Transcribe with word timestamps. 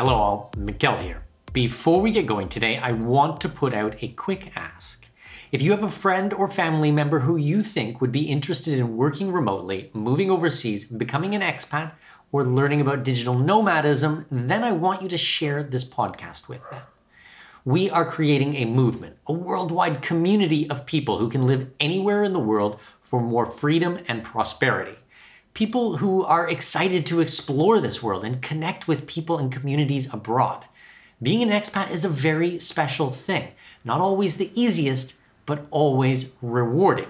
Hello, 0.00 0.14
all. 0.14 0.52
Mikkel 0.56 1.02
here. 1.02 1.24
Before 1.52 2.00
we 2.00 2.12
get 2.12 2.24
going 2.24 2.48
today, 2.48 2.76
I 2.76 2.92
want 2.92 3.40
to 3.40 3.48
put 3.48 3.74
out 3.74 4.00
a 4.00 4.06
quick 4.06 4.52
ask. 4.54 5.08
If 5.50 5.60
you 5.60 5.72
have 5.72 5.82
a 5.82 5.90
friend 5.90 6.32
or 6.32 6.46
family 6.46 6.92
member 6.92 7.18
who 7.18 7.36
you 7.36 7.64
think 7.64 8.00
would 8.00 8.12
be 8.12 8.30
interested 8.30 8.78
in 8.78 8.96
working 8.96 9.32
remotely, 9.32 9.90
moving 9.92 10.30
overseas, 10.30 10.84
becoming 10.84 11.34
an 11.34 11.40
expat, 11.40 11.94
or 12.30 12.44
learning 12.44 12.80
about 12.80 13.02
digital 13.02 13.36
nomadism, 13.36 14.24
then 14.30 14.62
I 14.62 14.70
want 14.70 15.02
you 15.02 15.08
to 15.08 15.18
share 15.18 15.64
this 15.64 15.84
podcast 15.84 16.46
with 16.46 16.62
them. 16.70 16.82
We 17.64 17.90
are 17.90 18.06
creating 18.06 18.54
a 18.54 18.66
movement, 18.66 19.16
a 19.26 19.32
worldwide 19.32 20.00
community 20.00 20.70
of 20.70 20.86
people 20.86 21.18
who 21.18 21.28
can 21.28 21.44
live 21.44 21.72
anywhere 21.80 22.22
in 22.22 22.34
the 22.34 22.38
world 22.38 22.80
for 23.02 23.20
more 23.20 23.46
freedom 23.46 23.98
and 24.06 24.22
prosperity 24.22 24.98
people 25.58 25.96
who 25.96 26.22
are 26.22 26.48
excited 26.48 27.04
to 27.04 27.18
explore 27.18 27.80
this 27.80 28.00
world 28.00 28.24
and 28.24 28.40
connect 28.40 28.86
with 28.86 29.08
people 29.08 29.38
and 29.38 29.50
communities 29.50 30.06
abroad. 30.14 30.64
Being 31.20 31.42
an 31.42 31.48
expat 31.48 31.90
is 31.90 32.04
a 32.04 32.08
very 32.08 32.60
special 32.60 33.10
thing, 33.10 33.48
not 33.84 34.00
always 34.00 34.36
the 34.36 34.52
easiest, 34.54 35.16
but 35.46 35.66
always 35.72 36.30
rewarding. 36.40 37.08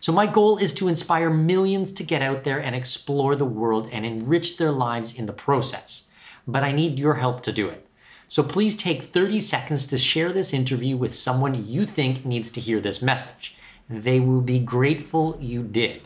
So, 0.00 0.10
my 0.10 0.26
goal 0.26 0.56
is 0.56 0.72
to 0.74 0.88
inspire 0.88 1.28
millions 1.28 1.92
to 1.92 2.02
get 2.02 2.22
out 2.22 2.44
there 2.44 2.58
and 2.58 2.74
explore 2.74 3.36
the 3.36 3.44
world 3.60 3.90
and 3.92 4.06
enrich 4.06 4.56
their 4.56 4.72
lives 4.72 5.12
in 5.12 5.26
the 5.26 5.34
process. 5.34 6.08
But 6.46 6.64
I 6.64 6.72
need 6.72 6.98
your 6.98 7.16
help 7.16 7.42
to 7.42 7.52
do 7.52 7.68
it. 7.68 7.86
So, 8.26 8.42
please 8.42 8.74
take 8.74 9.02
30 9.02 9.38
seconds 9.38 9.86
to 9.88 9.98
share 9.98 10.32
this 10.32 10.54
interview 10.54 10.96
with 10.96 11.14
someone 11.14 11.62
you 11.62 11.84
think 11.84 12.24
needs 12.24 12.50
to 12.52 12.60
hear 12.62 12.80
this 12.80 13.02
message. 13.02 13.54
They 13.90 14.18
will 14.18 14.40
be 14.40 14.60
grateful 14.60 15.36
you 15.38 15.62
did. 15.62 16.00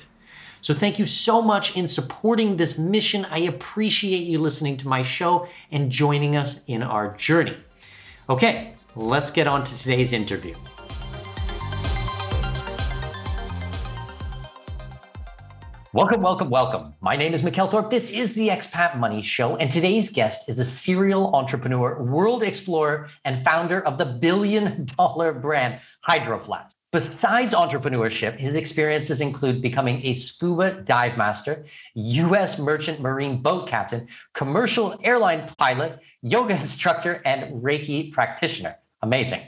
So 0.66 0.75
thank 0.75 0.99
you 0.99 1.06
so 1.06 1.41
much 1.41 1.77
in 1.77 1.87
supporting 1.87 2.56
this 2.56 2.77
mission. 2.77 3.25
I 3.27 3.38
appreciate 3.38 4.25
you 4.25 4.41
listening 4.41 4.77
to 4.78 4.88
my 4.88 5.03
show 5.03 5.47
and 5.71 5.93
joining 5.93 6.34
us 6.34 6.65
in 6.66 6.82
our 6.82 7.16
journey. 7.16 7.56
Okay, 8.28 8.75
let's 8.97 9.31
get 9.31 9.47
on 9.47 9.62
to 9.62 9.78
today's 9.78 10.12
interview. 10.12 10.56
Welcome, 15.93 16.21
welcome, 16.21 16.50
welcome. 16.50 16.94
My 17.00 17.15
name 17.15 17.32
is 17.32 17.44
Mikkel 17.44 17.71
Thorup. 17.71 17.91
This 17.91 18.10
is 18.10 18.34
the 18.34 18.49
Expat 18.49 18.99
Money 18.99 19.22
Show, 19.22 19.55
and 19.55 19.71
today's 19.71 20.10
guest 20.10 20.49
is 20.49 20.59
a 20.59 20.65
serial 20.65 21.32
entrepreneur, 21.37 22.03
world 22.03 22.43
explorer, 22.43 23.09
and 23.25 23.44
founder 23.44 23.87
of 23.87 23.99
the 23.99 24.05
billion 24.05 24.84
dollar 24.97 25.32
brand 25.32 25.78
Hydro 26.00 26.41
Flask. 26.41 26.75
Besides 26.97 27.55
entrepreneurship, 27.55 28.39
his 28.39 28.55
experiences 28.55 29.21
include 29.21 29.61
becoming 29.61 30.01
a 30.03 30.15
scuba 30.15 30.81
dive 30.81 31.19
master, 31.19 31.67
U.S. 31.95 32.59
merchant 32.59 33.01
marine 33.01 33.43
boat 33.43 33.69
captain, 33.69 34.09
commercial 34.33 34.99
airline 35.05 35.47
pilot, 35.59 36.01
yoga 36.23 36.55
instructor, 36.59 37.21
and 37.27 37.62
Reiki 37.62 38.11
practitioner. 38.11 38.77
Amazing. 39.03 39.43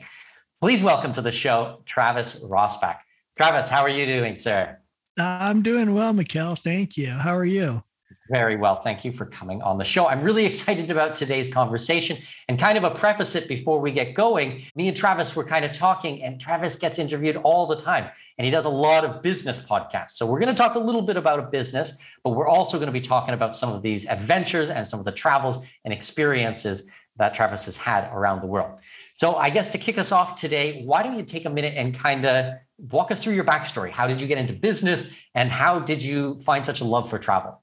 Please 0.61 0.83
welcome 0.83 1.15
to 1.15 1.23
the 1.23 1.31
show, 1.33 1.81
Travis 1.87 2.39
Rosbach. 2.45 2.99
Travis, 3.39 3.71
how 3.71 3.81
are 3.81 3.89
you 3.89 4.05
doing, 4.05 4.37
sir? 4.37 4.77
I'm 5.19 5.63
doing 5.63 5.95
well, 5.95 6.13
Mikkel. 6.13 6.59
Thank 6.59 6.99
you. 6.99 7.09
How 7.09 7.35
are 7.35 7.47
you? 7.47 7.83
Very 8.31 8.57
well. 8.57 8.75
Thank 8.83 9.07
you 9.07 9.13
for 9.13 9.25
coming 9.25 9.63
on 9.63 9.79
the 9.79 9.85
show. 9.87 10.07
I'm 10.07 10.21
really 10.21 10.45
excited 10.45 10.91
about 10.91 11.15
today's 11.15 11.51
conversation 11.51 12.19
and 12.49 12.59
kind 12.59 12.77
of 12.77 12.85
a 12.85 12.91
preface 12.91 13.35
it 13.35 13.49
before 13.49 13.81
we 13.81 13.91
get 13.91 14.15
going. 14.15 14.63
Me 14.77 14.89
and 14.89 14.97
Travis 14.97 15.35
were 15.35 15.45
kind 15.45 15.65
of 15.65 15.73
talking, 15.73 16.23
and 16.23 16.39
Travis 16.39 16.79
gets 16.79 16.99
interviewed 16.99 17.37
all 17.37 17.67
the 17.67 17.77
time, 17.77 18.11
and 18.37 18.45
he 18.45 18.51
does 18.51 18.67
a 18.67 18.71
lot 18.71 19.07
of 19.07 19.23
business 19.23 19.59
podcasts. 19.59 20.11
So 20.11 20.27
we're 20.27 20.41
going 20.41 20.55
to 20.55 20.63
talk 20.63 20.75
a 20.75 20.79
little 20.79 21.01
bit 21.01 21.17
about 21.17 21.39
a 21.39 21.43
business, 21.43 21.97
but 22.23 22.31
we're 22.31 22.49
also 22.49 22.77
going 22.77 22.89
to 22.89 22.93
be 22.93 23.01
talking 23.01 23.33
about 23.33 23.57
some 23.57 23.73
of 23.73 23.81
these 23.81 24.07
adventures 24.07 24.69
and 24.69 24.87
some 24.87 24.99
of 24.99 25.07
the 25.07 25.13
travels 25.13 25.65
and 25.87 25.95
experiences 25.95 26.91
that 27.17 27.35
Travis 27.35 27.65
has 27.65 27.79
had 27.79 28.11
around 28.13 28.43
the 28.43 28.47
world. 28.47 28.79
So 29.15 29.37
I 29.37 29.49
guess 29.49 29.71
to 29.71 29.79
kick 29.79 29.97
us 29.97 30.13
off 30.13 30.39
today, 30.39 30.83
why 30.85 31.03
don't 31.03 31.17
you 31.17 31.25
take 31.25 31.47
a 31.47 31.51
minute 31.51 31.75
and 31.77 31.99
kind 31.99 32.27
of 32.27 32.57
walk 32.77 33.11
us 33.11 33.25
through 33.25 33.35
your 33.35 33.45
backstory? 33.45 33.91
How 33.91 34.07
did 34.07 34.21
you 34.21 34.29
get 34.29 34.37
into 34.37 34.53
business, 34.53 35.17
and 35.35 35.51
how 35.51 35.79
did 35.79 36.03
you 36.03 36.39
find 36.41 36.67
such 36.67 36.83
a 36.83 36.85
love 36.85 37.09
for 37.09 37.19
travel? 37.19 37.63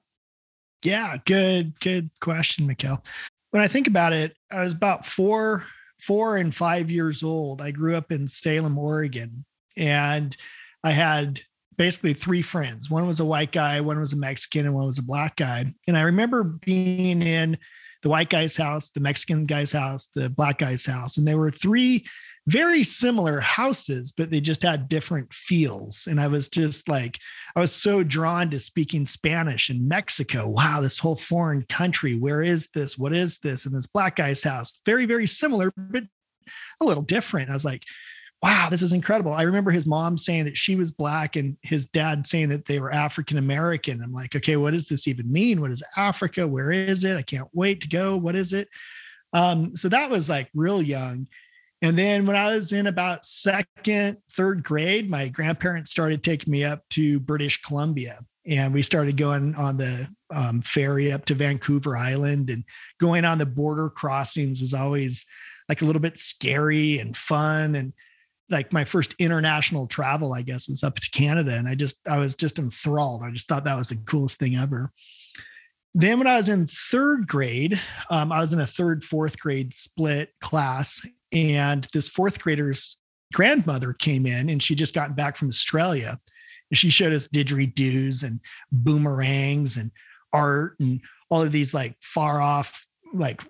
Yeah, 0.84 1.18
good, 1.26 1.80
good 1.80 2.10
question, 2.22 2.68
Mikkel. 2.68 3.04
When 3.52 3.64
I 3.64 3.68
think 3.68 3.88
about 3.88 4.14
it, 4.14 4.36
I 4.52 4.64
was 4.64 4.74
about 4.74 5.06
four, 5.06 5.66
four 6.00 6.38
and 6.38 6.54
five 6.54 6.92
years 6.92 7.24
old. 7.24 7.62
I 7.62 7.72
grew 7.72 7.96
up 7.96 8.12
in 8.12 8.28
Salem, 8.28 8.78
Oregon, 8.78 9.46
and 9.78 10.36
I 10.84 10.92
had 10.92 11.42
basically 11.78 12.14
three 12.14 12.42
friends. 12.42 12.90
One 12.90 13.08
was 13.08 13.20
a 13.20 13.26
white 13.26 13.52
guy, 13.52 13.82
one 13.82 14.00
was 14.00 14.14
a 14.14 14.18
Mexican, 14.18 14.66
and 14.66 14.76
one 14.76 14.86
was 14.86 15.00
a 15.00 15.04
black 15.04 15.36
guy. 15.36 15.66
And 15.88 15.98
I 15.98 16.02
remember 16.02 16.44
being 16.44 17.22
in 17.22 17.58
the 18.02 18.10
white 18.10 18.30
guy's 18.30 18.56
house, 18.56 18.90
the 18.90 19.00
Mexican 19.00 19.46
guy's 19.46 19.72
house, 19.72 20.08
the 20.14 20.30
black 20.30 20.60
guy's 20.60 20.86
house, 20.86 21.18
and 21.18 21.28
there 21.28 21.38
were 21.38 21.52
three 21.52 22.06
very 22.48 22.84
similar 22.84 23.40
houses, 23.40 24.12
but 24.12 24.30
they 24.30 24.40
just 24.40 24.62
had 24.62 24.88
different 24.88 25.34
feels. 25.34 26.08
And 26.08 26.20
I 26.20 26.28
was 26.28 26.48
just 26.48 26.88
like, 26.88 27.20
I 27.56 27.60
was 27.60 27.72
so 27.72 28.04
drawn 28.04 28.52
to 28.52 28.60
speaking 28.60 29.06
Spanish 29.06 29.70
in 29.70 29.88
Mexico. 29.88 30.48
Wow, 30.48 30.82
this 30.82 31.00
whole 31.00 31.16
foreign 31.16 31.64
country. 31.70 32.16
Where 32.16 32.44
is 32.44 32.68
this? 32.70 32.98
What 32.98 33.16
is 33.16 33.40
this? 33.40 33.66
And 33.66 33.76
this 33.76 33.88
black 33.88 34.18
guy's 34.18 34.44
house, 34.44 34.80
very, 34.86 35.06
very 35.06 35.26
similar, 35.26 35.72
but 35.76 36.04
a 36.82 36.86
little 36.86 37.04
different. 37.04 37.50
I 37.50 37.54
was 37.54 37.66
like, 37.66 37.84
wow, 38.44 38.68
this 38.70 38.84
is 38.84 38.94
incredible. 38.94 39.34
I 39.34 39.42
remember 39.42 39.72
his 39.72 39.88
mom 39.88 40.18
saying 40.18 40.46
that 40.46 40.58
she 40.58 40.76
was 40.76 40.92
black 40.92 41.36
and 41.36 41.58
his 41.64 41.88
dad 41.88 42.28
saying 42.28 42.50
that 42.50 42.66
they 42.66 42.80
were 42.80 42.94
African 42.94 43.40
American. 43.40 44.04
I'm 44.04 44.14
like, 44.14 44.36
okay, 44.36 44.56
what 44.56 44.74
does 44.74 44.88
this 44.88 45.08
even 45.08 45.32
mean? 45.32 45.62
What 45.62 45.72
is 45.72 45.82
Africa? 45.98 46.48
Where 46.48 46.72
is 46.72 47.04
it? 47.06 47.18
I 47.18 47.24
can't 47.24 47.48
wait 47.54 47.82
to 47.82 47.88
go. 47.88 48.16
What 48.18 48.36
is 48.36 48.54
it? 48.54 48.70
Um, 49.34 49.76
so 49.76 49.90
that 49.90 50.12
was 50.12 50.30
like 50.30 50.50
real 50.54 50.82
young. 50.82 51.28
And 51.86 52.00
then 52.00 52.26
when 52.26 52.36
I 52.36 52.56
was 52.56 52.72
in 52.72 52.88
about 52.88 53.26
second, 53.26 54.18
third 54.32 54.64
grade, 54.64 55.08
my 55.08 55.28
grandparents 55.28 55.92
started 55.92 56.24
taking 56.24 56.52
me 56.52 56.64
up 56.64 56.82
to 56.90 57.20
British 57.20 57.62
Columbia. 57.62 58.22
And 58.48 58.74
we 58.74 58.82
started 58.82 59.18
going 59.18 59.54
on 59.54 59.78
the 59.78 60.08
um, 60.34 60.64
ferry 60.64 61.12
up 61.12 61.26
to 61.26 61.36
Vancouver 61.36 61.96
Island 61.96 62.50
and 62.50 62.64
going 63.00 63.24
on 63.24 63.38
the 63.38 63.46
border 63.46 63.92
crossings 63.92 64.62
was 64.62 64.74
always 64.74 65.28
like 65.70 65.84
a 65.84 65.86
little 65.86 66.00
bit 66.00 66.18
scary 66.18 66.98
and 66.98 67.16
fun. 67.16 67.76
And 67.76 67.94
like 68.50 68.74
my 68.74 68.84
first 68.84 69.14
international 69.20 69.86
travel, 69.86 70.34
I 70.34 70.42
guess, 70.42 70.68
was 70.68 70.84
up 70.84 70.96
to 70.96 71.12
Canada. 71.12 71.52
And 71.52 71.68
I 71.68 71.76
just, 71.76 71.98
I 72.08 72.18
was 72.18 72.36
just 72.36 72.58
enthralled. 72.58 73.22
I 73.22 73.30
just 73.30 73.48
thought 73.48 73.66
that 73.66 73.78
was 73.78 73.90
the 73.90 73.98
coolest 73.98 74.40
thing 74.40 74.56
ever. 74.56 74.92
Then, 75.98 76.18
when 76.18 76.28
I 76.28 76.36
was 76.36 76.50
in 76.50 76.66
third 76.66 77.26
grade, 77.26 77.80
um, 78.10 78.30
I 78.34 78.40
was 78.40 78.52
in 78.52 78.60
a 78.60 78.68
third, 78.68 79.02
fourth 79.02 79.40
grade 79.40 79.74
split 79.74 80.34
class, 80.42 81.08
and 81.36 81.86
this 81.94 82.08
fourth 82.08 82.40
grader's 82.40 82.98
grandmother 83.34 83.94
came 83.94 84.26
in 84.26 84.50
and 84.50 84.64
she 84.64 84.74
just 84.74 84.96
gotten 84.96 85.14
back 85.14 85.36
from 85.36 85.50
Australia. 85.50 86.18
And 86.72 86.78
she 86.78 86.90
showed 86.90 87.14
us 87.14 87.28
didgeridoos 87.28 88.24
and 88.24 88.40
boomerangs 88.72 89.78
and 89.78 89.92
art 90.32 90.80
and 90.80 91.02
all 91.30 91.42
of 91.42 91.52
these 91.52 91.74
like 91.74 91.96
far 92.02 92.40
off, 92.40 92.88
like 93.14 93.44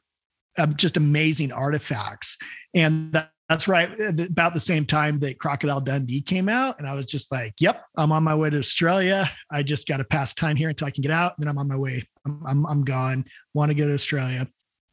um, 0.57 0.75
just 0.75 0.97
amazing 0.97 1.53
artifacts. 1.53 2.37
And 2.73 3.13
that, 3.13 3.29
that's 3.47 3.67
right 3.67 3.91
about 3.99 4.55
the 4.55 4.59
same 4.59 4.85
time 4.85 5.19
that 5.19 5.37
Crocodile 5.37 5.79
Dundee 5.79 6.21
came 6.21 6.49
out. 6.49 6.79
And 6.79 6.87
I 6.87 6.95
was 6.95 7.05
just 7.05 7.31
like, 7.31 7.53
yep, 7.59 7.83
I'm 7.95 8.11
on 8.11 8.23
my 8.23 8.33
way 8.33 8.49
to 8.49 8.57
Australia. 8.57 9.29
I 9.51 9.61
just 9.61 9.87
got 9.87 9.97
to 9.97 10.03
pass 10.03 10.33
time 10.33 10.55
here 10.55 10.69
until 10.69 10.87
I 10.87 10.91
can 10.91 11.03
get 11.03 11.11
out. 11.11 11.33
Then 11.37 11.47
I'm 11.47 11.59
on 11.59 11.67
my 11.67 11.77
way. 11.77 12.07
I'm, 12.25 12.43
I'm, 12.47 12.65
I'm 12.65 12.83
gone. 12.83 13.25
Want 13.53 13.69
to 13.69 13.77
go 13.77 13.85
to 13.85 13.93
Australia. 13.93 14.47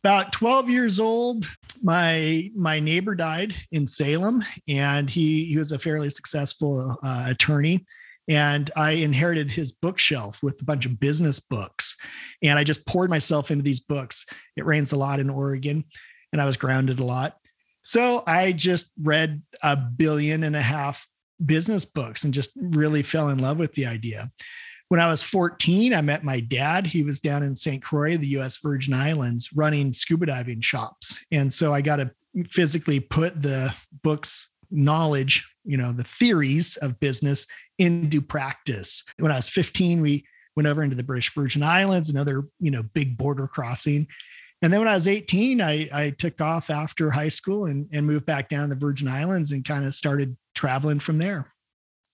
About 0.05 0.33
12 0.33 0.69
years 0.69 0.99
old, 0.99 1.47
my 1.83 2.51
my 2.57 2.81
neighbor 2.81 3.15
died 3.15 3.55
in 3.71 3.87
Salem, 3.87 4.43
and 4.69 5.09
he 5.09 5.45
he 5.45 5.57
was 5.57 5.73
a 5.73 5.79
fairly 5.79 6.11
successful 6.11 6.99
uh, 7.03 7.27
attorney 7.29 7.87
and 8.29 8.71
I 8.77 8.93
inherited 8.93 9.51
his 9.51 9.73
bookshelf 9.73 10.43
with 10.43 10.61
a 10.61 10.65
bunch 10.65 10.87
of 10.87 11.01
business 11.01 11.41
books. 11.41 11.97
And 12.43 12.59
I 12.59 12.65
just 12.65 12.87
poured 12.87 13.11
myself 13.11 13.51
into 13.51 13.65
these 13.65 13.81
books. 13.81 14.27
It 14.57 14.65
rains 14.65 14.93
a 14.93 14.97
lot 14.97 15.21
in 15.21 15.31
Oregon, 15.31 15.85
and 16.33 16.41
I 16.41 16.45
was 16.45 16.57
grounded 16.57 17.01
a 17.01 17.05
lot. 17.05 17.37
So 17.83 18.23
I 18.27 18.53
just 18.53 18.93
read 19.01 19.43
a 19.63 19.77
billion 19.77 20.45
and 20.45 20.55
a 20.55 20.63
half 20.63 21.07
business 21.45 21.85
books 21.85 22.23
and 22.23 22.33
just 22.33 22.53
really 22.57 23.03
fell 23.03 23.29
in 23.29 23.39
love 23.39 23.59
with 23.59 23.75
the 23.75 23.87
idea. 23.87 24.31
When 24.93 25.01
I 25.01 25.07
was 25.07 25.23
14, 25.23 25.95
I 25.95 26.03
met 26.03 26.23
my 26.23 26.41
dad. 26.41 26.87
He 26.87 27.03
was 27.03 27.19
down 27.19 27.43
in 27.43 27.55
St. 27.55 27.83
Croix, 27.83 28.19
the 28.19 28.37
US 28.37 28.59
Virgin 28.59 28.93
Islands, 28.93 29.49
running 29.55 29.91
scuba 29.91 30.27
diving 30.27 30.61
shops. 30.61 31.25
And 31.33 31.51
so 31.51 31.73
I 31.73 31.81
got 31.81 31.97
to 31.97 32.11
physically 32.51 33.01
put 33.01 33.41
the 33.41 33.75
books 34.03 34.51
knowledge, 34.71 35.51
you 35.65 35.79
know, 35.79 35.93
the 35.93 36.05
theories 36.05 36.77
of 36.77 37.01
business 37.01 37.47
into 37.79 38.21
practice. 38.21 39.03
When 39.19 39.33
I 39.33 39.37
was 39.37 39.49
15, 39.49 40.03
we 40.03 40.27
went 40.57 40.67
over 40.67 40.83
into 40.83 40.95
the 40.95 41.03
British 41.03 41.33
Virgin 41.33 41.63
Islands, 41.63 42.11
another, 42.11 42.45
you 42.61 42.71
know, 42.71 42.83
big 42.83 43.17
border 43.17 43.49
crossing. 43.49 44.07
And 44.61 44.71
then 44.71 44.81
when 44.81 44.89
I 44.89 44.95
was 44.95 45.09
18, 45.09 45.63
I, 45.63 45.89
I 45.91 46.11
took 46.11 46.39
off 46.43 46.69
after 46.69 47.11
high 47.11 47.29
school 47.29 47.65
and, 47.65 47.89
and 47.95 48.07
moved 48.07 48.27
back 48.27 48.51
down 48.51 48.69
the 48.69 48.77
Virgin 48.77 49.09
Islands 49.09 49.53
and 49.53 49.65
kind 49.65 49.87
of 49.87 49.95
started 49.95 50.37
traveling 50.55 51.01
from 51.01 51.17
there. 51.17 51.51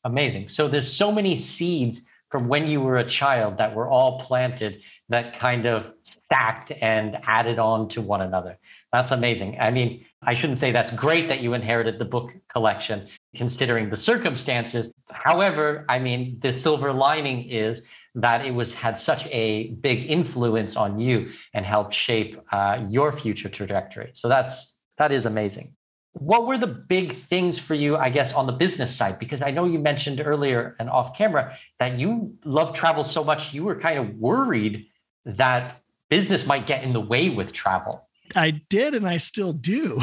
Amazing. 0.04 0.46
So 0.46 0.68
there's 0.68 0.90
so 0.90 1.10
many 1.10 1.40
seeds 1.40 2.07
from 2.30 2.48
when 2.48 2.68
you 2.68 2.80
were 2.80 2.98
a 2.98 3.08
child 3.08 3.58
that 3.58 3.74
were 3.74 3.88
all 3.88 4.20
planted 4.20 4.82
that 5.08 5.38
kind 5.38 5.66
of 5.66 5.92
stacked 6.02 6.72
and 6.82 7.18
added 7.26 7.58
on 7.58 7.88
to 7.88 8.02
one 8.02 8.20
another. 8.20 8.58
That's 8.92 9.12
amazing. 9.12 9.58
I 9.58 9.70
mean, 9.70 10.04
I 10.22 10.34
shouldn't 10.34 10.58
say 10.58 10.72
that's 10.72 10.94
great 10.94 11.28
that 11.28 11.40
you 11.40 11.54
inherited 11.54 11.98
the 11.98 12.04
book 12.04 12.32
collection, 12.48 13.08
considering 13.34 13.88
the 13.88 13.96
circumstances. 13.96 14.92
However, 15.10 15.86
I 15.88 15.98
mean, 15.98 16.38
the 16.42 16.52
silver 16.52 16.92
lining 16.92 17.48
is 17.48 17.88
that 18.14 18.44
it 18.44 18.52
was 18.52 18.74
had 18.74 18.98
such 18.98 19.26
a 19.28 19.70
big 19.80 20.10
influence 20.10 20.76
on 20.76 21.00
you 21.00 21.30
and 21.54 21.64
helped 21.64 21.94
shape 21.94 22.38
uh, 22.52 22.84
your 22.88 23.12
future 23.12 23.48
trajectory. 23.48 24.10
So 24.12 24.28
that's 24.28 24.78
that 24.98 25.12
is 25.12 25.24
amazing. 25.24 25.74
What 26.18 26.46
were 26.46 26.58
the 26.58 26.66
big 26.66 27.14
things 27.14 27.58
for 27.58 27.74
you, 27.74 27.96
I 27.96 28.10
guess, 28.10 28.34
on 28.34 28.46
the 28.46 28.52
business 28.52 28.94
side? 28.94 29.18
Because 29.18 29.40
I 29.40 29.50
know 29.50 29.64
you 29.64 29.78
mentioned 29.78 30.20
earlier 30.24 30.76
and 30.78 30.90
off 30.90 31.16
camera 31.16 31.56
that 31.78 31.98
you 31.98 32.36
love 32.44 32.74
travel 32.74 33.04
so 33.04 33.22
much, 33.22 33.54
you 33.54 33.64
were 33.64 33.78
kind 33.78 33.98
of 33.98 34.16
worried 34.16 34.86
that 35.24 35.80
business 36.10 36.46
might 36.46 36.66
get 36.66 36.82
in 36.82 36.92
the 36.92 37.00
way 37.00 37.30
with 37.30 37.52
travel. 37.52 38.08
I 38.34 38.62
did, 38.68 38.94
and 38.94 39.06
I 39.06 39.18
still 39.18 39.52
do. 39.52 40.00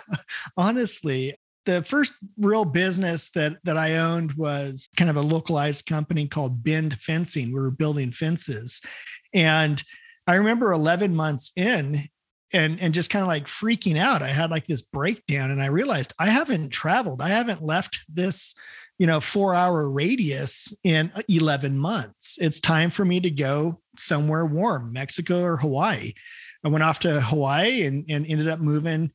Honestly, 0.56 1.34
the 1.64 1.82
first 1.84 2.14
real 2.36 2.64
business 2.64 3.30
that 3.30 3.56
that 3.64 3.76
I 3.76 3.98
owned 3.98 4.32
was 4.32 4.88
kind 4.96 5.10
of 5.10 5.16
a 5.16 5.22
localized 5.22 5.86
company 5.86 6.26
called 6.26 6.62
Bend 6.62 6.98
Fencing. 6.98 7.48
We 7.48 7.60
were 7.60 7.70
building 7.70 8.12
fences, 8.12 8.80
and 9.32 9.82
I 10.26 10.34
remember 10.34 10.72
11 10.72 11.14
months 11.14 11.52
in, 11.56 12.02
and 12.52 12.80
and 12.80 12.94
just 12.94 13.10
kind 13.10 13.22
of 13.22 13.28
like 13.28 13.46
freaking 13.46 13.98
out. 13.98 14.22
I 14.22 14.28
had 14.28 14.50
like 14.50 14.66
this 14.66 14.82
breakdown, 14.82 15.50
and 15.50 15.62
I 15.62 15.66
realized 15.66 16.12
I 16.18 16.26
haven't 16.26 16.70
traveled. 16.70 17.20
I 17.20 17.28
haven't 17.28 17.62
left 17.62 18.00
this 18.08 18.54
you 18.98 19.06
know 19.06 19.20
four 19.20 19.54
hour 19.54 19.90
radius 19.90 20.72
in 20.84 21.10
uh, 21.16 21.22
11 21.26 21.76
months 21.76 22.36
it's 22.40 22.60
time 22.60 22.90
for 22.90 23.06
me 23.06 23.20
to 23.20 23.30
go 23.30 23.80
somewhere 23.96 24.44
warm 24.44 24.92
mexico 24.92 25.42
or 25.42 25.56
hawaii 25.56 26.12
I 26.64 26.68
went 26.68 26.84
off 26.84 27.00
to 27.00 27.20
Hawaii 27.20 27.84
and, 27.84 28.04
and 28.08 28.26
ended 28.26 28.48
up 28.48 28.60
moving 28.60 29.10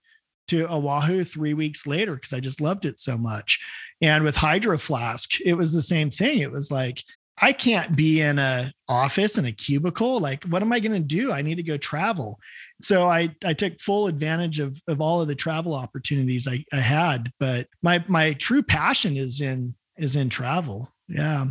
to 0.49 0.67
Oahu 0.69 1.23
three 1.23 1.53
weeks 1.53 1.87
later 1.87 2.15
because 2.15 2.33
I 2.33 2.39
just 2.39 2.61
loved 2.61 2.85
it 2.85 2.99
so 2.99 3.17
much. 3.17 3.59
And 4.01 4.23
with 4.23 4.35
Hydro 4.35 4.77
Flask, 4.77 5.39
it 5.41 5.53
was 5.53 5.73
the 5.73 5.81
same 5.81 6.09
thing. 6.09 6.39
It 6.39 6.51
was 6.51 6.71
like, 6.71 7.03
I 7.39 7.51
can't 7.51 7.95
be 7.95 8.21
in 8.21 8.39
a 8.39 8.73
office 8.89 9.37
in 9.37 9.45
a 9.45 9.51
cubicle. 9.51 10.19
Like, 10.19 10.43
what 10.45 10.61
am 10.61 10.73
I 10.73 10.79
going 10.79 10.93
to 10.93 10.99
do? 10.99 11.31
I 11.31 11.41
need 11.41 11.55
to 11.55 11.63
go 11.63 11.77
travel. 11.77 12.39
So 12.81 13.07
I, 13.07 13.35
I 13.43 13.53
took 13.53 13.79
full 13.79 14.07
advantage 14.07 14.59
of, 14.59 14.79
of 14.87 15.01
all 15.01 15.21
of 15.21 15.27
the 15.27 15.35
travel 15.35 15.73
opportunities 15.73 16.47
I, 16.47 16.63
I 16.71 16.79
had, 16.79 17.31
but 17.39 17.67
my, 17.81 18.03
my 18.07 18.33
true 18.33 18.61
passion 18.61 19.17
is 19.17 19.41
in, 19.41 19.75
is 19.97 20.15
in 20.15 20.29
travel. 20.29 20.91
Yeah. 21.07 21.47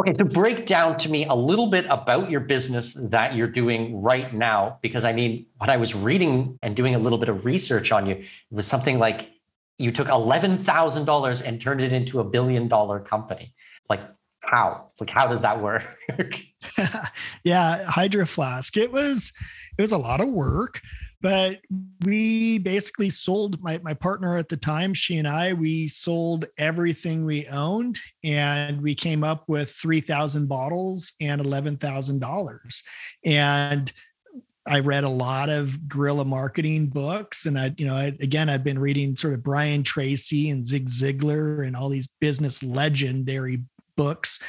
Okay, 0.00 0.14
so 0.14 0.24
break 0.24 0.66
down 0.66 0.96
to 0.98 1.10
me 1.10 1.26
a 1.26 1.34
little 1.34 1.68
bit 1.68 1.86
about 1.88 2.30
your 2.30 2.40
business 2.40 2.94
that 3.10 3.36
you're 3.36 3.46
doing 3.46 4.02
right 4.02 4.32
now. 4.34 4.78
Because 4.82 5.04
I 5.04 5.12
mean, 5.12 5.46
when 5.58 5.70
I 5.70 5.76
was 5.76 5.94
reading 5.94 6.58
and 6.62 6.74
doing 6.74 6.94
a 6.94 6.98
little 6.98 7.18
bit 7.18 7.28
of 7.28 7.44
research 7.44 7.92
on 7.92 8.06
you, 8.06 8.14
it 8.16 8.26
was 8.50 8.66
something 8.66 8.98
like 8.98 9.30
you 9.78 9.92
took 9.92 10.08
$11,000 10.08 11.46
and 11.46 11.60
turned 11.60 11.80
it 11.82 11.92
into 11.92 12.20
a 12.20 12.24
billion 12.24 12.68
dollar 12.68 13.00
company. 13.00 13.54
Like, 13.88 14.00
how? 14.52 14.90
Like, 15.00 15.10
how 15.10 15.26
does 15.26 15.42
that 15.42 15.60
work? 15.60 15.84
yeah, 17.44 17.84
Hydro 17.84 18.26
Flask. 18.26 18.76
It 18.76 18.92
was, 18.92 19.32
it 19.78 19.82
was 19.82 19.92
a 19.92 19.98
lot 19.98 20.20
of 20.20 20.28
work 20.28 20.80
but 21.22 21.60
we 22.04 22.58
basically 22.58 23.08
sold 23.08 23.62
my, 23.62 23.78
my 23.78 23.94
partner 23.94 24.36
at 24.36 24.48
the 24.48 24.56
time 24.56 24.92
she 24.92 25.18
and 25.18 25.28
i 25.28 25.52
we 25.52 25.88
sold 25.88 26.46
everything 26.58 27.24
we 27.24 27.46
owned 27.46 27.98
and 28.24 28.82
we 28.82 28.94
came 28.94 29.24
up 29.24 29.44
with 29.48 29.70
3000 29.70 30.46
bottles 30.46 31.12
and 31.20 31.40
$11000 31.40 32.82
and 33.24 33.92
I 34.64 34.78
read 34.78 35.02
a 35.02 35.08
lot 35.08 35.48
of 35.48 35.88
guerrilla 35.88 36.24
marketing 36.24 36.86
books, 36.86 37.46
and 37.46 37.58
I, 37.58 37.74
you 37.78 37.84
know, 37.84 37.96
I, 37.96 38.16
again, 38.20 38.48
I've 38.48 38.62
been 38.62 38.78
reading 38.78 39.16
sort 39.16 39.34
of 39.34 39.42
Brian 39.42 39.82
Tracy 39.82 40.50
and 40.50 40.64
Zig 40.64 40.88
Ziglar 40.88 41.66
and 41.66 41.74
all 41.74 41.88
these 41.88 42.08
business 42.20 42.62
legendary 42.62 43.64
books, 43.96 44.40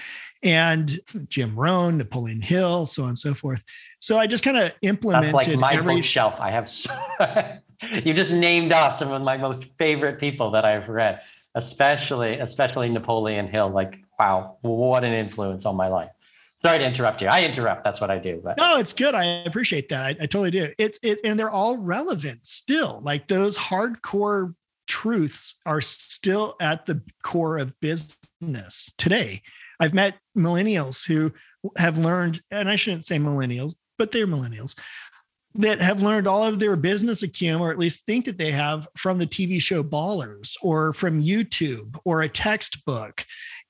and 0.44 1.00
Jim 1.30 1.57
Rohn, 1.57 1.98
Napoleon 1.98 2.42
Hill, 2.42 2.86
so 2.86 3.04
on 3.04 3.10
and 3.10 3.18
so 3.18 3.34
forth. 3.34 3.63
So 4.00 4.19
I 4.19 4.28
just 4.28 4.44
kind 4.44 4.57
of 4.57 4.74
implemented 4.81 5.34
That's 5.34 5.48
like 5.48 5.57
my 5.57 5.74
every 5.74 5.95
bookshelf. 5.95 6.40
I 6.40 6.51
have 6.51 6.69
so, 6.69 6.92
you 8.04 8.13
just 8.13 8.31
named 8.31 8.72
off 8.72 8.95
some 8.95 9.12
of 9.12 9.22
my 9.22 9.38
most 9.38 9.77
favorite 9.77 10.20
people 10.20 10.51
that 10.51 10.65
I've 10.65 10.89
read, 10.89 11.22
especially 11.56 12.39
especially 12.39 12.89
Napoleon 12.89 13.48
Hill. 13.48 13.70
Like, 13.70 14.00
wow, 14.20 14.58
what 14.62 15.03
an 15.03 15.13
influence 15.13 15.65
on 15.65 15.75
my 15.75 15.88
life. 15.88 16.12
Sorry 16.62 16.79
to 16.79 16.86
interrupt 16.86 17.22
you. 17.22 17.27
I 17.27 17.44
interrupt. 17.44 17.84
That's 17.84 18.00
what 18.00 18.10
I 18.10 18.20
do. 18.20 18.39
But. 18.41 18.58
No, 18.58 18.77
it's 18.77 18.94
good. 18.94 19.15
I 19.15 19.25
appreciate 19.25 19.89
that. 19.89 20.01
I, 20.01 20.10
I 20.12 20.25
totally 20.25 20.51
do. 20.51 20.70
It's 20.77 20.98
it 21.01 21.20
and 21.24 21.38
they're 21.38 21.50
all 21.50 21.77
relevant 21.77 22.46
still. 22.46 23.01
Like 23.03 23.27
those 23.27 23.58
hardcore 23.58 24.56
truths 24.88 25.56
are 25.66 25.82
still 25.82 26.56
at 26.62 26.86
the 26.86 27.02
core 27.24 27.58
of 27.58 27.80
business 27.80 28.92
today. 28.98 29.42
I've 29.80 29.94
met 29.94 30.18
millennials 30.38 31.06
who 31.06 31.34
have 31.78 31.98
learned, 31.98 32.42
and 32.52 32.70
I 32.70 32.75
shouldn't 32.75 33.06
say 33.06 33.18
millennials, 33.18 33.75
but 33.98 34.12
they're 34.12 34.28
millennials 34.28 34.75
that 35.56 35.82
have 35.82 36.02
learned 36.02 36.28
all 36.28 36.44
of 36.44 36.60
their 36.60 36.75
business 36.75 37.22
acumen, 37.22 37.62
or 37.62 37.72
at 37.72 37.78
least 37.78 38.06
think 38.06 38.25
that 38.25 38.38
they 38.38 38.52
have 38.52 38.88
from 38.98 39.20
the 39.20 39.28
TV 39.28 39.62
show 39.62 39.84
Ballers 39.84 40.56
or 40.62 40.94
from 40.94 41.22
YouTube 41.22 41.96
or 42.06 42.22
a 42.22 42.30
textbook. 42.30 43.24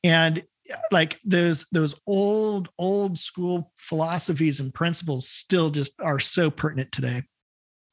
And 0.04 0.44
like 0.92 1.20
those 1.26 1.66
those 1.72 1.94
old 2.08 2.70
old 2.80 3.18
school 3.18 3.72
philosophies 3.78 4.60
and 4.62 4.74
principles 4.74 5.28
still 5.28 5.70
just 5.70 5.94
are 6.00 6.20
so 6.20 6.50
pertinent 6.50 6.92
today 6.92 7.24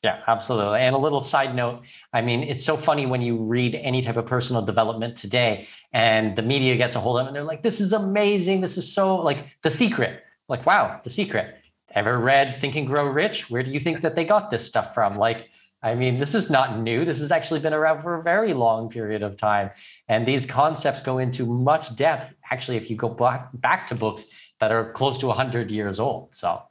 yeah 0.02 0.20
absolutely 0.26 0.80
and 0.80 0.94
a 0.94 0.98
little 0.98 1.20
side 1.20 1.54
note 1.54 1.82
i 2.12 2.20
mean 2.20 2.42
it's 2.42 2.64
so 2.64 2.76
funny 2.76 3.06
when 3.06 3.22
you 3.22 3.36
read 3.36 3.74
any 3.74 4.02
type 4.02 4.16
of 4.16 4.26
personal 4.26 4.62
development 4.62 5.16
today 5.16 5.66
and 5.92 6.36
the 6.36 6.42
media 6.42 6.76
gets 6.76 6.94
a 6.96 7.00
hold 7.00 7.18
of 7.18 7.26
it 7.26 7.28
and 7.28 7.36
they're 7.36 7.44
like 7.44 7.62
this 7.62 7.80
is 7.80 7.92
amazing 7.92 8.60
this 8.60 8.76
is 8.76 8.92
so 8.92 9.16
like 9.16 9.56
the 9.62 9.70
secret 9.70 10.22
like 10.48 10.64
wow 10.66 11.00
the 11.04 11.10
secret 11.10 11.60
ever 11.94 12.18
read 12.18 12.60
Think 12.60 12.76
and 12.76 12.86
Grow 12.86 13.06
Rich? 13.06 13.50
Where 13.50 13.62
do 13.62 13.70
you 13.70 13.80
think 13.80 14.02
that 14.02 14.16
they 14.16 14.24
got 14.24 14.50
this 14.50 14.66
stuff 14.66 14.94
from? 14.94 15.16
Like, 15.16 15.48
I 15.82 15.94
mean, 15.94 16.18
this 16.18 16.34
is 16.34 16.50
not 16.50 16.78
new. 16.78 17.04
This 17.04 17.18
has 17.20 17.30
actually 17.30 17.60
been 17.60 17.72
around 17.72 18.02
for 18.02 18.16
a 18.16 18.22
very 18.22 18.52
long 18.52 18.90
period 18.90 19.22
of 19.22 19.36
time. 19.36 19.70
And 20.08 20.26
these 20.26 20.46
concepts 20.46 21.00
go 21.00 21.18
into 21.18 21.46
much 21.46 21.96
depth, 21.96 22.34
actually, 22.50 22.76
if 22.76 22.90
you 22.90 22.96
go 22.96 23.08
back, 23.08 23.48
back 23.54 23.86
to 23.88 23.94
books 23.94 24.26
that 24.60 24.72
are 24.72 24.92
close 24.92 25.18
to 25.18 25.26
100 25.26 25.70
years 25.70 25.98
old. 25.98 26.30
So, 26.32 26.62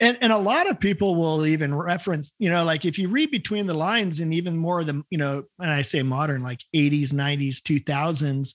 and, 0.00 0.16
and 0.20 0.32
a 0.32 0.38
lot 0.38 0.70
of 0.70 0.78
people 0.78 1.16
will 1.16 1.44
even 1.46 1.74
reference, 1.74 2.32
you 2.38 2.50
know, 2.50 2.64
like 2.64 2.84
if 2.84 2.98
you 2.98 3.08
read 3.08 3.30
between 3.30 3.66
the 3.66 3.74
lines 3.74 4.20
and 4.20 4.32
even 4.32 4.56
more 4.56 4.80
of 4.80 4.86
the, 4.86 5.02
you 5.10 5.18
know, 5.18 5.44
and 5.58 5.70
I 5.70 5.82
say 5.82 6.02
modern, 6.02 6.42
like 6.42 6.60
80s, 6.74 7.08
90s, 7.08 7.56
2000s, 7.56 8.54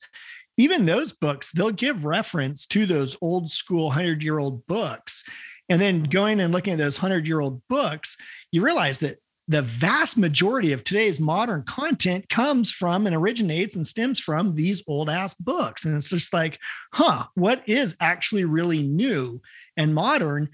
even 0.57 0.85
those 0.85 1.12
books, 1.12 1.51
they'll 1.51 1.71
give 1.71 2.05
reference 2.05 2.65
to 2.67 2.85
those 2.85 3.17
old 3.21 3.50
school 3.50 3.85
100 3.85 4.23
year 4.23 4.39
old 4.39 4.65
books 4.67 5.23
And 5.69 5.81
then 5.81 6.01
mm-hmm. 6.01 6.12
going 6.12 6.39
and 6.39 6.53
looking 6.53 6.73
at 6.73 6.79
those 6.79 7.01
100 7.01 7.27
year 7.27 7.39
old 7.39 7.62
books, 7.67 8.17
you 8.51 8.63
realize 8.63 9.00
that 9.00 9.17
the 9.47 9.62
vast 9.62 10.17
majority 10.17 10.71
of 10.71 10.83
today's 10.83 11.19
modern 11.19 11.63
content 11.63 12.29
comes 12.29 12.71
from 12.71 13.05
and 13.05 13.15
originates 13.15 13.75
and 13.75 13.85
stems 13.85 14.19
from 14.19 14.55
these 14.55 14.81
old 14.88 15.09
ass 15.09 15.33
books. 15.35 15.83
And 15.83 15.95
it's 15.95 16.07
just 16.07 16.31
like, 16.31 16.59
huh, 16.93 17.25
what 17.35 17.62
is 17.67 17.97
actually 18.00 18.45
really 18.45 18.83
new 18.83 19.41
and 19.75 19.93
modern? 19.93 20.50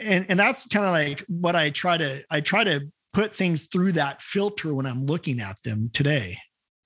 And, 0.00 0.26
and 0.28 0.40
that's 0.40 0.66
kind 0.66 0.86
of 0.86 0.92
like 0.92 1.24
what 1.28 1.56
I 1.56 1.70
try 1.70 1.96
to 1.96 2.24
I 2.30 2.40
try 2.40 2.64
to 2.64 2.90
put 3.12 3.34
things 3.34 3.66
through 3.66 3.92
that 3.92 4.22
filter 4.22 4.74
when 4.74 4.86
I'm 4.86 5.06
looking 5.06 5.40
at 5.40 5.62
them 5.62 5.90
today. 5.92 6.38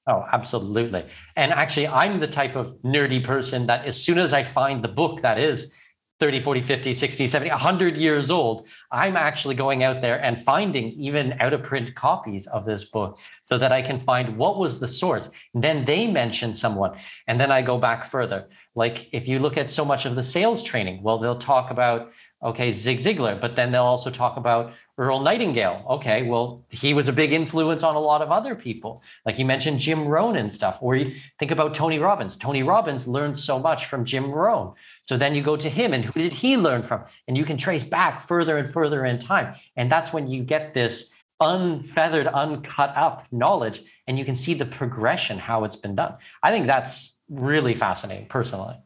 Oh, 0.07 0.25
absolutely. 0.33 1.07
And 1.37 1.53
actually, 1.53 1.89
I'm 1.89 2.21
the 2.21 2.27
type 2.27 2.57
of 2.57 2.75
nerdy 2.83 3.25
person 3.25 3.67
that 3.67 3.87
as 3.87 4.03
soon 4.03 4.19
as 4.19 4.33
I 4.33 4.45
find 4.45 4.85
the 4.85 4.89
book 4.89 5.23
that 5.23 5.39
is 5.39 5.75
30, 6.21 6.43
40, 6.43 6.61
50, 6.61 6.95
60, 6.95 7.29
70, 7.29 7.51
100 7.51 7.99
years 7.99 8.31
old, 8.31 8.69
I'm 8.93 9.17
actually 9.17 9.55
going 9.55 9.83
out 9.83 10.01
there 10.01 10.23
and 10.23 10.41
finding 10.41 10.93
even 10.93 11.35
out 11.41 11.53
of 11.53 11.63
print 11.63 11.95
copies 11.95 12.47
of 12.47 12.65
this 12.65 12.85
book 12.85 13.19
so 13.47 13.59
that 13.59 13.73
I 13.73 13.83
can 13.83 13.99
find 13.99 14.37
what 14.37 14.59
was 14.59 14.79
the 14.79 14.93
source. 14.93 15.31
And 15.55 15.65
then 15.65 15.85
they 15.87 16.11
mention 16.11 16.55
someone. 16.55 16.97
And 17.27 17.41
then 17.41 17.51
I 17.51 17.63
go 17.63 17.79
back 17.79 18.05
further. 18.05 18.49
Like 18.75 19.09
if 19.13 19.27
you 19.27 19.39
look 19.39 19.57
at 19.57 19.71
so 19.71 19.85
much 19.85 20.07
of 20.07 20.15
the 20.15 20.23
sales 20.23 20.63
training, 20.63 21.03
well, 21.03 21.19
they'll 21.19 21.39
talk 21.39 21.71
about 21.71 22.13
okay, 22.45 22.71
Zig 22.71 22.99
Ziglar, 22.99 23.41
but 23.41 23.57
then 23.57 23.73
they'll 23.73 23.83
also 23.83 24.11
talk 24.11 24.37
about 24.37 24.75
Earl 24.99 25.21
Nightingale. 25.21 25.85
Okay, 25.89 26.25
well, 26.25 26.65
he 26.69 26.93
was 26.93 27.09
a 27.09 27.13
big 27.13 27.33
influence 27.33 27.83
on 27.83 27.97
a 27.97 28.01
lot 28.01 28.21
of 28.21 28.31
other 28.31 28.55
people. 28.55 29.03
Like 29.25 29.39
you 29.39 29.47
mentioned 29.47 29.81
Jim 29.81 30.07
Rohn 30.07 30.37
and 30.37 30.53
stuff, 30.53 30.79
or 30.83 30.95
you 30.95 31.15
think 31.39 31.51
about 31.51 31.75
Tony 31.75 31.99
Robbins. 31.99 32.37
Tony 32.37 32.63
Robbins 32.63 33.09
learned 33.09 33.39
so 33.39 33.59
much 33.59 33.87
from 33.87 34.05
Jim 34.05 34.31
Rohn. 34.31 34.75
So 35.09 35.17
then 35.17 35.35
you 35.35 35.43
go 35.43 35.57
to 35.57 35.71
him 35.71 35.95
and 35.95 36.05
who 36.05 36.21
did 36.21 36.35
he 36.35 36.57
learn 36.57 36.83
from? 36.83 37.05
And 37.27 37.37
you 37.37 37.45
can 37.45 37.57
trace 37.57 37.85
back 37.85 38.21
further 38.21 38.59
and 38.59 38.71
further 38.71 39.05
in 39.07 39.19
time. 39.19 39.55
And 39.77 39.91
that's 39.91 40.13
when 40.13 40.29
you 40.29 40.43
get 40.45 40.75
this 40.75 41.13
unfeathered, 41.41 42.27
uncut 42.27 42.93
up 42.97 43.27
knowledge 43.33 43.83
and 44.07 44.19
you 44.19 44.25
can 44.25 44.37
see 44.37 44.55
the 44.55 44.67
progression, 44.67 45.39
how 45.39 45.65
it's 45.65 45.77
been 45.77 45.95
done. 45.95 46.15
I 46.43 46.53
think 46.53 46.67
that's 46.67 47.17
really 47.29 47.75
fascinating 47.75 48.27
personally 48.29 48.77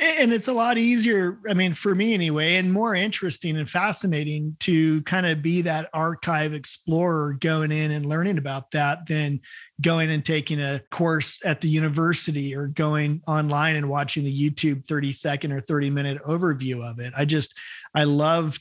and 0.00 0.32
it's 0.32 0.48
a 0.48 0.52
lot 0.52 0.78
easier 0.78 1.38
i 1.48 1.54
mean 1.54 1.72
for 1.72 1.94
me 1.94 2.14
anyway 2.14 2.56
and 2.56 2.72
more 2.72 2.94
interesting 2.94 3.56
and 3.56 3.68
fascinating 3.68 4.56
to 4.60 5.02
kind 5.02 5.26
of 5.26 5.42
be 5.42 5.62
that 5.62 5.90
archive 5.92 6.52
explorer 6.52 7.36
going 7.40 7.72
in 7.72 7.90
and 7.90 8.06
learning 8.06 8.38
about 8.38 8.70
that 8.70 9.06
than 9.06 9.40
going 9.80 10.10
and 10.10 10.24
taking 10.24 10.60
a 10.60 10.80
course 10.90 11.40
at 11.44 11.60
the 11.60 11.68
university 11.68 12.54
or 12.54 12.66
going 12.68 13.20
online 13.26 13.76
and 13.76 13.88
watching 13.88 14.24
the 14.24 14.50
youtube 14.50 14.86
30 14.86 15.12
second 15.12 15.52
or 15.52 15.60
30 15.60 15.90
minute 15.90 16.22
overview 16.24 16.82
of 16.88 16.98
it. 16.98 17.12
I 17.16 17.24
just 17.24 17.54
i 17.94 18.04
love 18.04 18.58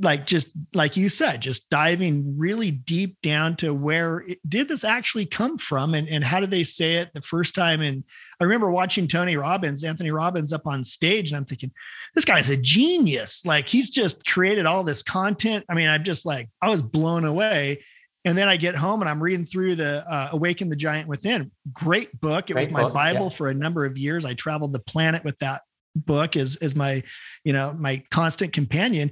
like 0.00 0.26
just 0.26 0.48
like 0.72 0.96
you 0.96 1.08
said 1.08 1.42
just 1.42 1.68
diving 1.68 2.38
really 2.38 2.70
deep 2.70 3.20
down 3.20 3.54
to 3.56 3.74
where 3.74 4.20
it, 4.20 4.38
did 4.48 4.68
this 4.68 4.84
actually 4.84 5.26
come 5.26 5.58
from? 5.58 5.94
And, 5.94 6.08
and 6.08 6.24
how 6.24 6.40
did 6.40 6.50
they 6.50 6.64
say 6.64 6.94
it 6.94 7.12
the 7.12 7.20
first 7.20 7.54
time? 7.54 7.82
And 7.82 8.04
i 8.40 8.44
remember 8.44 8.70
watching 8.70 9.06
tony 9.06 9.36
robbins 9.36 9.84
anthony 9.84 10.10
robbins 10.10 10.52
up 10.52 10.66
on 10.66 10.82
stage 10.82 11.30
and 11.30 11.38
i'm 11.38 11.44
thinking 11.44 11.72
this 12.14 12.24
guy's 12.24 12.48
a 12.48 12.56
genius. 12.56 13.44
Like 13.44 13.68
he's 13.68 13.90
just 13.90 14.26
created 14.26 14.64
all 14.64 14.82
this 14.82 15.02
content. 15.02 15.64
I 15.68 15.74
mean 15.74 15.88
i'm 15.88 16.04
just 16.04 16.24
like 16.24 16.48
i 16.62 16.68
was 16.68 16.80
blown 16.80 17.24
away. 17.24 17.84
And 18.24 18.36
then 18.36 18.48
i 18.48 18.56
get 18.56 18.74
home 18.74 19.02
and 19.02 19.10
i'm 19.10 19.22
reading 19.22 19.44
through 19.44 19.76
the 19.76 20.10
uh, 20.10 20.30
awaken 20.32 20.70
the 20.70 20.76
giant 20.76 21.06
within. 21.06 21.50
Great 21.72 22.18
book. 22.18 22.48
It 22.48 22.54
great 22.54 22.68
was 22.68 22.70
my 22.70 22.84
book, 22.84 22.94
bible 22.94 23.24
yeah. 23.24 23.36
for 23.36 23.48
a 23.48 23.54
number 23.54 23.84
of 23.84 23.98
years. 23.98 24.24
I 24.24 24.32
traveled 24.32 24.72
the 24.72 24.80
planet 24.80 25.22
with 25.22 25.38
that 25.40 25.60
book 25.94 26.36
as 26.36 26.56
as 26.56 26.74
my 26.74 27.02
you 27.44 27.52
know 27.52 27.74
my 27.78 28.02
constant 28.10 28.52
companion 28.52 29.10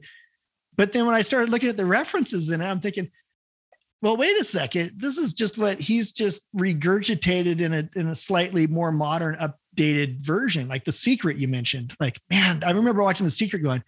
but 0.77 0.93
then 0.93 1.07
when 1.07 1.15
I 1.15 1.23
started 1.23 1.51
looking 1.51 1.69
at 1.69 1.77
the 1.77 1.87
references 1.87 2.51
in 2.51 2.61
it, 2.61 2.65
I'm 2.65 2.81
thinking, 2.81 3.11
well, 4.03 4.17
wait 4.17 4.39
a 4.39 4.45
second. 4.45 4.93
This 4.97 5.17
is 5.17 5.33
just 5.33 5.57
what 5.57 5.81
he's 5.81 6.13
just 6.13 6.43
regurgitated 6.55 7.61
in 7.61 7.73
a 7.73 7.89
in 7.97 8.09
a 8.09 8.15
slightly 8.15 8.67
more 8.67 8.93
modern, 8.93 9.37
updated 9.37 10.19
version, 10.19 10.69
like 10.69 10.85
the 10.85 10.93
secret 10.93 11.39
you 11.39 11.49
mentioned. 11.49 11.95
Like, 11.99 12.21
man, 12.31 12.63
I 12.65 12.73
remember 12.73 13.03
watching 13.03 13.25
the 13.25 13.31
secret 13.31 13.63
going, 13.63 13.83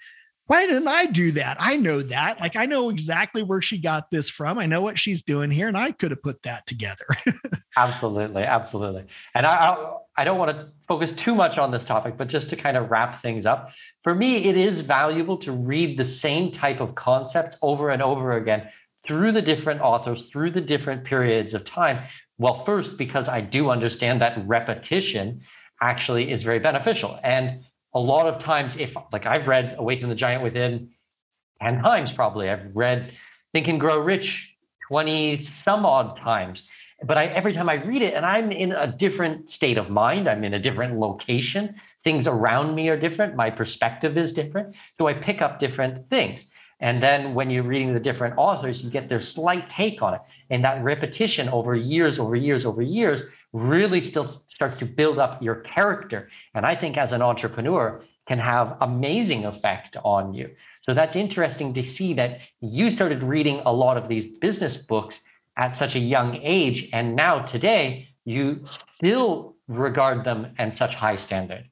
why 0.46 0.64
didn't 0.64 0.88
I 0.88 1.06
do 1.06 1.32
that? 1.32 1.56
I 1.60 1.76
know 1.76 2.00
that. 2.02 2.40
Like, 2.40 2.56
I 2.56 2.66
know 2.66 2.88
exactly 2.88 3.42
where 3.42 3.60
she 3.60 3.78
got 3.78 4.10
this 4.10 4.30
from. 4.30 4.58
I 4.58 4.66
know 4.66 4.80
what 4.80 4.98
she's 4.98 5.22
doing 5.22 5.50
here, 5.50 5.68
and 5.68 5.76
I 5.76 5.90
could 5.90 6.12
have 6.12 6.22
put 6.22 6.42
that 6.44 6.66
together. 6.66 7.04
absolutely, 7.76 8.44
absolutely. 8.44 9.06
And 9.34 9.44
I, 9.44 9.96
I, 10.16 10.24
don't 10.24 10.38
want 10.38 10.56
to 10.56 10.68
focus 10.86 11.12
too 11.12 11.34
much 11.34 11.58
on 11.58 11.70
this 11.70 11.84
topic, 11.84 12.16
but 12.16 12.28
just 12.28 12.50
to 12.50 12.56
kind 12.56 12.76
of 12.76 12.90
wrap 12.90 13.16
things 13.16 13.46
up, 13.46 13.72
for 14.02 14.14
me, 14.14 14.44
it 14.44 14.56
is 14.56 14.80
valuable 14.80 15.36
to 15.38 15.52
read 15.52 15.98
the 15.98 16.04
same 16.04 16.52
type 16.52 16.80
of 16.80 16.94
concepts 16.94 17.56
over 17.62 17.90
and 17.90 18.02
over 18.02 18.32
again 18.32 18.68
through 19.06 19.32
the 19.32 19.42
different 19.42 19.80
authors, 19.80 20.28
through 20.30 20.50
the 20.50 20.60
different 20.60 21.04
periods 21.04 21.54
of 21.54 21.64
time. 21.64 22.04
Well, 22.38 22.54
first, 22.54 22.98
because 22.98 23.28
I 23.28 23.40
do 23.40 23.70
understand 23.70 24.20
that 24.20 24.38
repetition 24.46 25.42
actually 25.80 26.30
is 26.30 26.42
very 26.42 26.58
beneficial. 26.58 27.18
And 27.22 27.64
a 27.94 28.00
lot 28.00 28.26
of 28.26 28.42
times, 28.42 28.76
if 28.76 28.96
like 29.12 29.26
I've 29.26 29.48
read 29.48 29.76
Awaken 29.78 30.08
the 30.08 30.14
Giant 30.14 30.42
Within 30.42 30.90
10 31.62 31.82
times, 31.82 32.12
probably, 32.12 32.50
I've 32.50 32.76
read 32.76 33.12
Think 33.52 33.68
and 33.68 33.80
Grow 33.80 33.98
Rich 33.98 34.54
20 34.88 35.40
some 35.40 35.86
odd 35.86 36.16
times. 36.16 36.68
But 37.04 37.18
I, 37.18 37.26
every 37.26 37.52
time 37.52 37.68
I 37.68 37.74
read 37.74 38.02
it, 38.02 38.14
and 38.14 38.24
I'm 38.24 38.50
in 38.50 38.72
a 38.72 38.86
different 38.86 39.50
state 39.50 39.76
of 39.76 39.90
mind, 39.90 40.28
I'm 40.28 40.44
in 40.44 40.54
a 40.54 40.58
different 40.58 40.98
location, 40.98 41.74
things 42.02 42.26
around 42.26 42.74
me 42.74 42.88
are 42.88 42.98
different, 42.98 43.36
my 43.36 43.50
perspective 43.50 44.16
is 44.16 44.32
different. 44.32 44.76
So 44.98 45.06
I 45.06 45.12
pick 45.12 45.42
up 45.42 45.58
different 45.58 46.08
things. 46.08 46.50
And 46.80 47.02
then 47.02 47.34
when 47.34 47.48
you're 47.50 47.62
reading 47.62 47.94
the 47.94 48.00
different 48.00 48.34
authors, 48.36 48.82
you 48.82 48.90
get 48.90 49.08
their 49.08 49.20
slight 49.20 49.68
take 49.68 50.02
on 50.02 50.14
it. 50.14 50.20
And 50.50 50.64
that 50.64 50.82
repetition 50.82 51.48
over 51.48 51.74
years, 51.74 52.18
over 52.18 52.36
years, 52.36 52.66
over 52.66 52.82
years 52.82 53.24
really 53.52 54.00
still 54.00 54.28
starts 54.28 54.78
to 54.78 54.86
build 54.86 55.18
up 55.18 55.42
your 55.42 55.56
character. 55.56 56.28
And 56.54 56.66
I 56.66 56.74
think 56.74 56.98
as 56.98 57.12
an 57.12 57.22
entrepreneur 57.22 58.02
can 58.26 58.38
have 58.38 58.76
amazing 58.80 59.46
effect 59.46 59.96
on 60.04 60.34
you. 60.34 60.50
So 60.82 60.92
that's 60.92 61.16
interesting 61.16 61.72
to 61.74 61.84
see 61.84 62.12
that 62.14 62.40
you 62.60 62.90
started 62.90 63.22
reading 63.22 63.62
a 63.64 63.72
lot 63.72 63.96
of 63.96 64.08
these 64.08 64.26
business 64.26 64.76
books 64.76 65.22
at 65.56 65.76
such 65.76 65.94
a 65.94 66.00
young 66.00 66.36
age. 66.36 66.88
And 66.92 67.16
now 67.16 67.40
today 67.40 68.08
you 68.24 68.62
still 68.64 69.56
regard 69.68 70.24
them 70.24 70.54
in 70.58 70.72
such 70.72 70.94
high 70.94 71.16
standard. 71.16 71.68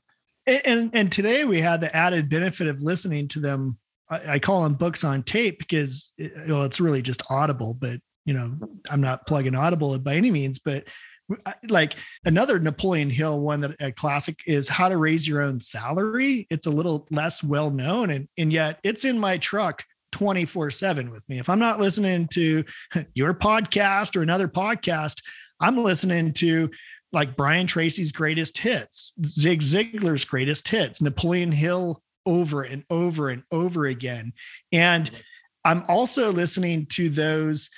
And, 0.46 0.90
and 0.94 1.10
today 1.10 1.44
we 1.44 1.60
had 1.60 1.80
the 1.80 1.94
added 1.94 2.28
benefit 2.28 2.66
of 2.66 2.80
listening 2.82 3.28
to 3.28 3.40
them 3.40 3.78
I, 4.08 4.34
I 4.34 4.38
call 4.38 4.62
them 4.62 4.74
books 4.74 5.04
on 5.04 5.22
tape 5.22 5.58
because 5.58 6.12
it, 6.18 6.32
well, 6.48 6.64
it's 6.64 6.80
really 6.80 7.02
just 7.02 7.22
Audible, 7.30 7.74
but 7.74 8.00
you 8.24 8.34
know, 8.34 8.56
I'm 8.90 9.00
not 9.00 9.26
plugging 9.26 9.54
Audible 9.54 9.98
by 9.98 10.16
any 10.16 10.30
means, 10.30 10.58
but 10.58 10.84
like 11.68 11.96
another 12.24 12.58
Napoleon 12.58 13.10
Hill 13.10 13.40
one 13.40 13.60
that 13.62 13.74
a 13.80 13.92
classic 13.92 14.40
is 14.46 14.68
How 14.68 14.88
to 14.88 14.96
Raise 14.96 15.26
Your 15.26 15.42
Own 15.42 15.58
Salary. 15.60 16.46
It's 16.50 16.66
a 16.66 16.70
little 16.70 17.06
less 17.10 17.42
well 17.42 17.70
known, 17.70 18.10
and 18.10 18.28
and 18.36 18.52
yet 18.52 18.78
it's 18.82 19.04
in 19.04 19.18
my 19.18 19.38
truck 19.38 19.84
24 20.14 20.70
7 20.70 21.10
with 21.10 21.28
me. 21.28 21.40
If 21.40 21.50
I'm 21.50 21.58
not 21.58 21.80
listening 21.80 22.28
to 22.34 22.64
your 23.14 23.34
podcast 23.34 24.14
or 24.14 24.22
another 24.22 24.46
podcast, 24.46 25.20
I'm 25.60 25.82
listening 25.82 26.32
to 26.34 26.70
like 27.12 27.36
Brian 27.36 27.66
Tracy's 27.66 28.12
greatest 28.12 28.58
hits, 28.58 29.12
Zig 29.24 29.60
Ziglar's 29.60 30.24
greatest 30.24 30.68
hits, 30.68 31.02
Napoleon 31.02 31.50
Hill 31.50 32.00
over 32.26 32.62
and 32.62 32.84
over 32.90 33.28
and 33.30 33.42
over 33.50 33.86
again. 33.86 34.32
And 34.70 35.10
I'm 35.64 35.84
also 35.88 36.32
listening 36.32 36.86
to 36.90 37.08
those 37.08 37.68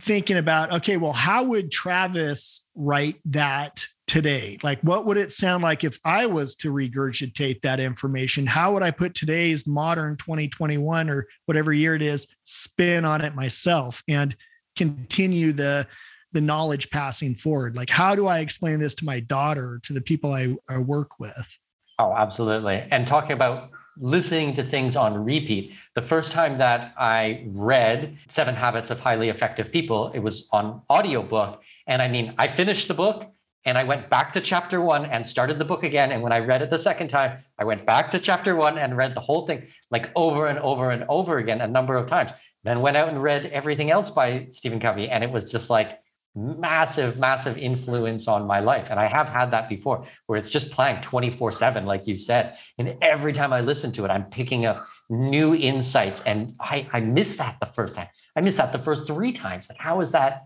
thinking 0.00 0.38
about, 0.38 0.72
okay, 0.74 0.96
well, 0.96 1.12
how 1.12 1.44
would 1.44 1.70
Travis 1.70 2.66
write 2.74 3.20
that 3.26 3.86
today? 4.06 4.58
Like, 4.62 4.80
what 4.80 5.06
would 5.06 5.16
it 5.16 5.32
sound 5.32 5.62
like 5.62 5.84
if 5.84 5.98
I 6.04 6.26
was 6.26 6.54
to 6.56 6.72
regurgitate 6.72 7.62
that 7.62 7.80
information? 7.80 8.46
How 8.46 8.72
would 8.72 8.82
I 8.82 8.90
put 8.90 9.14
today's 9.14 9.66
modern 9.66 10.16
2021 10.16 11.10
or 11.10 11.26
whatever 11.46 11.72
year 11.72 11.94
it 11.94 12.02
is 12.02 12.26
spin 12.44 13.04
on 13.04 13.24
it 13.24 13.34
myself 13.34 14.02
and 14.08 14.36
continue 14.76 15.52
the 15.52 15.86
the 16.32 16.40
knowledge 16.40 16.90
passing 16.90 17.34
forward 17.34 17.76
like 17.76 17.88
how 17.88 18.14
do 18.14 18.26
i 18.26 18.40
explain 18.40 18.78
this 18.78 18.92
to 18.94 19.06
my 19.06 19.20
daughter 19.20 19.80
to 19.82 19.94
the 19.94 20.02
people 20.02 20.34
i, 20.34 20.54
I 20.68 20.76
work 20.76 21.18
with 21.18 21.58
Oh, 21.98 22.12
absolutely. 22.14 22.84
And 22.90 23.06
talking 23.06 23.32
about 23.32 23.70
listening 23.98 24.52
to 24.52 24.62
things 24.62 24.96
on 24.96 25.24
repeat, 25.24 25.74
the 25.94 26.02
first 26.02 26.32
time 26.32 26.58
that 26.58 26.92
I 26.98 27.44
read 27.46 28.18
Seven 28.28 28.54
Habits 28.54 28.90
of 28.90 29.00
Highly 29.00 29.30
Effective 29.30 29.72
People, 29.72 30.12
it 30.12 30.18
was 30.18 30.48
on 30.52 30.82
audiobook. 30.90 31.62
And 31.86 32.02
I 32.02 32.08
mean, 32.08 32.34
I 32.36 32.48
finished 32.48 32.88
the 32.88 32.94
book 32.94 33.32
and 33.66 33.76
I 33.76 33.82
went 33.82 34.08
back 34.08 34.32
to 34.34 34.40
chapter 34.40 34.80
one 34.80 35.04
and 35.04 35.26
started 35.26 35.58
the 35.58 35.64
book 35.64 35.82
again. 35.82 36.12
And 36.12 36.22
when 36.22 36.32
I 36.32 36.38
read 36.38 36.62
it 36.62 36.70
the 36.70 36.78
second 36.78 37.08
time, 37.08 37.38
I 37.58 37.64
went 37.64 37.84
back 37.84 38.12
to 38.12 38.20
chapter 38.20 38.54
one 38.54 38.78
and 38.78 38.96
read 38.96 39.14
the 39.16 39.20
whole 39.20 39.44
thing 39.44 39.66
like 39.90 40.10
over 40.14 40.46
and 40.46 40.60
over 40.60 40.90
and 40.90 41.04
over 41.08 41.38
again 41.38 41.60
a 41.60 41.66
number 41.66 41.96
of 41.96 42.06
times. 42.06 42.30
Then 42.62 42.80
went 42.80 42.96
out 42.96 43.08
and 43.08 43.20
read 43.20 43.46
everything 43.46 43.90
else 43.90 44.10
by 44.10 44.46
Stephen 44.50 44.78
Covey. 44.78 45.08
And 45.08 45.24
it 45.24 45.30
was 45.30 45.50
just 45.50 45.68
like 45.68 45.98
massive, 46.36 47.18
massive 47.18 47.58
influence 47.58 48.28
on 48.28 48.46
my 48.46 48.60
life. 48.60 48.90
And 48.90 49.00
I 49.00 49.08
have 49.08 49.28
had 49.28 49.50
that 49.50 49.68
before 49.68 50.06
where 50.26 50.38
it's 50.38 50.50
just 50.50 50.70
playing 50.70 51.00
24 51.00 51.50
7, 51.50 51.86
like 51.86 52.06
you 52.06 52.18
said. 52.18 52.56
And 52.78 52.94
every 53.02 53.32
time 53.32 53.52
I 53.52 53.62
listen 53.62 53.90
to 53.92 54.04
it, 54.04 54.10
I'm 54.12 54.26
picking 54.26 54.64
up 54.64 54.86
new 55.10 55.56
insights. 55.56 56.22
And 56.22 56.54
I, 56.60 56.86
I 56.92 57.00
missed 57.00 57.38
that 57.38 57.58
the 57.58 57.66
first 57.66 57.96
time. 57.96 58.08
I 58.36 58.42
missed 58.42 58.58
that 58.58 58.72
the 58.72 58.78
first 58.78 59.08
three 59.08 59.32
times. 59.32 59.68
Like, 59.68 59.78
how 59.78 60.02
is 60.02 60.12
that? 60.12 60.44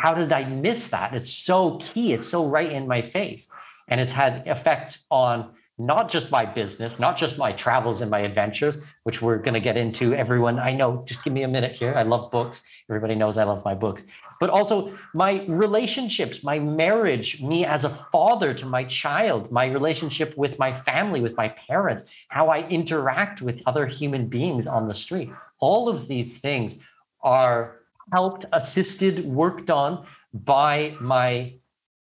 How 0.00 0.14
did 0.14 0.32
I 0.32 0.44
miss 0.44 0.88
that? 0.88 1.14
It's 1.14 1.30
so 1.30 1.76
key. 1.76 2.14
It's 2.14 2.26
so 2.26 2.46
right 2.46 2.72
in 2.72 2.88
my 2.88 3.02
face. 3.02 3.50
And 3.88 4.00
it's 4.00 4.12
had 4.12 4.46
effects 4.46 5.04
on 5.10 5.50
not 5.76 6.10
just 6.10 6.30
my 6.30 6.46
business, 6.46 6.98
not 6.98 7.18
just 7.18 7.36
my 7.36 7.52
travels 7.52 8.00
and 8.00 8.10
my 8.10 8.20
adventures, 8.20 8.82
which 9.02 9.20
we're 9.20 9.36
going 9.36 9.54
to 9.54 9.60
get 9.60 9.76
into. 9.76 10.14
Everyone, 10.14 10.58
I 10.58 10.72
know, 10.72 11.04
just 11.06 11.22
give 11.22 11.34
me 11.34 11.42
a 11.42 11.48
minute 11.48 11.72
here. 11.72 11.92
I 11.94 12.02
love 12.02 12.30
books. 12.30 12.62
Everybody 12.88 13.14
knows 13.14 13.36
I 13.36 13.44
love 13.44 13.62
my 13.64 13.74
books, 13.74 14.04
but 14.40 14.48
also 14.48 14.96
my 15.12 15.44
relationships, 15.48 16.42
my 16.42 16.58
marriage, 16.58 17.42
me 17.42 17.66
as 17.66 17.84
a 17.84 17.90
father 17.90 18.54
to 18.54 18.64
my 18.64 18.84
child, 18.84 19.52
my 19.52 19.66
relationship 19.66 20.34
with 20.36 20.58
my 20.58 20.72
family, 20.72 21.20
with 21.20 21.36
my 21.36 21.48
parents, 21.48 22.04
how 22.28 22.48
I 22.48 22.66
interact 22.68 23.42
with 23.42 23.62
other 23.66 23.86
human 23.86 24.28
beings 24.28 24.66
on 24.66 24.88
the 24.88 24.94
street. 24.94 25.30
All 25.58 25.90
of 25.90 26.08
these 26.08 26.38
things 26.40 26.74
are 27.22 27.79
helped, 28.12 28.46
assisted, 28.52 29.24
worked 29.24 29.70
on 29.70 30.04
by 30.32 30.96
my 31.00 31.54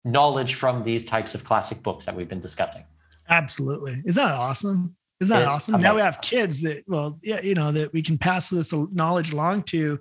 knowledge 0.04 0.56
from 0.56 0.84
these 0.84 1.06
types 1.06 1.36
of 1.36 1.44
classic 1.44 1.82
books 1.84 2.06
that 2.06 2.16
we've 2.16 2.30
been 2.30 2.40
discussing. 2.40 2.84
Absolutely. 3.30 4.02
Is 4.06 4.16
that 4.16 4.32
awesome? 4.32 4.96
Is 5.20 5.30
that 5.30 5.44
awesome? 5.44 5.82
Now 5.82 5.96
we 5.96 6.02
have 6.02 6.22
kids 6.22 6.62
that, 6.62 6.84
well, 6.88 7.20
yeah, 7.24 7.42
you 7.42 7.56
know, 7.56 7.72
that 7.72 7.94
we 7.94 8.02
can 8.02 8.18
pass 8.18 8.50
this 8.50 8.74
knowledge 8.92 9.32
along 9.32 9.64
to. 9.64 10.00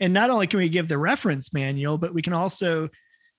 And 0.00 0.12
not 0.12 0.30
only 0.30 0.46
can 0.46 0.58
we 0.58 0.68
give 0.68 0.88
the 0.88 0.98
reference 0.98 1.52
manual, 1.52 1.98
but 1.98 2.14
we 2.14 2.22
can 2.22 2.32
also 2.32 2.90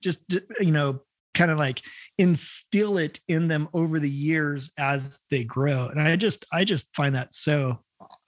just, 0.02 0.20
you 0.60 0.72
know, 0.72 1.00
kind 1.34 1.50
of 1.50 1.58
like 1.58 1.82
instill 2.18 2.98
it 2.98 3.20
in 3.28 3.46
them 3.46 3.68
over 3.72 4.00
the 4.00 4.10
years 4.10 4.70
as 4.78 5.22
they 5.30 5.44
grow. 5.44 5.86
And 5.88 6.00
I 6.00 6.16
just, 6.16 6.44
I 6.52 6.64
just 6.64 6.94
find 6.94 7.14
that 7.14 7.34
so 7.34 7.78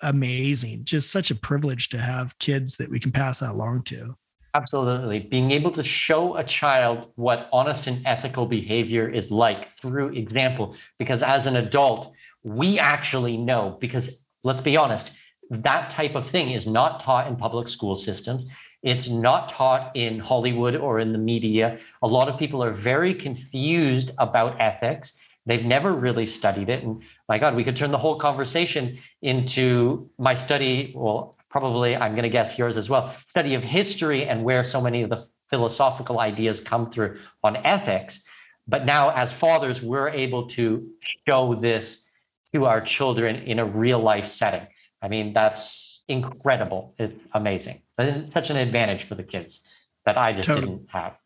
amazing. 0.03 0.85
Just 0.85 1.11
such 1.11 1.31
a 1.31 1.35
privilege 1.35 1.89
to 1.91 1.99
have 1.99 2.39
kids 2.39 2.77
that 2.77 2.91
we 2.91 3.01
can 3.01 3.13
pass 3.13 3.41
that 3.41 3.51
along 3.51 3.83
to. 3.85 4.17
Absolutely. 4.55 5.21
Being 5.21 5.51
able 5.51 5.71
to 5.73 5.83
show 5.83 6.37
a 6.37 6.43
child 6.43 7.13
what 7.17 7.49
honest 7.53 7.87
and 7.87 8.05
ethical 8.07 8.47
behavior 8.47 9.09
is 9.09 9.31
like 9.31 9.69
through 9.69 10.09
example, 10.09 10.75
because 10.99 11.23
as 11.23 11.47
an 11.47 11.57
adult, 11.57 12.13
we 12.43 12.79
actually 12.79 13.37
know, 13.37 13.77
because 13.81 14.27
let's 14.45 14.61
be 14.61 14.77
honest, 14.77 15.13
that 15.51 15.91
type 15.91 16.15
of 16.15 16.27
thing 16.27 16.51
is 16.51 16.67
not 16.67 17.01
taught 17.01 17.27
in 17.27 17.37
public 17.37 17.69
school 17.69 17.97
systems. 17.97 18.47
It's 18.83 19.09
not 19.09 19.53
taught 19.53 19.95
in 19.97 20.19
Hollywood 20.19 20.77
or 20.77 20.99
in 21.01 21.13
the 21.13 21.19
media. 21.19 21.79
A 22.03 22.07
lot 22.07 22.29
of 22.29 22.39
people 22.39 22.63
are 22.63 22.71
very 22.71 23.15
confused 23.15 24.13
about 24.19 24.61
ethics. 24.61 25.19
They've 25.49 25.65
never 25.65 25.93
really 25.93 26.27
studied 26.27 26.69
it. 26.69 26.85
And 26.85 27.03
my 27.29 27.39
God, 27.39 27.57
we 27.57 27.65
could 27.65 27.75
turn 27.75 27.91
the 27.91 27.99
whole 27.99 28.19
conversation 28.19 28.99
into 29.23 30.11
my 30.19 30.35
study. 30.35 30.93
Well, 30.95 31.35
probably 31.51 31.97
I'm 31.97 32.13
going 32.13 32.25
to 32.25 32.29
guess 32.29 32.59
yours 32.59 32.77
as 32.77 32.91
well, 32.91 33.15
study 33.27 33.55
of 33.55 33.65
history 33.65 34.27
and 34.27 34.45
where 34.45 34.63
so 34.63 34.81
many 34.81 35.03
of 35.03 35.11
the 35.11 35.27
philosophical 35.49 36.21
ideas 36.21 36.61
come 36.61 36.91
through 36.91 37.19
on 37.43 37.57
ethics. 37.57 38.21
But 38.67 38.85
now, 38.85 39.09
as 39.09 39.33
fathers, 39.33 39.81
we're 39.81 40.11
able 40.11 40.47
to 40.49 40.87
show 41.27 41.55
this 41.55 42.07
to 42.53 42.67
our 42.67 42.83
children 42.83 43.37
in 43.37 43.59
a 43.59 43.65
real 43.65 43.99
life 43.99 44.27
setting. 44.27 44.67
I 45.01 45.09
mean, 45.09 45.33
that's 45.33 46.05
incredible. 46.09 46.95
It's 46.99 47.19
amazing. 47.33 47.81
But 47.97 48.09
it's 48.09 48.35
such 48.35 48.51
an 48.51 48.57
advantage 48.57 49.05
for 49.05 49.15
the 49.15 49.23
kids 49.23 49.63
that 50.05 50.19
I 50.19 50.35
just 50.35 50.47
totally. 50.47 50.77
didn't 50.77 50.91
have. 50.91 51.19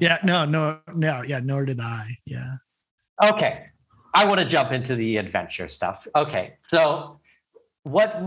Yeah, 0.00 0.18
no, 0.24 0.44
no, 0.44 0.78
no, 0.94 1.22
yeah, 1.22 1.40
nor 1.40 1.64
did 1.64 1.80
I. 1.80 2.18
Yeah. 2.24 2.56
Okay. 3.22 3.66
I 4.14 4.26
want 4.26 4.38
to 4.40 4.46
jump 4.46 4.72
into 4.72 4.94
the 4.94 5.18
adventure 5.18 5.68
stuff. 5.68 6.06
Okay. 6.14 6.54
So, 6.68 7.20
what 7.82 8.22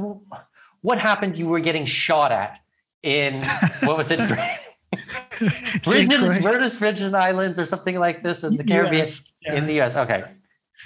what 0.81 1.00
happened? 1.00 1.38
You 1.38 1.48
were 1.48 1.60
getting 1.60 1.86
shot 1.86 2.31
at 2.31 2.60
in 3.03 3.43
what 3.84 3.98
was 3.98 4.12
it? 4.12 4.19
Virgin, 5.86 6.41
Virgin 6.41 7.15
Islands 7.15 7.60
or 7.60 7.65
something 7.65 7.99
like 7.99 8.23
this 8.23 8.43
in 8.43 8.56
the 8.56 8.63
Caribbean 8.63 9.04
US, 9.04 9.21
yeah. 9.41 9.56
in 9.56 9.67
the 9.67 9.82
US. 9.82 9.95
Okay. 9.95 10.23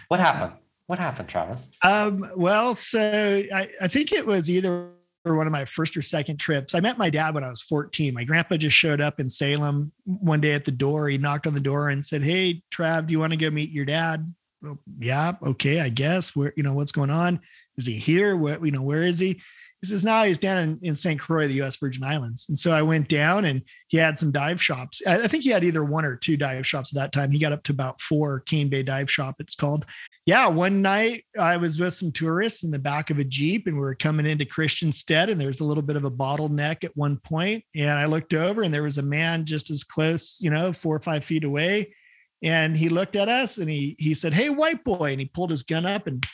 What 0.07 0.19
happened? 0.19 0.53
What 0.87 0.99
happened, 0.99 1.29
Travis? 1.29 1.67
Um, 1.81 2.25
well, 2.35 2.75
so 2.75 3.43
I, 3.53 3.69
I 3.81 3.87
think 3.87 4.11
it 4.11 4.25
was 4.25 4.49
either 4.49 4.91
one 5.25 5.47
of 5.47 5.53
my 5.53 5.63
first 5.63 5.95
or 5.95 6.01
second 6.01 6.37
trips. 6.37 6.75
I 6.75 6.81
met 6.81 6.97
my 6.97 7.09
dad 7.09 7.33
when 7.33 7.43
I 7.43 7.49
was 7.49 7.61
14. 7.61 8.13
My 8.13 8.25
grandpa 8.25 8.57
just 8.57 8.75
showed 8.75 8.99
up 8.99 9.19
in 9.19 9.29
Salem 9.29 9.91
one 10.05 10.41
day 10.41 10.51
at 10.51 10.65
the 10.65 10.71
door. 10.71 11.07
He 11.07 11.17
knocked 11.17 11.47
on 11.47 11.53
the 11.53 11.61
door 11.61 11.89
and 11.89 12.03
said, 12.03 12.23
Hey, 12.23 12.61
Trav, 12.73 13.07
do 13.07 13.13
you 13.13 13.19
want 13.19 13.31
to 13.31 13.37
go 13.37 13.49
meet 13.49 13.69
your 13.69 13.85
dad? 13.85 14.33
Well, 14.61 14.79
yeah, 14.99 15.33
okay, 15.45 15.79
I 15.79 15.89
guess. 15.89 16.35
Where, 16.35 16.53
you 16.57 16.63
know, 16.63 16.73
what's 16.73 16.91
going 16.91 17.09
on? 17.09 17.39
Is 17.77 17.85
he 17.85 17.93
here? 17.93 18.35
What, 18.35 18.63
you 18.65 18.71
know, 18.71 18.81
where 18.81 19.03
is 19.03 19.19
he? 19.19 19.41
He 19.83 19.87
says 19.87 20.05
now 20.05 20.23
he's 20.23 20.37
down 20.37 20.59
in, 20.59 20.79
in 20.81 20.95
St. 20.95 21.19
Croix, 21.19 21.45
the 21.45 21.55
U.S. 21.55 21.75
Virgin 21.75 22.05
Islands. 22.05 22.45
And 22.47 22.57
so 22.57 22.71
I 22.71 22.81
went 22.81 23.09
down 23.09 23.43
and 23.43 23.61
he 23.87 23.97
had 23.97 24.17
some 24.17 24.31
dive 24.31 24.63
shops. 24.63 25.01
I, 25.05 25.23
I, 25.23 25.27
think 25.27 25.43
he 25.43 25.49
had 25.49 25.65
either 25.65 25.83
one 25.83 26.05
or 26.05 26.15
two 26.15 26.37
dive 26.37 26.65
shops 26.65 26.95
at 26.95 27.01
that 27.01 27.11
time. 27.11 27.31
He 27.31 27.37
got 27.37 27.51
up 27.51 27.63
to 27.63 27.73
about 27.73 27.99
four 27.99 28.39
Cane 28.39 28.69
Bay 28.69 28.81
Dive 28.81 29.11
Shop, 29.11 29.35
it's 29.39 29.55
called. 29.55 29.85
Yeah, 30.25 30.47
one 30.47 30.81
night 30.81 31.25
I 31.37 31.57
was 31.57 31.81
with 31.81 31.93
some 31.93 32.13
tourists 32.13 32.63
in 32.63 32.71
the 32.71 32.79
back 32.79 33.09
of 33.09 33.19
a 33.19 33.25
Jeep 33.25 33.67
and 33.67 33.75
we 33.75 33.81
were 33.81 33.93
coming 33.93 34.25
into 34.25 34.45
Christiansted 34.45 35.29
and 35.29 35.39
there 35.39 35.49
was 35.49 35.59
a 35.59 35.65
little 35.65 35.83
bit 35.83 35.97
of 35.97 36.05
a 36.05 36.11
bottleneck 36.11 36.85
at 36.85 36.95
one 36.95 37.17
point. 37.17 37.65
And 37.75 37.89
I 37.89 38.05
looked 38.05 38.33
over 38.33 38.63
and 38.63 38.73
there 38.73 38.83
was 38.83 38.99
a 38.99 39.03
man 39.03 39.43
just 39.43 39.69
as 39.69 39.83
close, 39.83 40.39
you 40.39 40.49
know, 40.49 40.71
four 40.71 40.95
or 40.95 41.01
five 41.01 41.25
feet 41.25 41.43
away. 41.43 41.93
And 42.41 42.77
he 42.77 42.87
looked 42.87 43.17
at 43.17 43.27
us 43.27 43.57
and 43.57 43.69
he 43.69 43.97
he 43.99 44.13
said, 44.13 44.33
Hey, 44.33 44.49
white 44.49 44.85
boy. 44.85 45.11
And 45.11 45.19
he 45.19 45.25
pulled 45.25 45.51
his 45.51 45.63
gun 45.63 45.85
up 45.85 46.07
and 46.07 46.25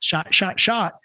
shot, 0.00 0.34
shot, 0.34 0.60
shot. 0.60 0.98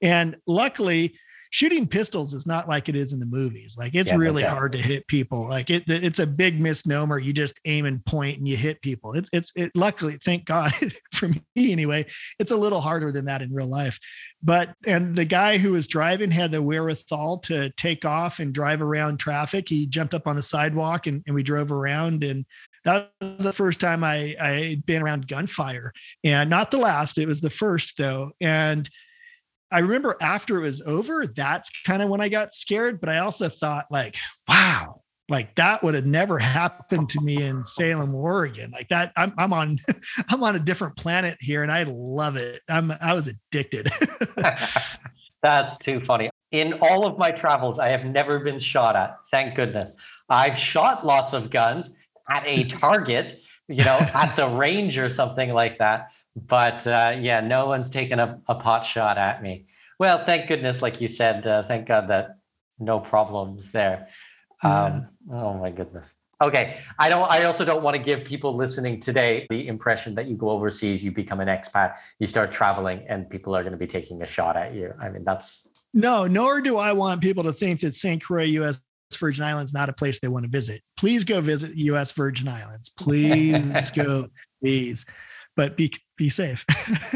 And 0.00 0.36
luckily, 0.46 1.16
shooting 1.52 1.86
pistols 1.86 2.32
is 2.32 2.46
not 2.46 2.66
like 2.66 2.88
it 2.88 2.96
is 2.96 3.12
in 3.12 3.20
the 3.20 3.26
movies. 3.26 3.76
Like 3.78 3.94
it's 3.94 4.10
yeah, 4.10 4.16
really 4.16 4.42
hard 4.42 4.72
to 4.72 4.78
hit 4.78 5.06
people. 5.06 5.46
Like 5.46 5.68
it, 5.68 5.84
it's 5.86 6.18
a 6.18 6.26
big 6.26 6.58
misnomer. 6.58 7.18
You 7.18 7.34
just 7.34 7.60
aim 7.66 7.84
and 7.84 8.02
point 8.06 8.38
and 8.38 8.48
you 8.48 8.56
hit 8.56 8.80
people. 8.80 9.12
It's, 9.12 9.28
it's, 9.34 9.52
it, 9.54 9.70
luckily, 9.74 10.16
thank 10.16 10.46
God 10.46 10.72
for 11.12 11.28
me 11.28 11.42
anyway, 11.56 12.06
it's 12.38 12.52
a 12.52 12.56
little 12.56 12.80
harder 12.80 13.12
than 13.12 13.26
that 13.26 13.42
in 13.42 13.52
real 13.52 13.66
life. 13.66 13.98
But, 14.42 14.74
and 14.86 15.14
the 15.14 15.26
guy 15.26 15.58
who 15.58 15.72
was 15.72 15.86
driving 15.86 16.30
had 16.30 16.52
the 16.52 16.62
wherewithal 16.62 17.40
to 17.40 17.68
take 17.76 18.06
off 18.06 18.40
and 18.40 18.54
drive 18.54 18.80
around 18.80 19.18
traffic. 19.18 19.68
He 19.68 19.86
jumped 19.86 20.14
up 20.14 20.26
on 20.26 20.36
the 20.36 20.42
sidewalk 20.42 21.06
and, 21.06 21.22
and 21.26 21.34
we 21.34 21.42
drove 21.42 21.70
around 21.70 22.24
and 22.24 22.46
that 22.84 23.12
was 23.20 23.44
the 23.44 23.52
first 23.52 23.78
time 23.78 24.02
I 24.02 24.34
I 24.40 24.50
had 24.70 24.84
been 24.84 25.02
around 25.02 25.28
gunfire, 25.28 25.92
and 26.24 26.50
not 26.50 26.72
the 26.72 26.78
last. 26.78 27.16
It 27.16 27.28
was 27.28 27.40
the 27.40 27.48
first 27.48 27.96
though, 27.96 28.32
and 28.40 28.90
I 29.72 29.80
remember 29.80 30.16
after 30.20 30.58
it 30.58 30.62
was 30.62 30.80
over, 30.82 31.26
that's 31.26 31.70
kind 31.84 32.02
of 32.02 32.08
when 32.08 32.20
I 32.20 32.28
got 32.28 32.52
scared. 32.52 33.00
But 33.00 33.08
I 33.08 33.18
also 33.18 33.48
thought, 33.48 33.86
like, 33.90 34.16
wow, 34.48 35.02
like 35.28 35.54
that 35.56 35.82
would 35.82 35.94
have 35.94 36.06
never 36.06 36.38
happened 36.38 37.08
to 37.10 37.20
me 37.20 37.42
in 37.42 37.64
Salem, 37.64 38.14
Oregon. 38.14 38.70
Like 38.70 38.88
that, 38.88 39.12
I'm, 39.16 39.32
I'm 39.38 39.52
on, 39.52 39.78
I'm 40.28 40.42
on 40.44 40.56
a 40.56 40.60
different 40.60 40.96
planet 40.96 41.38
here, 41.40 41.62
and 41.62 41.72
I 41.72 41.84
love 41.84 42.36
it. 42.36 42.60
I'm, 42.68 42.92
I 43.00 43.14
was 43.14 43.28
addicted. 43.28 43.90
that's 45.42 45.76
too 45.78 46.00
funny. 46.00 46.30
In 46.50 46.74
all 46.82 47.06
of 47.06 47.18
my 47.18 47.30
travels, 47.30 47.78
I 47.78 47.88
have 47.88 48.04
never 48.04 48.40
been 48.40 48.60
shot 48.60 48.94
at. 48.94 49.16
Thank 49.30 49.54
goodness. 49.54 49.92
I've 50.28 50.58
shot 50.58 51.06
lots 51.06 51.32
of 51.32 51.50
guns 51.50 51.94
at 52.28 52.46
a 52.46 52.64
target, 52.68 53.40
you 53.68 53.84
know, 53.84 53.98
at 54.14 54.36
the 54.36 54.48
range 54.48 54.98
or 54.98 55.08
something 55.08 55.52
like 55.52 55.78
that 55.78 56.12
but 56.36 56.86
uh, 56.86 57.16
yeah, 57.18 57.40
no 57.40 57.66
one's 57.66 57.90
taken 57.90 58.18
a, 58.18 58.40
a, 58.48 58.54
pot 58.54 58.86
shot 58.86 59.18
at 59.18 59.42
me. 59.42 59.66
Well, 59.98 60.24
thank 60.24 60.48
goodness, 60.48 60.82
like 60.82 61.00
you 61.00 61.08
said, 61.08 61.46
uh, 61.46 61.62
thank 61.62 61.86
God 61.86 62.08
that 62.08 62.38
no 62.78 63.00
problems 63.00 63.68
there. 63.70 64.08
Um, 64.62 65.08
Oh 65.30 65.54
my 65.54 65.70
goodness. 65.70 66.12
Okay, 66.40 66.78
I 66.98 67.08
don't. 67.08 67.30
I 67.30 67.44
also 67.44 67.64
don't 67.64 67.84
want 67.84 67.94
to 67.94 68.02
give 68.02 68.24
people 68.24 68.56
listening 68.56 68.98
today 68.98 69.46
the 69.48 69.68
impression 69.68 70.16
that 70.16 70.26
you 70.26 70.34
go 70.34 70.50
overseas, 70.50 71.04
you 71.04 71.12
become 71.12 71.38
an 71.38 71.46
expat, 71.46 71.94
you 72.18 72.26
start 72.26 72.50
traveling, 72.50 73.04
and 73.08 73.30
people 73.30 73.54
are 73.54 73.62
going 73.62 73.72
to 73.72 73.78
be 73.78 73.86
taking 73.86 74.22
a 74.22 74.26
shot 74.26 74.56
at 74.56 74.74
you. 74.74 74.92
I 75.00 75.08
mean, 75.08 75.22
that's 75.22 75.68
no. 75.94 76.26
Nor 76.26 76.60
do 76.60 76.78
I 76.78 76.92
want 76.92 77.20
people 77.20 77.44
to 77.44 77.52
think 77.52 77.80
that 77.80 77.94
St. 77.94 78.20
Croix, 78.20 78.44
U.S. 78.44 78.80
Virgin 79.16 79.44
Islands, 79.44 79.72
not 79.72 79.88
a 79.88 79.92
place 79.92 80.18
they 80.18 80.26
want 80.26 80.44
to 80.44 80.50
visit. 80.50 80.80
Please 80.96 81.22
go 81.22 81.40
visit 81.40 81.76
U.S. 81.76 82.10
Virgin 82.10 82.48
Islands. 82.48 82.90
Please 82.90 83.90
go. 83.94 84.28
Please 84.60 85.06
but 85.56 85.76
be 85.76 85.92
be 86.16 86.28
safe. 86.28 86.64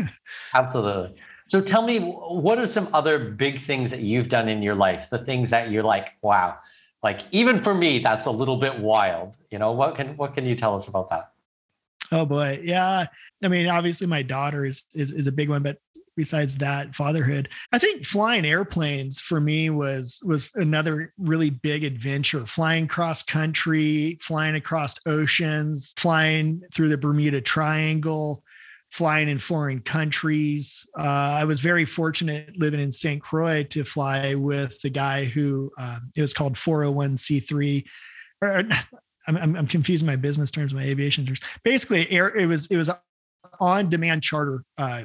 Absolutely. 0.54 1.16
So 1.48 1.60
tell 1.60 1.82
me, 1.82 2.00
what 2.00 2.58
are 2.58 2.66
some 2.66 2.88
other 2.92 3.18
big 3.18 3.60
things 3.60 3.90
that 3.90 4.00
you've 4.00 4.28
done 4.28 4.48
in 4.48 4.62
your 4.62 4.74
life? 4.74 5.10
The 5.10 5.18
things 5.18 5.50
that 5.50 5.70
you're 5.70 5.84
like, 5.84 6.16
wow, 6.20 6.58
like 7.02 7.20
even 7.30 7.60
for 7.60 7.74
me, 7.74 8.00
that's 8.00 8.26
a 8.26 8.30
little 8.30 8.56
bit 8.56 8.80
wild. 8.80 9.36
You 9.50 9.58
know, 9.58 9.72
what 9.72 9.94
can 9.94 10.16
what 10.16 10.34
can 10.34 10.44
you 10.44 10.56
tell 10.56 10.76
us 10.76 10.88
about 10.88 11.10
that? 11.10 11.30
Oh 12.12 12.24
boy, 12.24 12.60
yeah. 12.62 13.06
I 13.42 13.48
mean, 13.48 13.68
obviously, 13.68 14.06
my 14.06 14.22
daughter 14.22 14.64
is 14.64 14.84
is, 14.94 15.10
is 15.10 15.26
a 15.26 15.32
big 15.32 15.48
one, 15.48 15.62
but 15.62 15.78
besides 16.16 16.56
that, 16.58 16.94
fatherhood. 16.94 17.48
I 17.72 17.78
think 17.78 18.04
flying 18.04 18.44
airplanes 18.44 19.20
for 19.20 19.40
me 19.40 19.70
was 19.70 20.20
was 20.24 20.50
another 20.54 21.12
really 21.18 21.50
big 21.50 21.84
adventure. 21.84 22.44
Flying 22.46 22.88
cross 22.88 23.22
country, 23.22 24.18
flying 24.20 24.54
across 24.54 24.96
oceans, 25.06 25.92
flying 25.96 26.62
through 26.72 26.88
the 26.88 26.98
Bermuda 26.98 27.40
Triangle, 27.40 28.42
flying 28.90 29.28
in 29.28 29.38
foreign 29.38 29.80
countries. 29.80 30.88
Uh, 30.98 31.02
I 31.02 31.44
was 31.44 31.60
very 31.60 31.84
fortunate 31.84 32.58
living 32.58 32.80
in 32.80 32.90
St. 32.90 33.20
Croix 33.20 33.62
to 33.64 33.84
fly 33.84 34.34
with 34.34 34.80
the 34.80 34.90
guy 34.90 35.24
who 35.24 35.70
uh, 35.78 35.98
it 36.16 36.22
was 36.22 36.32
called 36.32 36.54
401c3. 36.54 37.84
Or, 38.42 38.64
I'm, 39.28 39.36
I'm, 39.36 39.56
I'm 39.56 39.66
confusing 39.66 40.06
my 40.06 40.14
business 40.14 40.52
terms, 40.52 40.72
my 40.72 40.84
aviation 40.84 41.26
terms. 41.26 41.40
Basically, 41.64 42.08
air, 42.10 42.28
it 42.36 42.46
was 42.46 42.66
it 42.66 42.76
was 42.76 42.90
on 43.60 43.88
demand 43.88 44.22
charter 44.22 44.62
uh, 44.78 45.04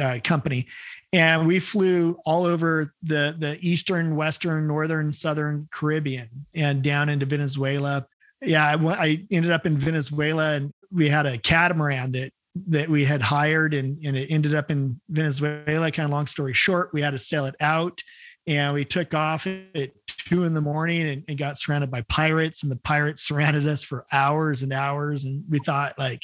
uh, 0.00 0.18
company, 0.22 0.66
and 1.12 1.46
we 1.46 1.60
flew 1.60 2.18
all 2.24 2.46
over 2.46 2.94
the 3.02 3.34
the 3.38 3.58
eastern, 3.60 4.16
western, 4.16 4.66
northern, 4.66 5.12
southern 5.12 5.68
Caribbean, 5.72 6.28
and 6.54 6.82
down 6.82 7.08
into 7.08 7.26
Venezuela. 7.26 8.06
Yeah, 8.40 8.64
I, 8.64 8.74
I 8.74 9.26
ended 9.30 9.52
up 9.52 9.66
in 9.66 9.78
Venezuela, 9.78 10.54
and 10.54 10.72
we 10.90 11.08
had 11.08 11.26
a 11.26 11.38
catamaran 11.38 12.12
that 12.12 12.32
that 12.68 12.88
we 12.88 13.04
had 13.04 13.20
hired 13.20 13.74
and, 13.74 13.98
and 14.04 14.16
it 14.16 14.30
ended 14.30 14.54
up 14.54 14.70
in 14.70 15.00
Venezuela. 15.08 15.90
Kind 15.90 16.06
of 16.06 16.10
long 16.10 16.26
story 16.26 16.52
short, 16.52 16.90
we 16.92 17.02
had 17.02 17.10
to 17.10 17.18
sail 17.18 17.46
it 17.46 17.56
out 17.60 18.00
and 18.46 18.74
we 18.74 18.84
took 18.84 19.14
off 19.14 19.46
at 19.46 19.90
two 20.06 20.44
in 20.44 20.54
the 20.54 20.60
morning 20.60 21.08
and, 21.08 21.24
and, 21.28 21.38
got 21.38 21.58
surrounded 21.58 21.90
by 21.90 22.02
pirates 22.02 22.62
and 22.62 22.70
the 22.70 22.76
pirates 22.76 23.22
surrounded 23.26 23.66
us 23.66 23.82
for 23.82 24.04
hours 24.12 24.62
and 24.62 24.72
hours. 24.72 25.24
And 25.24 25.44
we 25.48 25.58
thought 25.58 25.98
like, 25.98 26.22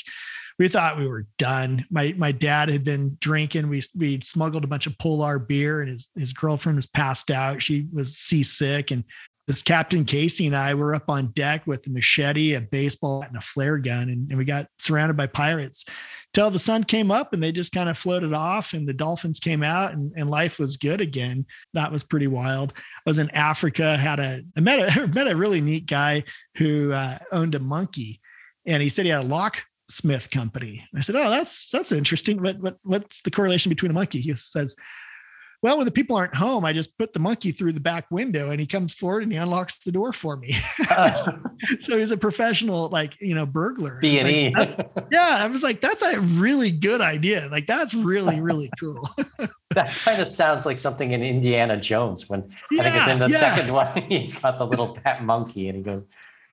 we 0.61 0.69
thought 0.69 0.99
we 0.99 1.09
were 1.09 1.27
done. 1.39 1.87
My 1.91 2.15
my 2.19 2.33
dad 2.33 2.69
had 2.69 2.85
been 2.85 3.17
drinking. 3.19 3.71
We 3.71 3.83
we 3.97 4.21
smuggled 4.21 4.63
a 4.63 4.69
bunch 4.69 4.87
of 4.87 4.97
polar 4.99 5.39
beer, 5.39 5.81
and 5.81 5.91
his 5.91 6.11
his 6.15 6.35
girlfriend 6.35 6.77
was 6.77 6.87
passed 6.87 7.31
out. 7.31 7.63
She 7.63 7.89
was 7.91 8.19
seasick, 8.19 8.91
and 8.91 9.03
this 9.49 9.63
Captain 9.63 10.05
Casey 10.05 10.47
and 10.47 10.55
I 10.55 10.75
were 10.75 10.95
up 10.95 11.09
on 11.09 11.29
deck 11.29 11.67
with 11.67 11.87
a 11.87 11.91
machete, 11.91 12.53
a 12.53 12.61
baseball, 12.61 13.23
and 13.23 13.35
a 13.39 13.41
flare 13.41 13.79
gun, 13.79 14.11
and, 14.11 14.29
and 14.29 14.37
we 14.37 14.45
got 14.45 14.67
surrounded 14.79 15.17
by 15.17 15.29
pirates 15.29 15.87
till 16.35 16.51
the 16.51 16.59
sun 16.59 16.85
came 16.85 17.11
up 17.11 17.33
and 17.33 17.43
they 17.43 17.51
just 17.51 17.73
kind 17.73 17.89
of 17.89 17.99
floated 17.99 18.33
off 18.33 18.73
and 18.73 18.87
the 18.87 18.93
dolphins 18.93 19.41
came 19.41 19.65
out 19.65 19.95
and, 19.95 20.13
and 20.15 20.31
life 20.31 20.61
was 20.61 20.77
good 20.77 21.01
again. 21.01 21.45
That 21.75 21.91
was 21.91 22.05
pretty 22.05 22.29
wild. 22.29 22.73
I 22.77 23.01
was 23.05 23.19
in 23.19 23.29
Africa, 23.31 23.97
had 23.97 24.21
a, 24.21 24.43
I 24.57 24.61
met 24.61 24.97
a, 24.97 25.07
met 25.13 25.27
a 25.27 25.35
really 25.35 25.61
neat 25.61 25.87
guy 25.87 26.23
who 26.57 26.93
uh, 26.93 27.19
owned 27.33 27.57
a 27.57 27.59
monkey 27.59 28.21
and 28.67 28.83
he 28.83 28.89
said 28.89 29.05
he 29.05 29.11
had 29.11 29.25
a 29.25 29.27
locksmith 29.91 30.31
company. 30.31 30.87
I 30.95 31.01
said, 31.01 31.17
Oh, 31.17 31.31
that's, 31.31 31.69
that's 31.69 31.93
interesting. 31.93 32.41
What, 32.43 32.59
what, 32.61 32.79
what's 32.83 33.23
the 33.23 33.31
correlation 33.31 33.71
between 33.71 33.91
a 33.91 33.95
monkey? 33.95 34.21
He 34.21 34.35
says, 34.35 34.77
well, 35.63 35.77
when 35.77 35.85
the 35.85 35.93
people 35.93 36.17
aren't 36.17 36.35
home, 36.35 36.65
I 36.65 36.73
just 36.73 36.97
put 36.97 37.13
the 37.13 37.19
monkey 37.19 37.53
through 37.53 37.73
the 37.73 37.81
back 37.81 38.11
window 38.11 38.51
and 38.51 38.59
he 38.59 38.67
comes 38.67 38.95
forward 38.95 39.25
and 39.25 39.33
he 39.33 39.37
unlocks 39.37 39.79
the 39.81 39.93
door 39.93 40.13
for 40.13 40.37
me. 40.37 40.57
Uh, 40.91 41.15
so 41.79 41.97
he's 41.97 42.11
a 42.11 42.17
professional, 42.17 42.89
like, 42.89 43.13
you 43.21 43.35
know, 43.35 43.47
burglar. 43.47 43.99
B&E. 44.01 44.53
Like, 44.53 44.91
yeah. 45.13 45.37
I 45.39 45.47
was 45.47 45.63
like, 45.63 45.81
that's 45.81 46.03
a 46.03 46.19
really 46.21 46.73
good 46.73 47.01
idea. 47.01 47.49
Like, 47.51 47.67
that's 47.67 47.95
really, 47.95 48.41
really 48.41 48.71
cool. 48.79 49.09
that 49.71 49.89
kind 50.05 50.21
of 50.21 50.29
sounds 50.29 50.67
like 50.67 50.79
something 50.79 51.13
in 51.13 51.23
Indiana 51.23 51.77
Jones 51.79 52.29
when 52.29 52.51
yeah, 52.73 52.81
I 52.81 52.83
think 52.83 52.97
it's 52.97 53.09
in 53.09 53.19
the 53.21 53.29
yeah. 53.29 53.37
second 53.37 53.73
one. 53.73 54.03
He's 54.09 54.35
got 54.35 54.59
the 54.59 54.67
little 54.67 54.95
pet 54.95 55.23
monkey 55.23 55.69
and 55.69 55.77
he 55.77 55.83
goes, 55.83 56.03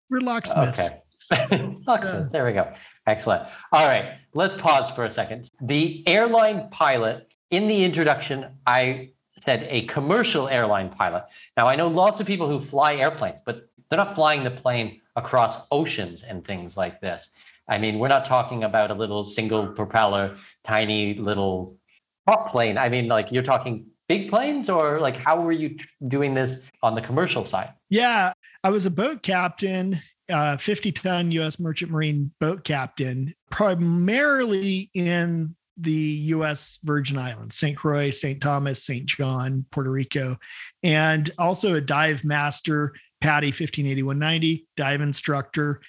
We're 0.09 0.21
locksmiths. 0.21 0.91
Okay. 1.33 1.75
locksmiths. 1.87 2.31
There 2.31 2.45
we 2.45 2.53
go. 2.53 2.71
Excellent. 3.07 3.47
All 3.71 3.87
right. 3.87 4.19
Let's 4.33 4.57
pause 4.57 4.91
for 4.91 5.05
a 5.05 5.09
second. 5.09 5.49
The 5.61 6.05
airline 6.07 6.69
pilot 6.69 7.31
in 7.49 7.67
the 7.67 7.83
introduction, 7.85 8.45
I 8.67 9.11
said 9.45 9.65
a 9.69 9.83
commercial 9.83 10.49
airline 10.49 10.89
pilot. 10.89 11.23
Now, 11.55 11.67
I 11.67 11.75
know 11.75 11.87
lots 11.87 12.19
of 12.19 12.27
people 12.27 12.49
who 12.49 12.59
fly 12.59 12.95
airplanes, 12.95 13.39
but 13.45 13.69
they're 13.89 13.97
not 13.97 14.13
flying 14.13 14.43
the 14.43 14.51
plane 14.51 14.99
across 15.15 15.67
oceans 15.71 16.23
and 16.23 16.45
things 16.45 16.75
like 16.75 16.99
this. 16.99 17.31
I 17.69 17.77
mean, 17.77 17.99
we're 17.99 18.09
not 18.09 18.25
talking 18.25 18.63
about 18.63 18.91
a 18.91 18.93
little 18.93 19.23
single 19.23 19.67
propeller, 19.67 20.35
tiny 20.63 21.13
little 21.15 21.77
prop 22.25 22.51
plane. 22.51 22.77
I 22.77 22.89
mean, 22.89 23.07
like 23.07 23.31
you're 23.31 23.43
talking 23.43 23.85
big 24.07 24.29
planes, 24.29 24.69
or 24.69 24.99
like 24.99 25.17
how 25.17 25.41
were 25.41 25.51
you 25.51 25.77
doing 26.07 26.33
this 26.33 26.69
on 26.83 26.95
the 26.95 27.01
commercial 27.01 27.43
side? 27.43 27.73
Yeah, 27.89 28.33
I 28.63 28.69
was 28.69 28.85
a 28.85 28.91
boat 28.91 29.21
captain, 29.21 30.01
uh, 30.29 30.57
50 30.57 30.91
ton 30.91 31.31
US 31.31 31.59
Merchant 31.59 31.91
Marine 31.91 32.31
boat 32.39 32.63
captain, 32.63 33.33
primarily 33.49 34.89
in 34.93 35.55
the 35.77 35.91
U.S. 35.91 36.79
Virgin 36.83 37.17
Islands, 37.17 37.55
St. 37.55 37.77
Croix, 37.77 38.09
St. 38.09 38.41
Thomas, 38.41 38.83
St. 38.83 39.05
John, 39.05 39.65
Puerto 39.71 39.91
Rico, 39.91 40.37
and 40.83 41.29
also 41.37 41.75
a 41.75 41.81
dive 41.81 42.23
master, 42.25 42.93
PADI 43.21 43.47
158190, 43.47 44.65
dive 44.75 45.01
instructor. 45.01 45.81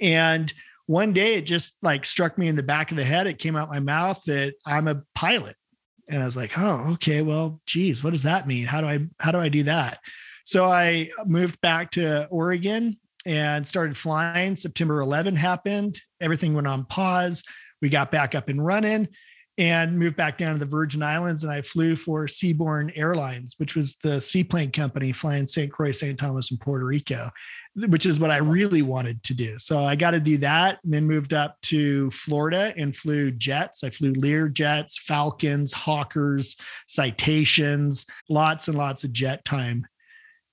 And 0.00 0.52
one 0.86 1.12
day 1.12 1.34
it 1.34 1.46
just 1.46 1.76
like 1.82 2.04
struck 2.04 2.38
me 2.38 2.48
in 2.48 2.56
the 2.56 2.62
back 2.62 2.90
of 2.90 2.96
the 2.96 3.04
head. 3.04 3.26
It 3.26 3.38
came 3.38 3.56
out 3.56 3.70
my 3.70 3.80
mouth 3.80 4.22
that 4.26 4.54
I'm 4.64 4.88
a 4.88 5.02
pilot. 5.14 5.56
And 6.08 6.22
I 6.22 6.24
was 6.24 6.36
like, 6.36 6.56
oh, 6.56 6.92
okay, 6.94 7.22
well, 7.22 7.60
geez, 7.66 8.02
what 8.02 8.12
does 8.12 8.22
that 8.22 8.46
mean? 8.46 8.64
How 8.66 8.80
do 8.80 8.86
I 8.86 9.06
how 9.18 9.32
do 9.32 9.38
I 9.38 9.48
do 9.48 9.64
that? 9.64 9.98
So 10.44 10.64
I 10.64 11.10
moved 11.24 11.60
back 11.60 11.90
to 11.92 12.26
Oregon 12.28 12.96
and 13.26 13.66
started 13.66 13.96
flying. 13.96 14.56
September 14.56 15.00
11 15.00 15.36
happened. 15.36 16.00
Everything 16.20 16.54
went 16.54 16.68
on 16.68 16.84
pause. 16.84 17.42
We 17.82 17.88
got 17.90 18.10
back 18.10 18.34
up 18.34 18.48
and 18.48 18.64
running 18.64 19.08
and 19.58 19.98
moved 19.98 20.16
back 20.16 20.38
down 20.38 20.52
to 20.54 20.58
the 20.58 20.66
Virgin 20.70 21.02
Islands. 21.02 21.42
And 21.42 21.52
I 21.52 21.62
flew 21.62 21.96
for 21.96 22.26
Seaborne 22.26 22.92
Airlines, 22.94 23.54
which 23.58 23.74
was 23.74 23.96
the 23.96 24.20
seaplane 24.20 24.70
company 24.70 25.12
flying 25.12 25.46
St. 25.46 25.72
Croix, 25.72 25.92
St. 25.92 26.18
Thomas, 26.18 26.50
and 26.50 26.60
Puerto 26.60 26.84
Rico, 26.84 27.30
which 27.88 28.06
is 28.06 28.20
what 28.20 28.30
I 28.30 28.36
really 28.36 28.82
wanted 28.82 29.22
to 29.24 29.34
do. 29.34 29.58
So 29.58 29.82
I 29.82 29.96
got 29.96 30.12
to 30.12 30.20
do 30.20 30.36
that. 30.38 30.78
And 30.84 30.92
then 30.92 31.06
moved 31.06 31.32
up 31.32 31.60
to 31.62 32.10
Florida 32.10 32.74
and 32.76 32.94
flew 32.94 33.32
jets. 33.32 33.82
I 33.82 33.90
flew 33.90 34.12
Lear 34.12 34.48
jets, 34.48 34.98
Falcons, 34.98 35.72
Hawkers, 35.72 36.56
Citations, 36.86 38.06
lots 38.28 38.68
and 38.68 38.76
lots 38.76 39.04
of 39.04 39.12
jet 39.12 39.44
time 39.44 39.86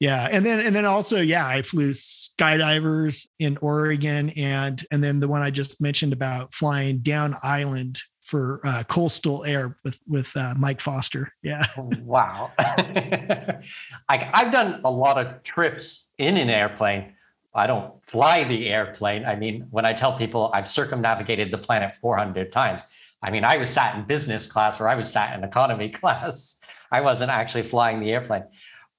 yeah 0.03 0.27
and 0.29 0.45
then 0.45 0.59
and 0.59 0.75
then 0.75 0.85
also 0.85 1.21
yeah 1.21 1.47
i 1.47 1.61
flew 1.61 1.91
skydivers 1.91 3.25
in 3.39 3.57
oregon 3.61 4.31
and 4.31 4.85
and 4.91 5.01
then 5.01 5.21
the 5.21 5.27
one 5.27 5.41
i 5.41 5.49
just 5.49 5.79
mentioned 5.79 6.11
about 6.11 6.53
flying 6.53 6.97
down 6.99 7.35
island 7.41 8.01
for 8.21 8.61
uh, 8.65 8.83
coastal 8.85 9.43
air 9.43 9.75
with 9.83 9.99
with 10.07 10.31
uh, 10.37 10.53
Mike 10.57 10.79
Foster. 10.79 11.33
Yeah. 11.41 11.65
wow. 12.03 12.51
I've 14.09 14.51
done 14.51 14.79
a 14.85 14.89
lot 14.89 15.17
of 15.17 15.43
trips 15.43 16.13
in 16.17 16.37
an 16.37 16.49
airplane. 16.49 17.15
I 17.53 17.67
don't 17.67 18.01
fly 18.01 18.45
the 18.45 18.69
airplane. 18.69 19.25
I 19.25 19.35
mean, 19.35 19.67
when 19.71 19.85
I 19.85 19.93
tell 19.93 20.17
people 20.17 20.49
I've 20.53 20.67
circumnavigated 20.69 21.51
the 21.51 21.57
planet 21.57 21.93
400 21.95 22.51
times, 22.51 22.81
I 23.21 23.29
mean, 23.29 23.43
I 23.43 23.57
was 23.57 23.69
sat 23.69 23.95
in 23.95 24.03
business 24.05 24.47
class 24.47 24.81
or 24.81 24.87
I 24.87 24.95
was 24.95 25.11
sat 25.11 25.37
in 25.37 25.43
economy 25.43 25.89
class. 26.01 26.61
I 26.91 27.01
wasn't 27.01 27.31
actually 27.31 27.63
flying 27.63 27.99
the 27.99 28.11
airplane. 28.11 28.43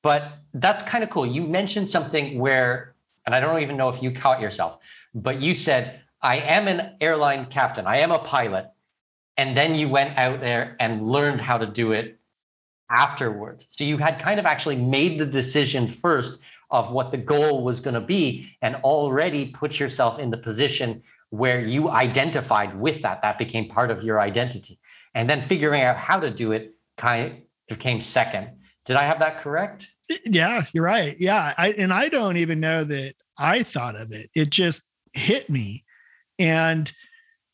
But 0.04 0.38
that's 0.52 0.84
kind 0.84 1.02
of 1.02 1.10
cool. 1.10 1.26
You 1.26 1.42
mentioned 1.42 1.88
something 1.88 2.38
where, 2.38 2.94
and 3.26 3.34
I 3.34 3.40
don't 3.40 3.60
even 3.62 3.76
know 3.76 3.88
if 3.88 4.04
you 4.04 4.12
caught 4.12 4.40
yourself, 4.40 4.78
but 5.12 5.42
you 5.42 5.54
said, 5.56 6.00
I 6.22 6.36
am 6.36 6.68
an 6.68 6.96
airline 7.00 7.46
captain, 7.46 7.86
I 7.86 7.96
am 7.98 8.12
a 8.12 8.20
pilot 8.20 8.70
and 9.36 9.56
then 9.56 9.74
you 9.74 9.88
went 9.88 10.16
out 10.16 10.40
there 10.40 10.76
and 10.78 11.06
learned 11.06 11.40
how 11.40 11.58
to 11.58 11.66
do 11.66 11.92
it 11.92 12.18
afterwards. 12.90 13.66
So 13.70 13.84
you 13.84 13.98
had 13.98 14.20
kind 14.20 14.38
of 14.38 14.46
actually 14.46 14.76
made 14.76 15.18
the 15.18 15.26
decision 15.26 15.88
first 15.88 16.40
of 16.70 16.92
what 16.92 17.10
the 17.10 17.16
goal 17.16 17.64
was 17.64 17.80
going 17.80 17.94
to 17.94 18.00
be 18.00 18.48
and 18.62 18.76
already 18.76 19.46
put 19.46 19.78
yourself 19.80 20.18
in 20.18 20.30
the 20.30 20.36
position 20.36 21.02
where 21.30 21.60
you 21.60 21.90
identified 21.90 22.78
with 22.78 23.02
that. 23.02 23.22
That 23.22 23.38
became 23.38 23.68
part 23.68 23.90
of 23.90 24.04
your 24.04 24.20
identity. 24.20 24.78
And 25.14 25.28
then 25.28 25.42
figuring 25.42 25.82
out 25.82 25.96
how 25.96 26.20
to 26.20 26.30
do 26.30 26.52
it 26.52 26.74
kind 26.96 27.32
of 27.32 27.38
became 27.68 28.00
second. 28.00 28.50
Did 28.84 28.96
I 28.96 29.02
have 29.02 29.18
that 29.20 29.38
correct? 29.38 29.93
Yeah, 30.08 30.64
you're 30.72 30.84
right. 30.84 31.16
Yeah. 31.18 31.54
I, 31.56 31.72
and 31.72 31.92
I 31.92 32.08
don't 32.08 32.36
even 32.36 32.60
know 32.60 32.84
that 32.84 33.14
I 33.38 33.62
thought 33.62 33.96
of 33.96 34.12
it. 34.12 34.30
It 34.34 34.50
just 34.50 34.82
hit 35.12 35.48
me. 35.48 35.84
And 36.38 36.90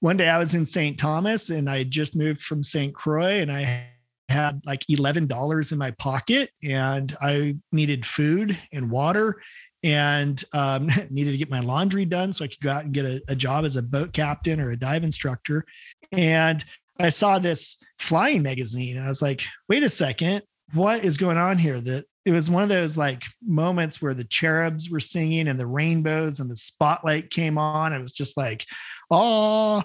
one 0.00 0.16
day 0.16 0.28
I 0.28 0.38
was 0.38 0.54
in 0.54 0.64
St. 0.64 0.98
Thomas 0.98 1.50
and 1.50 1.68
I 1.68 1.84
just 1.84 2.16
moved 2.16 2.40
from 2.40 2.62
St. 2.62 2.94
Croix 2.94 3.40
and 3.40 3.52
I 3.52 3.86
had 4.28 4.62
like 4.64 4.84
$11 4.90 5.72
in 5.72 5.78
my 5.78 5.90
pocket 5.92 6.50
and 6.62 7.14
I 7.20 7.56
needed 7.72 8.06
food 8.06 8.58
and 8.72 8.90
water 8.90 9.40
and 9.82 10.42
um, 10.52 10.88
needed 11.10 11.32
to 11.32 11.38
get 11.38 11.50
my 11.50 11.60
laundry 11.60 12.04
done 12.04 12.32
so 12.32 12.44
I 12.44 12.48
could 12.48 12.60
go 12.60 12.70
out 12.70 12.84
and 12.84 12.94
get 12.94 13.04
a, 13.04 13.22
a 13.28 13.36
job 13.36 13.64
as 13.64 13.76
a 13.76 13.82
boat 13.82 14.12
captain 14.12 14.60
or 14.60 14.70
a 14.70 14.76
dive 14.76 15.04
instructor. 15.04 15.64
And 16.12 16.64
I 16.98 17.10
saw 17.10 17.38
this 17.38 17.78
flying 17.98 18.42
magazine 18.42 18.96
and 18.96 19.04
I 19.04 19.08
was 19.08 19.22
like, 19.22 19.42
wait 19.68 19.82
a 19.82 19.88
second, 19.88 20.42
what 20.72 21.04
is 21.04 21.16
going 21.16 21.38
on 21.38 21.58
here? 21.58 21.80
That 21.80 22.06
it 22.24 22.32
was 22.32 22.50
one 22.50 22.62
of 22.62 22.68
those 22.68 22.96
like 22.96 23.24
moments 23.42 24.02
where 24.02 24.14
the 24.14 24.24
cherubs 24.24 24.90
were 24.90 25.00
singing 25.00 25.48
and 25.48 25.58
the 25.58 25.66
rainbows 25.66 26.40
and 26.40 26.50
the 26.50 26.56
spotlight 26.56 27.30
came 27.30 27.56
on. 27.56 27.92
It 27.92 28.00
was 28.00 28.12
just 28.12 28.36
like, 28.36 28.66
oh, 29.10 29.82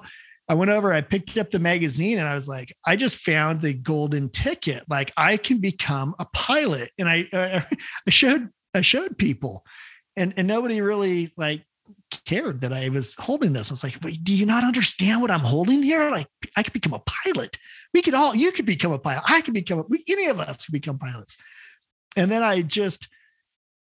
I 0.47 0.53
went 0.53 0.69
over, 0.69 0.93
I 0.93 1.01
picked 1.01 1.37
up 1.37 1.49
the 1.49 1.59
magazine 1.59 2.19
and 2.19 2.27
I 2.27 2.35
was 2.35 2.47
like, 2.47 2.75
I 2.85 2.97
just 2.97 3.17
found 3.17 3.61
the 3.61 3.73
golden 3.73 4.29
ticket. 4.29 4.83
Like 4.89 5.11
I 5.17 5.37
can 5.37 5.59
become 5.59 6.13
a 6.19 6.25
pilot. 6.33 6.91
And 6.99 7.09
I, 7.09 7.27
uh, 7.31 7.61
I 8.07 8.09
showed, 8.09 8.49
I 8.73 8.81
showed 8.81 9.17
people 9.17 9.65
and, 10.15 10.33
and 10.37 10.47
nobody 10.47 10.81
really 10.81 11.33
like 11.37 11.63
cared 12.25 12.61
that 12.61 12.73
I 12.73 12.89
was 12.89 13.15
holding 13.15 13.53
this. 13.53 13.71
I 13.71 13.73
was 13.73 13.83
like, 13.83 13.99
do 14.23 14.35
you 14.35 14.45
not 14.45 14.63
understand 14.63 15.21
what 15.21 15.31
I'm 15.31 15.39
holding 15.39 15.81
here? 15.81 16.11
Like 16.11 16.27
I 16.55 16.63
could 16.63 16.73
become 16.73 16.93
a 16.93 17.01
pilot. 17.05 17.57
We 17.93 18.01
could 18.01 18.13
all, 18.13 18.35
you 18.35 18.51
could 18.51 18.65
become 18.65 18.91
a 18.91 18.99
pilot. 18.99 19.23
I 19.27 19.41
could 19.41 19.53
become, 19.53 19.79
a, 19.79 19.83
we, 19.83 20.03
any 20.07 20.27
of 20.27 20.39
us 20.39 20.65
could 20.65 20.73
become 20.73 20.99
pilots. 20.99 21.37
And 22.15 22.31
then 22.31 22.43
I 22.43 22.61
just, 22.61 23.07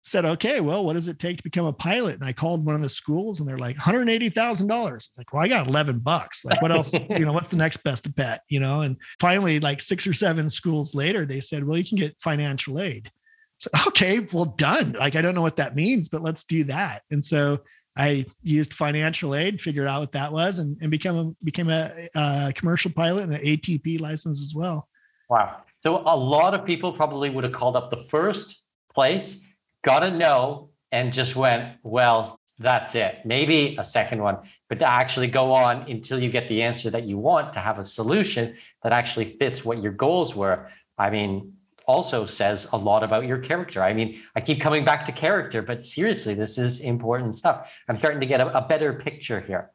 said, 0.09 0.25
okay, 0.25 0.61
well, 0.61 0.85
what 0.85 0.95
does 0.95 1.09
it 1.09 1.19
take 1.19 1.37
to 1.37 1.43
become 1.43 1.67
a 1.67 1.73
pilot? 1.73 2.15
And 2.15 2.25
I 2.25 2.33
called 2.33 2.65
one 2.65 2.75
of 2.75 2.83
the 2.83 2.89
schools 2.89 3.41
and 3.41 3.49
they're 3.49 3.59
like 3.59 3.77
$180,000. 3.77 4.97
It's 4.97 5.19
like, 5.19 5.33
well, 5.33 5.43
I 5.43 5.49
got 5.49 5.67
11 5.67 6.01
bucks. 6.01 6.45
Like 6.45 6.63
what 6.63 6.73
else, 6.73 6.93
you 6.93 7.25
know, 7.25 7.33
what's 7.33 7.51
the 7.51 7.57
next 7.57 7.79
best 7.79 8.15
bet, 8.15 8.43
you 8.49 8.61
know? 8.61 8.83
And 8.83 8.97
finally, 9.21 9.61
like 9.61 9.81
six 9.81 10.07
or 10.07 10.13
seven 10.13 10.49
schools 10.49 10.95
later, 10.95 11.27
they 11.27 11.41
said, 11.41 11.65
well, 11.65 11.79
you 11.79 11.85
can 11.85 11.99
get 11.99 12.21
financial 12.21 12.81
aid. 12.81 13.11
So, 13.59 13.71
okay, 13.89 14.21
well 14.33 14.45
done. 14.45 14.93
Like, 14.93 15.17
I 15.17 15.21
don't 15.21 15.35
know 15.35 15.43
what 15.43 15.57
that 15.57 15.75
means, 15.75 16.09
but 16.09 16.23
let's 16.23 16.45
do 16.45 16.65
that. 16.65 17.03
And 17.11 17.25
so 17.25 17.61
I 17.97 18.25
used 18.43 18.73
financial 18.73 19.35
aid, 19.35 19.61
figured 19.61 19.89
out 19.89 20.01
what 20.01 20.13
that 20.13 20.33
was 20.33 20.59
and, 20.59 20.77
and 20.81 20.91
become 20.91 21.19
a, 21.19 21.45
became 21.45 21.69
a, 21.69 22.09
a 22.15 22.53
commercial 22.55 22.93
pilot 22.93 23.25
and 23.25 23.35
an 23.35 23.43
ATP 23.43 24.01
license 24.01 24.41
as 24.41 24.55
well. 24.55 24.89
Wow. 25.29 25.57
So 25.81 26.03
a 26.05 26.17
lot 26.17 26.55
of 26.55 26.65
people 26.65 26.93
probably 26.93 27.31
would 27.31 27.45
have 27.45 27.53
called 27.53 27.77
up 27.77 27.91
the 27.91 27.97
first 28.05 28.65
place 28.93 29.45
got 29.85 30.03
a 30.03 30.11
no 30.11 30.71
and 30.91 31.13
just 31.13 31.37
went, 31.37 31.77
well, 31.83 32.39
that's 32.59 32.95
it. 32.97 33.19
Maybe 33.25 33.77
a 33.79 33.85
second 33.85 34.21
one, 34.21 34.39
but 34.69 34.81
to 34.81 34.89
actually 34.89 35.29
go 35.29 35.53
on 35.53 35.83
until 35.89 36.19
you 36.21 36.31
get 36.31 36.49
the 36.49 36.63
answer 36.63 36.91
that 36.91 37.05
you 37.05 37.17
want 37.17 37.55
to 37.55 37.61
have 37.61 37.79
a 37.79 37.85
solution 37.85 38.57
that 38.83 38.93
actually 38.93 39.27
fits 39.27 39.65
what 39.65 39.81
your 39.81 39.93
goals 39.93 40.35
were. 40.35 40.69
I 40.97 41.11
mean, 41.11 41.53
also 41.87 42.27
says 42.27 42.69
a 42.73 42.77
lot 42.77 43.03
about 43.03 43.27
your 43.27 43.39
character. 43.39 43.83
I 43.83 43.95
mean, 43.95 44.21
I 44.35 44.41
keep 44.41 44.61
coming 44.61 44.85
back 44.85 45.05
to 45.07 45.13
character, 45.13 45.63
but 45.63 45.87
seriously, 45.87 46.35
this 46.35 46.59
is 46.59 46.81
important 46.81 47.39
stuff. 47.39 47.73
I'm 47.89 47.99
starting 47.99 48.21
to 48.21 48.27
get 48.27 48.41
a, 48.41 48.59
a 48.59 48.67
better 48.67 48.93
picture 48.93 49.41
here. 49.41 49.71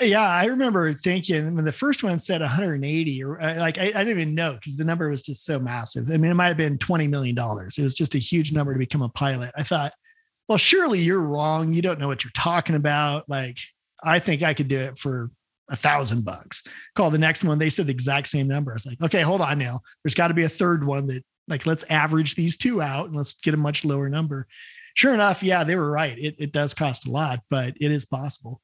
Yeah, 0.00 0.26
I 0.26 0.46
remember 0.46 0.94
thinking 0.94 1.54
when 1.54 1.64
the 1.64 1.72
first 1.72 2.02
one 2.02 2.18
said 2.18 2.40
180, 2.40 3.24
or 3.24 3.40
uh, 3.40 3.58
like 3.58 3.78
I, 3.78 3.84
I 3.84 3.86
didn't 3.86 4.10
even 4.10 4.34
know 4.34 4.54
because 4.54 4.76
the 4.76 4.84
number 4.84 5.08
was 5.08 5.22
just 5.22 5.44
so 5.44 5.58
massive. 5.58 6.10
I 6.10 6.16
mean, 6.16 6.30
it 6.30 6.34
might 6.34 6.48
have 6.48 6.56
been 6.56 6.78
20 6.78 7.08
million 7.08 7.34
dollars. 7.34 7.76
It 7.78 7.82
was 7.82 7.94
just 7.94 8.14
a 8.14 8.18
huge 8.18 8.52
number 8.52 8.72
to 8.72 8.78
become 8.78 9.02
a 9.02 9.08
pilot. 9.10 9.52
I 9.56 9.62
thought, 9.62 9.92
well, 10.48 10.58
surely 10.58 11.00
you're 11.00 11.20
wrong. 11.20 11.72
You 11.72 11.82
don't 11.82 11.98
know 11.98 12.08
what 12.08 12.24
you're 12.24 12.32
talking 12.34 12.74
about. 12.74 13.28
Like, 13.28 13.58
I 14.02 14.18
think 14.18 14.42
I 14.42 14.54
could 14.54 14.68
do 14.68 14.78
it 14.78 14.98
for 14.98 15.30
a 15.70 15.76
thousand 15.76 16.24
bucks. 16.24 16.62
Call 16.94 17.10
the 17.10 17.18
next 17.18 17.44
one. 17.44 17.58
They 17.58 17.70
said 17.70 17.86
the 17.86 17.92
exact 17.92 18.28
same 18.28 18.48
number. 18.48 18.72
I 18.72 18.74
was 18.74 18.86
like, 18.86 19.00
okay, 19.02 19.22
hold 19.22 19.40
on 19.40 19.58
now. 19.58 19.80
There's 20.02 20.14
got 20.14 20.28
to 20.28 20.34
be 20.34 20.44
a 20.44 20.48
third 20.48 20.84
one 20.84 21.06
that 21.06 21.24
like 21.48 21.66
let's 21.66 21.84
average 21.84 22.34
these 22.34 22.56
two 22.56 22.80
out 22.80 23.06
and 23.06 23.16
let's 23.16 23.34
get 23.34 23.54
a 23.54 23.58
much 23.58 23.84
lower 23.84 24.08
number. 24.08 24.46
Sure 24.94 25.14
enough, 25.14 25.42
yeah, 25.42 25.64
they 25.64 25.76
were 25.76 25.90
right. 25.90 26.18
It, 26.18 26.36
it 26.38 26.52
does 26.52 26.74
cost 26.74 27.06
a 27.06 27.10
lot, 27.10 27.40
but 27.48 27.74
it 27.80 27.90
is 27.90 28.04
possible. 28.04 28.60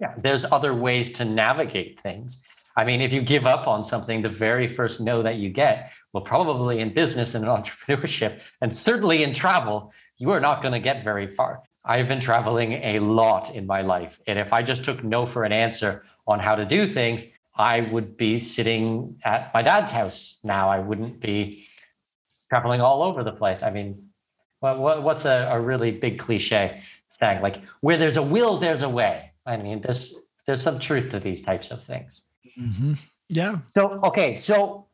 Yeah, 0.00 0.14
there's 0.16 0.44
other 0.44 0.74
ways 0.74 1.10
to 1.12 1.24
navigate 1.24 2.00
things. 2.00 2.40
I 2.76 2.84
mean, 2.84 3.00
if 3.00 3.12
you 3.12 3.22
give 3.22 3.46
up 3.46 3.66
on 3.66 3.82
something, 3.82 4.22
the 4.22 4.28
very 4.28 4.68
first 4.68 5.00
no 5.00 5.22
that 5.22 5.36
you 5.36 5.50
get, 5.50 5.90
well, 6.12 6.22
probably 6.22 6.78
in 6.78 6.94
business 6.94 7.34
and 7.34 7.44
in 7.44 7.50
entrepreneurship, 7.58 8.42
and 8.60 8.72
certainly 8.72 9.24
in 9.24 9.32
travel, 9.32 9.92
you 10.16 10.30
are 10.30 10.40
not 10.40 10.62
going 10.62 10.72
to 10.72 10.78
get 10.80 11.02
very 11.02 11.26
far. 11.26 11.62
I've 11.84 12.06
been 12.06 12.20
traveling 12.20 12.74
a 12.74 13.00
lot 13.00 13.54
in 13.54 13.66
my 13.66 13.82
life. 13.82 14.20
And 14.26 14.38
if 14.38 14.52
I 14.52 14.62
just 14.62 14.84
took 14.84 15.02
no 15.02 15.26
for 15.26 15.44
an 15.44 15.52
answer 15.52 16.04
on 16.26 16.38
how 16.38 16.54
to 16.54 16.64
do 16.64 16.86
things, 16.86 17.24
I 17.56 17.80
would 17.80 18.16
be 18.16 18.38
sitting 18.38 19.18
at 19.24 19.52
my 19.52 19.62
dad's 19.62 19.90
house 19.90 20.38
now. 20.44 20.68
I 20.68 20.78
wouldn't 20.78 21.18
be 21.18 21.66
traveling 22.50 22.80
all 22.80 23.02
over 23.02 23.24
the 23.24 23.32
place. 23.32 23.62
I 23.62 23.70
mean, 23.70 24.10
what, 24.60 25.02
what's 25.02 25.24
a, 25.24 25.48
a 25.50 25.60
really 25.60 25.90
big 25.90 26.18
cliche 26.18 26.80
saying? 27.20 27.42
Like, 27.42 27.62
where 27.80 27.96
there's 27.96 28.16
a 28.16 28.22
will, 28.22 28.58
there's 28.58 28.82
a 28.82 28.88
way. 28.88 29.27
I 29.48 29.56
mean, 29.56 29.80
there's 29.80 30.14
there's 30.46 30.62
some 30.62 30.78
truth 30.78 31.10
to 31.10 31.20
these 31.20 31.40
types 31.40 31.70
of 31.70 31.82
things. 31.82 32.20
Mm-hmm. 32.58 32.94
Yeah. 33.28 33.58
So 33.66 34.00
okay, 34.04 34.34
so 34.34 34.86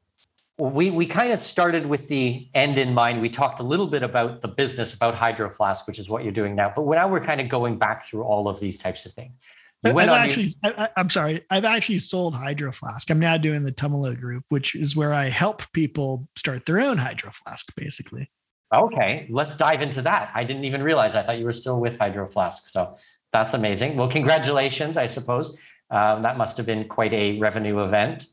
we 0.58 0.90
we 0.90 1.06
kind 1.06 1.32
of 1.32 1.38
started 1.38 1.86
with 1.86 2.08
the 2.08 2.48
end 2.54 2.78
in 2.78 2.94
mind. 2.94 3.20
We 3.20 3.28
talked 3.28 3.60
a 3.60 3.64
little 3.64 3.86
bit 3.86 4.02
about 4.02 4.40
the 4.40 4.48
business 4.48 4.94
about 4.94 5.14
Hydro 5.14 5.50
Flask, 5.50 5.86
which 5.86 5.98
is 5.98 6.08
what 6.08 6.22
you're 6.22 6.32
doing 6.32 6.54
now. 6.54 6.72
But 6.74 6.86
now 6.86 7.08
we're 7.08 7.20
kind 7.20 7.40
of 7.40 7.48
going 7.48 7.78
back 7.78 8.06
through 8.06 8.22
all 8.22 8.48
of 8.48 8.60
these 8.60 8.78
types 8.78 9.04
of 9.06 9.12
things. 9.12 9.36
I've 9.84 10.08
actually, 10.08 10.54
your- 10.64 10.74
I, 10.78 10.88
am 10.96 11.10
sorry, 11.10 11.44
I've 11.50 11.64
actually 11.66 11.98
sold 11.98 12.34
Hydro 12.34 12.72
Flask. 12.72 13.10
I'm 13.10 13.18
now 13.18 13.36
doing 13.36 13.64
the 13.64 13.72
Tumalo 13.72 14.18
Group, 14.18 14.44
which 14.48 14.74
is 14.74 14.96
where 14.96 15.12
I 15.12 15.28
help 15.28 15.62
people 15.72 16.26
start 16.36 16.64
their 16.64 16.80
own 16.80 16.96
Hydro 16.96 17.30
Flask, 17.32 17.70
basically. 17.76 18.30
Okay, 18.72 19.28
let's 19.30 19.56
dive 19.56 19.82
into 19.82 20.00
that. 20.02 20.30
I 20.34 20.42
didn't 20.42 20.64
even 20.64 20.82
realize. 20.82 21.14
I 21.14 21.22
thought 21.22 21.38
you 21.38 21.44
were 21.44 21.52
still 21.52 21.80
with 21.80 21.98
Hydro 21.98 22.26
Flask. 22.26 22.70
So 22.72 22.96
that's 23.34 23.52
amazing. 23.52 23.96
Well, 23.96 24.08
congratulations, 24.08 24.96
I 24.96 25.08
suppose. 25.08 25.58
Um, 25.90 26.22
that 26.22 26.38
must 26.38 26.56
have 26.56 26.66
been 26.66 26.86
quite 26.86 27.12
a 27.12 27.36
revenue 27.40 27.82
event. 27.82 28.26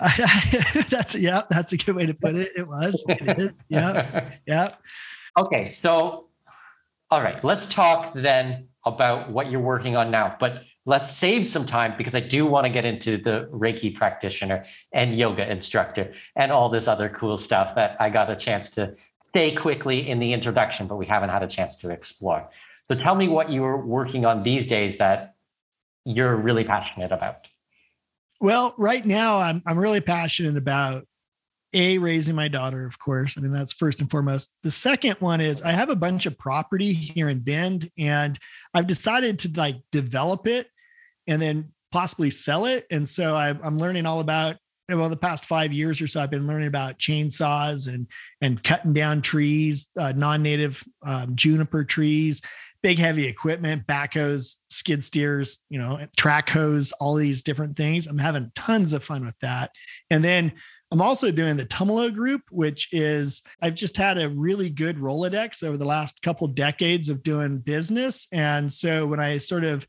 that's 0.90 1.14
yeah, 1.14 1.42
that's 1.48 1.72
a 1.72 1.76
good 1.76 1.94
way 1.94 2.06
to 2.06 2.14
put 2.14 2.34
it. 2.34 2.50
It 2.56 2.66
was. 2.66 3.04
It 3.08 3.38
is. 3.38 3.64
Yeah. 3.68 4.30
Yeah. 4.46 4.74
Okay. 5.36 5.68
So, 5.68 6.30
all 7.12 7.22
right, 7.22 7.44
let's 7.44 7.68
talk 7.68 8.12
then 8.12 8.66
about 8.84 9.30
what 9.30 9.52
you're 9.52 9.60
working 9.60 9.94
on 9.94 10.10
now. 10.10 10.36
But 10.40 10.64
let's 10.84 11.08
save 11.12 11.46
some 11.46 11.64
time 11.64 11.94
because 11.96 12.16
I 12.16 12.20
do 12.20 12.44
want 12.44 12.64
to 12.64 12.70
get 12.70 12.84
into 12.84 13.18
the 13.18 13.48
Reiki 13.52 13.94
practitioner 13.94 14.64
and 14.92 15.14
yoga 15.14 15.48
instructor 15.48 16.12
and 16.34 16.50
all 16.50 16.70
this 16.70 16.88
other 16.88 17.08
cool 17.08 17.36
stuff 17.36 17.76
that 17.76 17.96
I 18.00 18.10
got 18.10 18.30
a 18.30 18.34
chance 18.34 18.70
to 18.70 18.96
say 19.32 19.54
quickly 19.54 20.08
in 20.08 20.18
the 20.18 20.32
introduction, 20.32 20.88
but 20.88 20.96
we 20.96 21.06
haven't 21.06 21.28
had 21.28 21.44
a 21.44 21.46
chance 21.46 21.76
to 21.76 21.90
explore. 21.90 22.50
So 22.90 22.96
tell 22.96 23.14
me 23.14 23.28
what 23.28 23.52
you're 23.52 23.76
working 23.76 24.24
on 24.24 24.42
these 24.42 24.66
days 24.66 24.96
that 24.98 25.34
you're 26.04 26.36
really 26.36 26.64
passionate 26.64 27.12
about. 27.12 27.46
Well, 28.40 28.74
right 28.78 29.04
now 29.04 29.38
I'm 29.38 29.62
I'm 29.66 29.78
really 29.78 30.00
passionate 30.00 30.56
about 30.56 31.04
a 31.74 31.98
raising 31.98 32.34
my 32.34 32.48
daughter, 32.48 32.86
of 32.86 32.98
course. 32.98 33.36
I 33.36 33.42
mean, 33.42 33.52
that's 33.52 33.72
first 33.72 34.00
and 34.00 34.10
foremost. 34.10 34.50
The 34.62 34.70
second 34.70 35.16
one 35.20 35.40
is 35.40 35.60
I 35.60 35.72
have 35.72 35.90
a 35.90 35.96
bunch 35.96 36.24
of 36.24 36.38
property 36.38 36.94
here 36.94 37.28
in 37.28 37.40
Bend, 37.40 37.90
and 37.98 38.38
I've 38.72 38.86
decided 38.86 39.38
to 39.40 39.52
like 39.56 39.76
develop 39.92 40.46
it 40.46 40.68
and 41.26 41.42
then 41.42 41.72
possibly 41.92 42.30
sell 42.30 42.64
it. 42.64 42.86
And 42.90 43.06
so 43.06 43.34
I, 43.34 43.50
I'm 43.50 43.78
learning 43.78 44.06
all 44.06 44.20
about 44.20 44.56
well 44.96 45.08
the 45.10 45.16
past 45.16 45.44
five 45.44 45.72
years 45.72 46.00
or 46.00 46.06
so 46.06 46.20
i've 46.20 46.30
been 46.30 46.46
learning 46.46 46.66
about 46.66 46.98
chainsaws 46.98 47.92
and 47.92 48.06
and 48.40 48.62
cutting 48.64 48.94
down 48.94 49.20
trees 49.20 49.90
uh, 49.98 50.12
non-native 50.16 50.82
um, 51.04 51.36
juniper 51.36 51.84
trees 51.84 52.40
big 52.82 52.98
heavy 52.98 53.26
equipment, 53.26 53.86
backhoes, 53.86 54.56
skid 54.70 55.02
steers, 55.02 55.58
you 55.68 55.78
know, 55.78 56.06
track 56.16 56.48
hoes, 56.48 56.92
all 56.92 57.14
these 57.14 57.42
different 57.42 57.76
things. 57.76 58.06
I'm 58.06 58.18
having 58.18 58.52
tons 58.54 58.92
of 58.92 59.02
fun 59.02 59.24
with 59.24 59.38
that. 59.40 59.70
And 60.10 60.22
then 60.22 60.52
I'm 60.90 61.02
also 61.02 61.30
doing 61.30 61.56
the 61.56 61.66
Tumalo 61.66 62.14
group, 62.14 62.42
which 62.50 62.88
is 62.92 63.42
I've 63.60 63.74
just 63.74 63.96
had 63.96 64.16
a 64.16 64.30
really 64.30 64.70
good 64.70 64.96
Rolodex 64.96 65.62
over 65.62 65.76
the 65.76 65.84
last 65.84 66.22
couple 66.22 66.46
decades 66.48 67.08
of 67.08 67.22
doing 67.22 67.58
business. 67.58 68.26
And 68.32 68.72
so 68.72 69.06
when 69.06 69.20
I 69.20 69.38
sort 69.38 69.64
of 69.64 69.86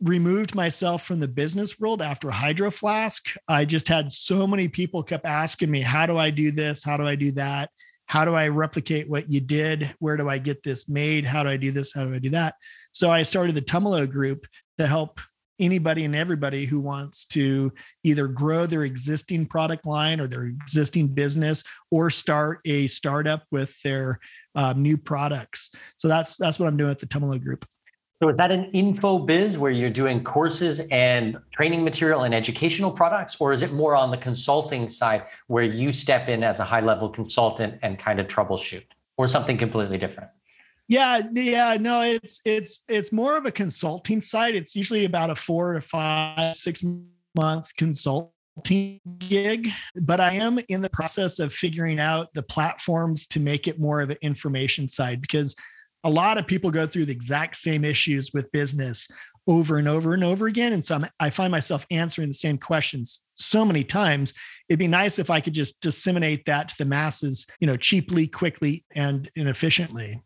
removed 0.00 0.54
myself 0.54 1.04
from 1.04 1.20
the 1.20 1.28
business 1.28 1.78
world 1.78 2.00
after 2.00 2.30
Hydro 2.30 2.70
Flask, 2.70 3.34
I 3.46 3.64
just 3.64 3.88
had 3.88 4.10
so 4.10 4.46
many 4.46 4.68
people 4.68 5.02
kept 5.02 5.26
asking 5.26 5.70
me, 5.70 5.80
how 5.80 6.06
do 6.06 6.16
I 6.16 6.30
do 6.30 6.50
this? 6.50 6.82
How 6.82 6.96
do 6.96 7.06
I 7.06 7.14
do 7.14 7.32
that? 7.32 7.70
How 8.12 8.26
do 8.26 8.34
I 8.34 8.48
replicate 8.48 9.08
what 9.08 9.30
you 9.30 9.40
did? 9.40 9.94
Where 9.98 10.18
do 10.18 10.28
I 10.28 10.36
get 10.36 10.62
this 10.62 10.86
made? 10.86 11.24
How 11.24 11.42
do 11.42 11.48
I 11.48 11.56
do 11.56 11.70
this? 11.70 11.94
How 11.94 12.04
do 12.04 12.14
I 12.14 12.18
do 12.18 12.28
that? 12.28 12.56
So 12.92 13.10
I 13.10 13.22
started 13.22 13.54
the 13.54 13.62
Tumalo 13.62 14.08
group 14.08 14.44
to 14.76 14.86
help 14.86 15.18
anybody 15.58 16.04
and 16.04 16.14
everybody 16.14 16.66
who 16.66 16.78
wants 16.78 17.24
to 17.28 17.72
either 18.04 18.28
grow 18.28 18.66
their 18.66 18.84
existing 18.84 19.46
product 19.46 19.86
line 19.86 20.20
or 20.20 20.26
their 20.26 20.44
existing 20.44 21.08
business 21.08 21.64
or 21.90 22.10
start 22.10 22.60
a 22.66 22.86
startup 22.86 23.44
with 23.50 23.80
their 23.80 24.18
um, 24.56 24.82
new 24.82 24.98
products. 24.98 25.74
So 25.96 26.06
that's 26.06 26.36
that's 26.36 26.58
what 26.58 26.68
I'm 26.68 26.76
doing 26.76 26.90
at 26.90 26.98
the 26.98 27.06
Tumalo 27.06 27.42
group. 27.42 27.64
So 28.22 28.28
is 28.28 28.36
that 28.36 28.52
an 28.52 28.66
info 28.66 29.18
biz 29.18 29.58
where 29.58 29.72
you're 29.72 29.90
doing 29.90 30.22
courses 30.22 30.78
and 30.92 31.38
training 31.52 31.82
material 31.82 32.22
and 32.22 32.32
educational 32.32 32.92
products, 32.92 33.36
or 33.40 33.52
is 33.52 33.64
it 33.64 33.72
more 33.72 33.96
on 33.96 34.12
the 34.12 34.16
consulting 34.16 34.88
side 34.88 35.24
where 35.48 35.64
you 35.64 35.92
step 35.92 36.28
in 36.28 36.44
as 36.44 36.60
a 36.60 36.64
high 36.64 36.82
level 36.82 37.08
consultant 37.08 37.80
and 37.82 37.98
kind 37.98 38.20
of 38.20 38.28
troubleshoot, 38.28 38.84
or 39.16 39.26
something 39.26 39.58
completely 39.58 39.98
different? 39.98 40.30
Yeah, 40.86 41.22
yeah, 41.32 41.76
no, 41.80 42.02
it's 42.02 42.40
it's 42.44 42.84
it's 42.88 43.10
more 43.10 43.36
of 43.36 43.44
a 43.44 43.50
consulting 43.50 44.20
side. 44.20 44.54
It's 44.54 44.76
usually 44.76 45.04
about 45.04 45.30
a 45.30 45.34
four 45.34 45.72
to 45.72 45.80
five, 45.80 46.54
six 46.54 46.84
month 47.34 47.74
consulting 47.76 49.00
gig, 49.18 49.68
but 50.00 50.20
I 50.20 50.34
am 50.34 50.60
in 50.68 50.80
the 50.80 50.90
process 50.90 51.40
of 51.40 51.52
figuring 51.52 51.98
out 51.98 52.32
the 52.34 52.42
platforms 52.44 53.26
to 53.28 53.40
make 53.40 53.66
it 53.66 53.80
more 53.80 54.00
of 54.00 54.10
an 54.10 54.18
information 54.22 54.86
side 54.86 55.20
because 55.20 55.56
a 56.04 56.10
lot 56.10 56.38
of 56.38 56.46
people 56.46 56.70
go 56.70 56.86
through 56.86 57.06
the 57.06 57.12
exact 57.12 57.56
same 57.56 57.84
issues 57.84 58.32
with 58.32 58.50
business 58.52 59.08
over 59.46 59.78
and 59.78 59.88
over 59.88 60.14
and 60.14 60.22
over 60.22 60.46
again. 60.46 60.72
And 60.72 60.84
so 60.84 60.96
I'm, 60.96 61.06
I 61.18 61.30
find 61.30 61.50
myself 61.50 61.86
answering 61.90 62.28
the 62.28 62.34
same 62.34 62.58
questions 62.58 63.24
so 63.36 63.64
many 63.64 63.84
times. 63.84 64.34
It'd 64.68 64.78
be 64.78 64.86
nice 64.86 65.18
if 65.18 65.30
I 65.30 65.40
could 65.40 65.54
just 65.54 65.80
disseminate 65.80 66.44
that 66.46 66.68
to 66.68 66.74
the 66.78 66.84
masses, 66.84 67.46
you 67.60 67.66
know, 67.66 67.76
cheaply, 67.76 68.26
quickly, 68.26 68.84
and, 68.94 69.30
efficiently. 69.34 70.22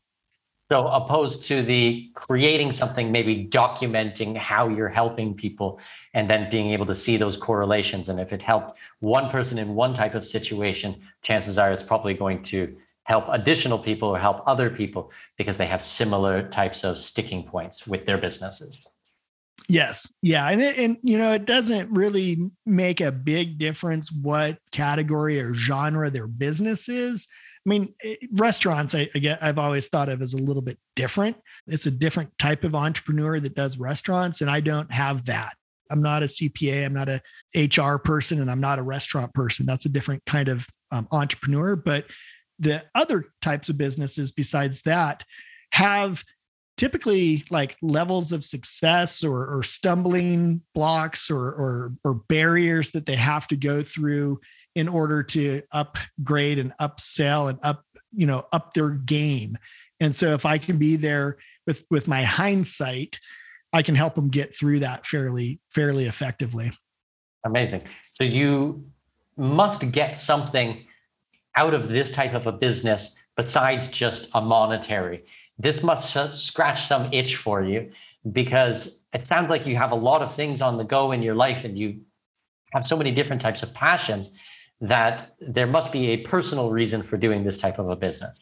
So, 0.70 0.88
opposed 0.88 1.44
to 1.44 1.62
the 1.62 2.10
creating 2.14 2.72
something, 2.72 3.12
maybe 3.12 3.46
documenting 3.46 4.36
how 4.36 4.66
you're 4.66 4.88
helping 4.88 5.34
people 5.34 5.80
and 6.12 6.28
then 6.28 6.50
being 6.50 6.72
able 6.72 6.86
to 6.86 6.94
see 6.94 7.16
those 7.16 7.36
correlations. 7.36 8.08
And 8.08 8.18
if 8.18 8.32
it 8.32 8.42
helped 8.42 8.76
one 8.98 9.30
person 9.30 9.58
in 9.58 9.76
one 9.76 9.94
type 9.94 10.16
of 10.16 10.26
situation, 10.26 11.00
chances 11.22 11.56
are 11.56 11.70
it's 11.70 11.84
probably 11.84 12.14
going 12.14 12.42
to 12.44 12.76
help 13.06 13.24
additional 13.28 13.78
people 13.78 14.08
or 14.08 14.18
help 14.18 14.42
other 14.46 14.68
people 14.68 15.12
because 15.38 15.56
they 15.56 15.66
have 15.66 15.82
similar 15.82 16.48
types 16.48 16.82
of 16.82 16.98
sticking 16.98 17.44
points 17.44 17.86
with 17.86 18.04
their 18.04 18.18
businesses. 18.18 18.76
Yes. 19.68 20.12
Yeah. 20.22 20.48
And, 20.48 20.60
it, 20.60 20.76
and, 20.76 20.96
you 21.02 21.16
know, 21.16 21.32
it 21.32 21.44
doesn't 21.44 21.90
really 21.90 22.50
make 22.66 23.00
a 23.00 23.12
big 23.12 23.58
difference 23.58 24.10
what 24.10 24.58
category 24.72 25.40
or 25.40 25.54
genre 25.54 26.10
their 26.10 26.26
business 26.26 26.88
is. 26.88 27.28
I 27.64 27.68
mean, 27.68 27.94
eh, 28.02 28.16
restaurants, 28.34 28.94
I, 28.94 29.08
I 29.14 29.18
get, 29.20 29.42
I've 29.42 29.58
always 29.58 29.88
thought 29.88 30.08
of 30.08 30.20
as 30.20 30.34
a 30.34 30.42
little 30.42 30.62
bit 30.62 30.78
different. 30.96 31.36
It's 31.68 31.86
a 31.86 31.90
different 31.90 32.36
type 32.38 32.64
of 32.64 32.74
entrepreneur 32.74 33.40
that 33.40 33.54
does 33.54 33.78
restaurants, 33.78 34.40
and 34.40 34.50
I 34.50 34.60
don't 34.60 34.90
have 34.92 35.24
that. 35.26 35.54
I'm 35.90 36.02
not 36.02 36.22
a 36.22 36.26
CPA, 36.26 36.84
I'm 36.84 36.94
not 36.94 37.08
a 37.08 37.20
HR 37.56 37.98
person, 37.98 38.40
and 38.40 38.50
I'm 38.50 38.60
not 38.60 38.78
a 38.78 38.82
restaurant 38.82 39.34
person. 39.34 39.66
That's 39.66 39.86
a 39.86 39.88
different 39.88 40.24
kind 40.26 40.48
of 40.48 40.66
um, 40.92 41.08
entrepreneur. 41.10 41.74
But 41.74 42.06
the 42.58 42.84
other 42.94 43.26
types 43.42 43.68
of 43.68 43.78
businesses 43.78 44.32
besides 44.32 44.82
that 44.82 45.24
have 45.72 46.24
typically 46.76 47.44
like 47.50 47.76
levels 47.80 48.32
of 48.32 48.44
success 48.44 49.24
or, 49.24 49.46
or 49.46 49.62
stumbling 49.62 50.60
blocks 50.74 51.30
or, 51.30 51.38
or, 51.38 51.92
or 52.04 52.14
barriers 52.28 52.92
that 52.92 53.06
they 53.06 53.16
have 53.16 53.46
to 53.48 53.56
go 53.56 53.82
through 53.82 54.38
in 54.74 54.88
order 54.88 55.22
to 55.22 55.62
upgrade 55.72 56.58
and 56.58 56.72
upsell 56.80 57.48
and 57.48 57.58
up 57.62 57.82
you 58.12 58.26
know 58.26 58.46
up 58.52 58.74
their 58.74 58.90
game. 58.90 59.56
And 60.00 60.14
so 60.14 60.34
if 60.34 60.46
i 60.46 60.58
can 60.58 60.78
be 60.78 60.96
there 60.96 61.38
with 61.66 61.84
with 61.90 62.06
my 62.06 62.22
hindsight 62.22 63.18
i 63.72 63.82
can 63.82 63.94
help 63.94 64.14
them 64.14 64.28
get 64.28 64.54
through 64.54 64.80
that 64.80 65.06
fairly 65.06 65.60
fairly 65.70 66.04
effectively. 66.04 66.72
Amazing. 67.44 67.82
So 68.12 68.24
you 68.24 68.84
must 69.36 69.90
get 69.92 70.16
something 70.18 70.85
out 71.56 71.74
of 71.74 71.88
this 71.88 72.12
type 72.12 72.34
of 72.34 72.46
a 72.46 72.52
business 72.52 73.16
besides 73.36 73.88
just 73.88 74.30
a 74.34 74.40
monetary 74.40 75.24
this 75.58 75.82
must 75.82 76.16
scratch 76.34 76.86
some 76.86 77.12
itch 77.12 77.36
for 77.36 77.64
you 77.64 77.90
because 78.32 79.04
it 79.12 79.24
sounds 79.24 79.50
like 79.50 79.66
you 79.66 79.76
have 79.76 79.92
a 79.92 79.96
lot 79.96 80.22
of 80.22 80.34
things 80.34 80.60
on 80.60 80.76
the 80.76 80.84
go 80.84 81.12
in 81.12 81.22
your 81.22 81.34
life 81.34 81.64
and 81.64 81.78
you 81.78 82.00
have 82.72 82.86
so 82.86 82.96
many 82.96 83.12
different 83.12 83.40
types 83.40 83.62
of 83.62 83.72
passions 83.72 84.32
that 84.80 85.34
there 85.40 85.66
must 85.66 85.92
be 85.92 86.08
a 86.08 86.18
personal 86.18 86.70
reason 86.70 87.02
for 87.02 87.16
doing 87.16 87.44
this 87.44 87.56
type 87.58 87.78
of 87.78 87.88
a 87.88 87.96
business. 87.96 88.38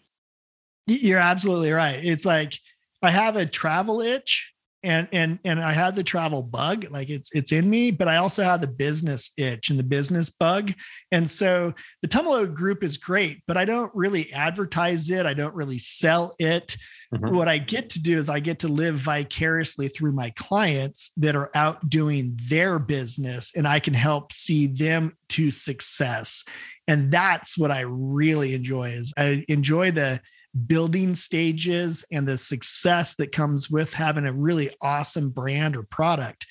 You're 0.86 1.20
absolutely 1.20 1.70
right. 1.70 2.04
It's 2.04 2.24
like 2.24 2.58
I 3.02 3.10
have 3.10 3.36
a 3.36 3.46
travel 3.46 4.00
itch 4.00 4.53
and 4.84 5.08
and 5.12 5.38
and 5.44 5.60
I 5.60 5.72
had 5.72 5.96
the 5.96 6.04
travel 6.04 6.42
bug, 6.42 6.86
like 6.90 7.08
it's 7.10 7.30
it's 7.32 7.52
in 7.52 7.68
me, 7.68 7.90
but 7.90 8.06
I 8.06 8.18
also 8.18 8.44
have 8.44 8.60
the 8.60 8.68
business 8.68 9.30
itch 9.36 9.70
and 9.70 9.78
the 9.78 9.84
business 9.84 10.30
bug. 10.30 10.72
And 11.10 11.28
so 11.28 11.72
the 12.02 12.08
Tumalo 12.08 12.52
group 12.52 12.84
is 12.84 12.98
great, 12.98 13.42
but 13.46 13.56
I 13.56 13.64
don't 13.64 13.90
really 13.94 14.32
advertise 14.32 15.10
it. 15.10 15.26
I 15.26 15.34
don't 15.34 15.54
really 15.54 15.78
sell 15.78 16.34
it. 16.38 16.76
Mm-hmm. 17.14 17.34
What 17.34 17.48
I 17.48 17.58
get 17.58 17.90
to 17.90 18.02
do 18.02 18.18
is 18.18 18.28
I 18.28 18.40
get 18.40 18.60
to 18.60 18.68
live 18.68 18.96
vicariously 18.96 19.88
through 19.88 20.12
my 20.12 20.30
clients 20.36 21.10
that 21.16 21.36
are 21.36 21.50
out 21.54 21.88
doing 21.88 22.38
their 22.48 22.78
business 22.78 23.52
and 23.56 23.66
I 23.66 23.80
can 23.80 23.94
help 23.94 24.32
see 24.32 24.66
them 24.66 25.16
to 25.30 25.50
success. 25.50 26.44
And 26.86 27.10
that's 27.10 27.56
what 27.56 27.70
I 27.70 27.80
really 27.80 28.54
enjoy 28.54 28.90
is 28.90 29.12
I 29.16 29.44
enjoy 29.48 29.90
the 29.92 30.20
building 30.66 31.14
stages 31.14 32.04
and 32.12 32.26
the 32.26 32.38
success 32.38 33.14
that 33.16 33.32
comes 33.32 33.70
with 33.70 33.92
having 33.92 34.26
a 34.26 34.32
really 34.32 34.70
awesome 34.80 35.30
brand 35.30 35.76
or 35.76 35.82
product. 35.82 36.46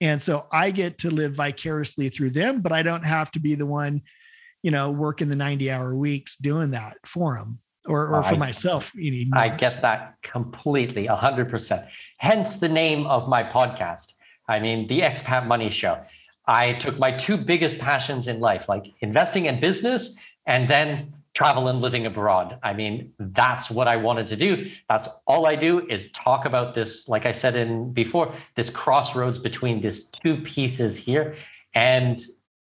And 0.00 0.22
so 0.22 0.46
I 0.52 0.70
get 0.70 0.98
to 0.98 1.10
live 1.10 1.34
vicariously 1.34 2.08
through 2.08 2.30
them, 2.30 2.60
but 2.60 2.72
I 2.72 2.82
don't 2.82 3.04
have 3.04 3.30
to 3.32 3.40
be 3.40 3.56
the 3.56 3.66
one, 3.66 4.02
you 4.62 4.70
know, 4.70 4.90
working 4.90 5.28
the 5.28 5.36
90 5.36 5.70
hour 5.70 5.94
weeks 5.94 6.36
doing 6.36 6.70
that 6.70 6.96
for 7.04 7.36
them 7.36 7.58
or, 7.88 8.14
or 8.14 8.22
for 8.22 8.36
I, 8.36 8.38
myself. 8.38 8.92
I 9.32 9.48
get 9.48 9.82
that 9.82 10.14
completely, 10.22 11.08
100%. 11.08 11.88
Hence 12.18 12.56
the 12.56 12.68
name 12.68 13.06
of 13.06 13.28
my 13.28 13.42
podcast. 13.42 14.12
I 14.46 14.60
mean, 14.60 14.86
the 14.86 15.00
Expat 15.00 15.46
Money 15.46 15.70
Show. 15.70 16.00
I 16.46 16.74
took 16.74 16.98
my 16.98 17.12
two 17.12 17.36
biggest 17.36 17.78
passions 17.78 18.28
in 18.28 18.40
life, 18.40 18.68
like 18.68 18.86
investing 19.00 19.48
and 19.48 19.60
business 19.60 20.16
and 20.48 20.68
then 20.68 21.12
travel 21.38 21.68
and 21.68 21.80
living 21.80 22.04
abroad. 22.04 22.58
I 22.64 22.72
mean, 22.72 23.12
that's 23.20 23.70
what 23.70 23.86
I 23.86 23.96
wanted 23.96 24.26
to 24.26 24.36
do. 24.36 24.68
That's 24.88 25.08
all 25.24 25.46
I 25.46 25.54
do 25.54 25.86
is 25.86 26.10
talk 26.10 26.46
about 26.46 26.74
this, 26.74 27.08
like 27.08 27.26
I 27.26 27.30
said 27.30 27.54
in 27.54 27.92
before, 27.92 28.34
this 28.56 28.70
crossroads 28.70 29.38
between 29.38 29.80
these 29.80 30.10
two 30.20 30.36
pieces 30.38 31.00
here. 31.00 31.36
And 31.74 32.20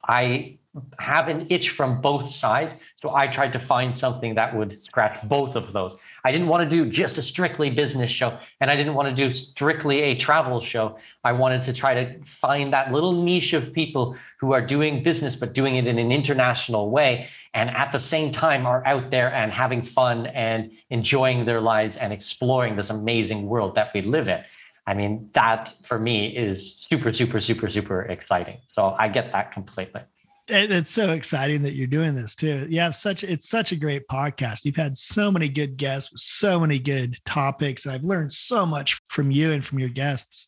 I 0.08 0.60
have 1.00 1.28
an 1.28 1.48
itch 1.50 1.72
from 1.72 2.00
both 2.00 2.30
sides. 2.30 2.76
So 2.96 3.16
I 3.16 3.28
tried 3.28 3.54
to 3.54 3.60
find 3.60 3.98
something 3.98 4.36
that 4.36 4.56
would 4.56 4.80
scratch 4.80 5.20
both 5.28 5.56
of 5.56 5.72
those. 5.72 5.98
I 6.24 6.32
didn't 6.32 6.48
want 6.48 6.70
to 6.70 6.78
do 6.78 6.90
just 6.90 7.18
a 7.18 7.22
strictly 7.22 7.70
business 7.70 8.12
show, 8.12 8.38
and 8.62 8.70
I 8.70 8.76
didn't 8.76 8.94
want 8.94 9.10
to 9.10 9.16
do 9.16 9.32
strictly 9.32 10.02
a 10.02 10.16
travel 10.16 10.60
show. 10.60 10.98
I 11.24 11.32
wanted 11.32 11.64
to 11.64 11.74
try 11.74 11.94
to 11.96 12.24
find 12.24 12.74
that 12.74 12.92
little 12.92 13.14
niche 13.14 13.54
of 13.54 13.74
people 13.74 14.16
who 14.40 14.54
are 14.54 14.62
doing 14.62 15.02
business, 15.02 15.36
but 15.36 15.54
doing 15.54 15.76
it 15.76 15.88
in 15.88 15.98
an 15.98 16.12
international 16.12 16.92
way. 16.92 17.30
And 17.54 17.70
at 17.72 17.92
the 17.92 18.00
same 18.00 18.32
time, 18.32 18.68
are 18.68 18.86
out 18.86 19.10
there 19.10 19.34
and 19.34 19.52
having 19.52 19.82
fun 19.82 20.28
and 20.28 20.72
enjoying 20.90 21.46
their 21.46 21.62
lives 21.62 21.98
and 21.98 22.14
exploring 22.14 22.76
this 22.76 22.92
amazing 22.92 23.48
world 23.48 23.76
that 23.76 23.92
we 23.94 24.02
live 24.02 24.28
in. 24.28 24.44
I 24.86 24.94
mean, 24.94 25.30
that 25.34 25.74
for 25.84 25.98
me 26.00 26.28
is 26.28 26.86
super, 26.90 27.14
super, 27.14 27.40
super, 27.40 27.70
super 27.70 28.02
exciting. 28.04 28.58
So 28.74 28.96
I 29.00 29.08
get 29.08 29.32
that 29.32 29.52
completely 29.52 30.02
it's 30.50 30.92
so 30.92 31.12
exciting 31.12 31.62
that 31.64 31.74
you're 31.74 31.88
doing 31.88 32.16
this 32.16 32.36
too. 32.36 32.68
You 32.70 32.80
have 32.82 32.96
such 32.96 33.24
it's 33.24 33.50
such 33.50 33.72
a 33.72 33.76
great 33.76 34.08
podcast. 34.08 34.66
You've 34.66 34.76
had 34.76 34.96
so 34.98 35.32
many 35.32 35.50
good 35.50 35.78
guests 35.78 36.12
with 36.12 36.22
so 36.22 36.60
many 36.60 36.80
good 36.80 37.18
topics, 37.26 37.86
and 37.86 37.94
I've 37.94 38.04
learned 38.04 38.32
so 38.32 38.66
much 38.66 39.00
from 39.10 39.32
you 39.32 39.52
and 39.52 39.66
from 39.66 39.80
your 39.80 39.90
guests. 39.90 40.48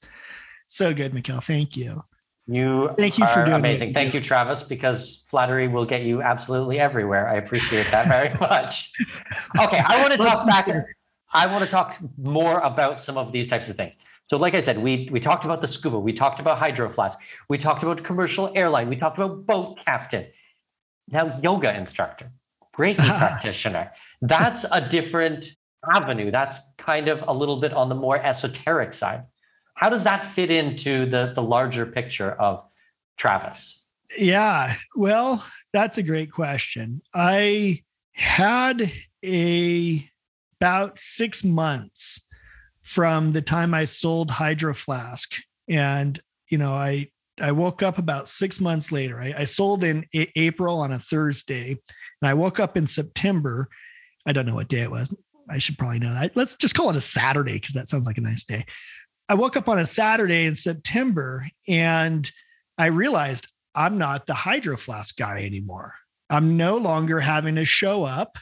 So 0.68 0.94
good, 0.94 1.14
Mikkel. 1.14 1.44
Thank 1.44 1.76
you. 1.76 2.04
You 2.48 2.90
thank 2.98 3.18
you 3.18 3.28
for 3.28 3.46
doing 3.46 3.54
amazing. 3.54 3.94
Thank 3.94 4.14
you, 4.14 4.20
Travis, 4.20 4.64
because 4.64 5.26
flattery 5.30 5.68
will 5.68 5.86
get 5.86 6.04
you 6.04 6.22
absolutely 6.22 6.80
everywhere. 6.80 7.30
I 7.30 7.36
appreciate 7.36 7.90
that 7.92 8.08
very 8.08 8.38
much. 8.40 8.92
Okay, 9.60 9.80
I 9.80 10.02
want 10.02 10.12
to 10.12 10.18
talk 10.18 10.46
back. 10.46 10.68
I 11.34 11.48
want 11.48 11.64
to 11.64 11.70
talk 11.70 11.96
more 12.18 12.60
about 12.60 13.02
some 13.02 13.18
of 13.18 13.32
these 13.32 13.48
types 13.48 13.70
of 13.70 13.78
things. 13.78 13.96
So, 14.32 14.38
like 14.38 14.54
I 14.54 14.62
said, 14.62 14.78
we 14.78 15.10
we 15.12 15.20
talked 15.20 15.44
about 15.44 15.60
the 15.60 15.68
scuba, 15.68 16.00
we 16.00 16.14
talked 16.14 16.40
about 16.40 16.58
hydro 16.58 16.90
flask, 16.90 17.20
we 17.50 17.58
talked 17.58 17.84
about 17.84 18.02
commercial 18.02 18.50
airline, 18.56 18.88
we 18.88 18.96
talked 18.96 19.18
about 19.18 19.46
boat 19.46 19.78
captain. 19.84 20.28
Now, 21.10 21.38
yoga 21.44 21.76
instructor, 21.76 22.32
Reiki 22.78 22.96
practitioner. 23.20 23.92
That's 24.22 24.66
a 24.72 24.88
different 24.88 25.48
avenue. 25.94 26.32
That's 26.32 26.62
kind 26.78 27.10
of 27.10 27.26
a 27.28 27.34
little 27.34 27.60
bit 27.60 27.74
on 27.74 27.90
the 27.90 27.96
more 27.96 28.16
esoteric 28.24 28.94
side. 28.94 29.26
How 29.74 29.90
does 29.90 30.06
that 30.06 30.24
fit 30.24 30.50
into 30.50 31.08
the 31.08 31.34
the 31.36 31.44
larger 31.44 31.86
picture 31.86 32.32
of 32.32 32.66
Travis? 33.18 33.84
Yeah, 34.18 34.76
well, 34.96 35.46
that's 35.74 35.98
a 35.98 36.04
great 36.04 36.32
question. 36.32 37.02
I 37.14 37.84
had 38.14 38.90
a 39.26 40.10
about 40.62 40.96
six 40.96 41.44
months 41.44 42.22
from 42.84 43.32
the 43.32 43.42
time 43.42 43.74
I 43.74 43.86
sold 43.86 44.32
Hydro 44.32 44.74
Flask. 44.74 45.36
And, 45.70 46.20
you 46.50 46.58
know, 46.58 46.74
I, 46.74 47.10
I 47.40 47.52
woke 47.52 47.84
up 47.84 47.98
about 47.98 48.28
six 48.28 48.60
months 48.60 48.92
later. 48.92 49.20
I, 49.20 49.34
I 49.38 49.44
sold 49.46 49.84
in 49.84 50.06
a- 50.14 50.32
April 50.40 50.80
on 50.80 50.92
a 50.92 51.00
Thursday, 51.00 51.72
and 51.72 52.30
I 52.30 52.34
woke 52.34 52.60
up 52.60 52.78
in 52.78 52.86
September. 52.86 53.68
I 54.26 54.34
don't 54.34 54.46
know 54.46 54.56
what 54.56 54.68
day 54.68 54.82
it 54.82 54.92
was. 54.92 55.14
I 55.50 55.58
should 55.58 55.78
probably 55.78 56.00
know 56.00 56.14
that. 56.14 56.36
Let's 56.36 56.56
just 56.56 56.76
call 56.76 56.90
it 56.90 56.96
a 56.96 57.02
Saturday 57.02 57.54
because 57.54 57.74
that 57.74 57.88
sounds 57.88 58.06
like 58.06 58.18
a 58.18 58.22
nice 58.22 58.44
day. 58.44 58.66
I 59.28 59.34
woke 59.34 59.58
up 59.58 59.70
on 59.70 59.80
a 59.80 59.86
Saturday 59.86 60.46
in 60.46 60.56
September 60.56 61.46
and 61.68 62.30
I 62.78 62.88
realized 62.88 63.48
I'm 63.74 63.98
not 63.98 64.28
the 64.28 64.34
Hydro 64.34 64.78
Flask 64.78 65.18
guy 65.18 65.44
anymore. 65.44 65.94
I'm 66.30 66.58
no 66.58 66.78
longer 66.78 67.20
having 67.20 67.56
to 67.56 67.66
show 67.66 68.04
up. 68.04 68.38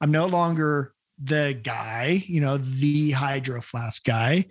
I'm 0.00 0.10
no 0.10 0.26
longer 0.26 0.92
the 1.22 1.58
guy, 1.62 2.22
you 2.26 2.40
know, 2.40 2.58
the 2.58 3.10
hydro 3.12 3.60
flask 3.60 4.04
guy. 4.04 4.46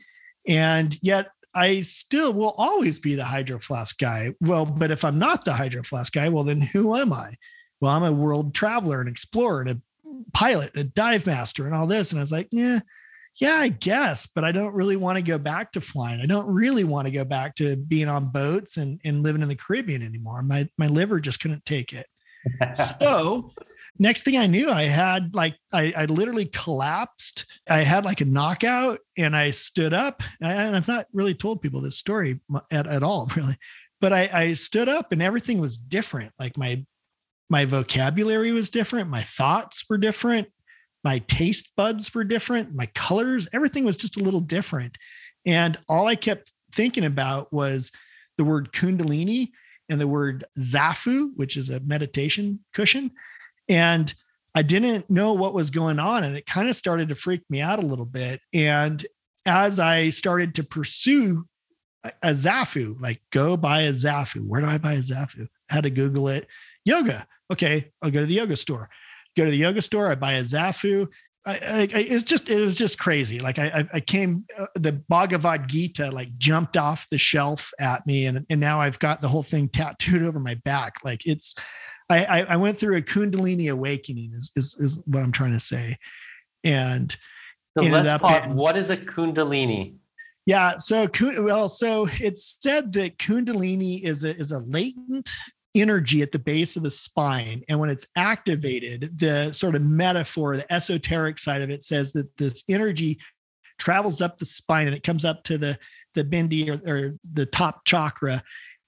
And 0.47 0.97
yet 1.01 1.27
I 1.53 1.81
still 1.81 2.33
will 2.33 2.53
always 2.57 2.99
be 2.99 3.15
the 3.15 3.25
hydro 3.25 3.59
flask 3.59 3.97
guy. 3.97 4.33
Well, 4.41 4.65
but 4.65 4.91
if 4.91 5.03
I'm 5.03 5.19
not 5.19 5.45
the 5.45 5.53
hydro 5.53 5.83
flask 5.83 6.13
guy, 6.13 6.29
well, 6.29 6.43
then 6.43 6.61
who 6.61 6.95
am 6.95 7.11
I? 7.11 7.35
Well, 7.81 7.91
I'm 7.91 8.03
a 8.03 8.11
world 8.11 8.53
traveler, 8.53 8.99
and 8.99 9.09
explorer, 9.09 9.61
and 9.61 9.69
a 9.69 9.81
pilot, 10.33 10.71
a 10.75 10.83
dive 10.83 11.25
master, 11.25 11.65
and 11.65 11.75
all 11.75 11.87
this. 11.87 12.11
And 12.11 12.19
I 12.19 12.21
was 12.21 12.31
like, 12.31 12.47
yeah, 12.51 12.79
yeah, 13.39 13.55
I 13.55 13.69
guess, 13.69 14.25
but 14.25 14.43
I 14.43 14.51
don't 14.51 14.73
really 14.73 14.95
want 14.95 15.17
to 15.17 15.23
go 15.23 15.37
back 15.37 15.71
to 15.73 15.81
flying. 15.81 16.21
I 16.21 16.25
don't 16.25 16.47
really 16.47 16.83
want 16.83 17.07
to 17.07 17.13
go 17.13 17.23
back 17.23 17.55
to 17.55 17.75
being 17.75 18.07
on 18.07 18.31
boats 18.31 18.77
and, 18.77 18.99
and 19.05 19.23
living 19.23 19.43
in 19.43 19.47
the 19.47 19.55
Caribbean 19.55 20.01
anymore. 20.01 20.41
My 20.41 20.67
my 20.77 20.87
liver 20.87 21.19
just 21.19 21.39
couldn't 21.39 21.65
take 21.65 21.93
it. 21.93 22.07
so 22.99 23.51
next 23.99 24.23
thing 24.23 24.37
I 24.37 24.47
knew, 24.47 24.69
I 24.69 24.83
had 24.83 25.33
like 25.35 25.55
I, 25.73 25.93
I 25.95 26.05
literally 26.05 26.45
collapsed. 26.45 27.45
I 27.69 27.79
had 27.79 28.05
like 28.05 28.21
a 28.21 28.25
knockout 28.25 28.99
and 29.17 29.35
I 29.35 29.51
stood 29.51 29.93
up. 29.93 30.23
And 30.41 30.75
I've 30.75 30.87
not 30.87 31.07
really 31.13 31.33
told 31.33 31.61
people 31.61 31.81
this 31.81 31.97
story 31.97 32.39
at, 32.71 32.87
at 32.87 33.03
all, 33.03 33.29
really. 33.35 33.57
But 33.99 34.13
I, 34.13 34.29
I 34.31 34.53
stood 34.53 34.89
up 34.89 35.11
and 35.11 35.21
everything 35.21 35.59
was 35.59 35.77
different. 35.77 36.31
Like 36.39 36.57
my 36.57 36.85
my 37.49 37.65
vocabulary 37.65 38.51
was 38.51 38.69
different, 38.69 39.09
my 39.09 39.21
thoughts 39.21 39.85
were 39.89 39.97
different 39.97 40.49
my 41.07 41.19
taste 41.19 41.71
buds 41.77 42.13
were 42.13 42.25
different, 42.25 42.75
my 42.75 42.85
colors, 42.87 43.47
everything 43.53 43.85
was 43.85 43.95
just 43.95 44.19
a 44.19 44.23
little 44.23 44.41
different. 44.41 44.97
And 45.45 45.77
all 45.87 46.07
I 46.07 46.15
kept 46.15 46.51
thinking 46.73 47.05
about 47.05 47.53
was 47.53 47.93
the 48.37 48.43
word 48.43 48.73
Kundalini 48.73 49.51
and 49.87 50.01
the 50.01 50.07
word 50.07 50.43
Zafu, 50.59 51.29
which 51.37 51.55
is 51.55 51.69
a 51.69 51.79
meditation 51.79 52.59
cushion. 52.73 53.11
And 53.69 54.13
I 54.55 54.61
didn't 54.61 55.09
know 55.09 55.33
what 55.33 55.53
was 55.53 55.69
going 55.69 55.99
on. 55.99 56.23
And 56.23 56.35
it 56.35 56.45
kind 56.45 56.69
of 56.69 56.75
started 56.75 57.09
to 57.09 57.15
freak 57.15 57.43
me 57.49 57.61
out 57.61 57.83
a 57.83 57.85
little 57.85 58.05
bit. 58.05 58.41
And 58.53 59.05
as 59.45 59.79
I 59.79 60.09
started 60.09 60.55
to 60.55 60.63
pursue 60.63 61.45
a 62.03 62.29
Zafu, 62.29 62.99
like 63.01 63.21
go 63.31 63.57
buy 63.57 63.81
a 63.81 63.91
Zafu, 63.91 64.45
where 64.45 64.61
do 64.61 64.67
I 64.67 64.77
buy 64.77 64.93
a 64.93 64.99
Zafu? 64.99 65.47
I 65.69 65.75
had 65.75 65.83
to 65.83 65.89
Google 65.89 66.29
it. 66.29 66.47
Yoga. 66.85 67.27
Okay, 67.51 67.91
I'll 68.01 68.11
go 68.11 68.21
to 68.21 68.25
the 68.25 68.33
yoga 68.33 68.55
store 68.55 68.89
go 69.37 69.45
to 69.45 69.51
the 69.51 69.57
yoga 69.57 69.81
store, 69.81 70.11
I 70.11 70.15
buy 70.15 70.33
a 70.33 70.41
Zafu. 70.41 71.07
I, 71.45 71.53
I, 71.53 71.87
it's 71.93 72.25
just 72.25 72.49
it 72.49 72.59
was 72.59 72.75
just 72.75 72.99
crazy. 72.99 73.39
Like 73.39 73.57
I 73.57 73.87
I 73.93 74.01
came 74.01 74.45
uh, 74.57 74.65
the 74.75 74.91
Bhagavad 74.91 75.69
Gita 75.69 76.11
like 76.11 76.37
jumped 76.37 76.75
off 76.75 77.07
the 77.09 77.17
shelf 77.17 77.71
at 77.79 78.05
me, 78.05 78.25
and 78.25 78.45
and 78.49 78.59
now 78.59 78.81
I've 78.81 78.99
got 78.99 79.21
the 79.21 79.29
whole 79.29 79.43
thing 79.43 79.69
tattooed 79.69 80.23
over 80.23 80.41
my 80.41 80.55
back. 80.55 80.97
Like 81.05 81.25
it's 81.25 81.55
I 82.09 82.43
I 82.43 82.55
went 82.55 82.77
through 82.77 82.97
a 82.97 83.01
Kundalini 83.01 83.71
awakening 83.71 84.31
is 84.33 84.51
is, 84.55 84.75
is 84.79 85.01
what 85.05 85.23
I'm 85.23 85.31
trying 85.31 85.53
to 85.53 85.59
say, 85.59 85.97
and 86.63 87.15
so 87.77 87.85
let's 87.85 88.21
talk. 88.21 88.49
what 88.49 88.77
is 88.77 88.89
a 88.89 88.97
Kundalini? 88.97 89.95
Yeah, 90.45 90.77
so 90.77 91.07
well, 91.39 91.67
so 91.67 92.07
it's 92.09 92.57
said 92.61 92.93
that 92.93 93.17
Kundalini 93.17 94.03
is 94.03 94.23
a 94.23 94.35
is 94.35 94.51
a 94.51 94.59
latent 94.59 95.29
energy 95.75 96.21
at 96.21 96.31
the 96.31 96.39
base 96.39 96.75
of 96.75 96.83
the 96.83 96.91
spine. 96.91 97.63
And 97.69 97.79
when 97.79 97.89
it's 97.89 98.07
activated, 98.15 99.17
the 99.19 99.51
sort 99.51 99.75
of 99.75 99.83
metaphor, 99.83 100.55
the 100.55 100.73
esoteric 100.73 101.37
side 101.37 101.61
of 101.61 101.69
it 101.69 101.83
says 101.83 102.13
that 102.13 102.35
this 102.37 102.63
energy 102.69 103.19
travels 103.77 104.21
up 104.21 104.37
the 104.37 104.45
spine 104.45 104.87
and 104.87 104.95
it 104.95 105.03
comes 105.03 105.25
up 105.25 105.43
to 105.43 105.57
the 105.57 105.77
the 106.15 106.23
bindi 106.23 106.67
or, 106.67 106.89
or 106.89 107.15
the 107.33 107.45
top 107.45 107.85
chakra 107.85 108.41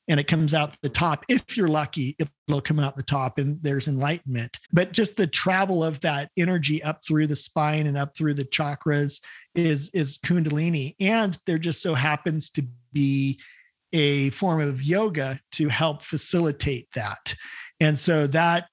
and 0.10 0.20
it 0.20 0.28
comes 0.28 0.54
out 0.54 0.76
the 0.82 0.90
top 0.90 1.24
if 1.30 1.56
you're 1.56 1.70
lucky 1.70 2.18
it'll 2.20 2.62
come 2.62 2.80
out 2.80 2.98
the 2.98 3.04
top 3.04 3.38
and 3.38 3.58
there's 3.62 3.88
enlightenment 3.88 4.60
but 4.74 4.92
just 4.92 5.16
the 5.16 5.28
travel 5.28 5.84
of 5.84 6.02
that 6.02 6.30
energy 6.38 6.84
up 6.84 7.02
through 7.08 7.28
the 7.28 7.36
spine 7.36 7.88
and 7.88 7.98
up 7.98 8.18
through 8.18 8.34
the 8.34 8.46
chakras 8.46 9.22
is 9.56 9.90
is 9.94 10.18
kundalini 10.18 10.96
and 11.00 11.38
there 11.46 11.58
just 11.58 11.82
so 11.82 11.96
happens 11.96 12.50
to 12.50 12.66
be 12.92 13.40
a 13.94 14.30
form 14.32 14.62
of 14.62 14.84
yoga 14.84 15.40
to 15.54 15.68
help 15.68 16.04
facilitate 16.04 16.88
that. 16.94 17.36
And 17.80 17.98
so 17.98 18.28
that 18.28 18.66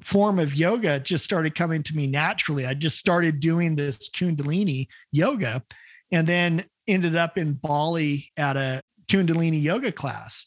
form 0.00 0.38
of 0.38 0.54
yoga 0.54 0.98
just 0.98 1.24
started 1.24 1.54
coming 1.54 1.82
to 1.84 1.94
me 1.94 2.06
naturally. 2.06 2.66
I 2.66 2.74
just 2.74 2.98
started 2.98 3.40
doing 3.40 3.76
this 3.76 4.10
Kundalini 4.10 4.86
yoga 5.12 5.62
and 6.10 6.26
then 6.26 6.64
ended 6.88 7.16
up 7.16 7.38
in 7.38 7.54
Bali 7.54 8.30
at 8.36 8.56
a 8.56 8.82
Kundalini 9.08 9.62
yoga 9.62 9.92
class. 9.92 10.46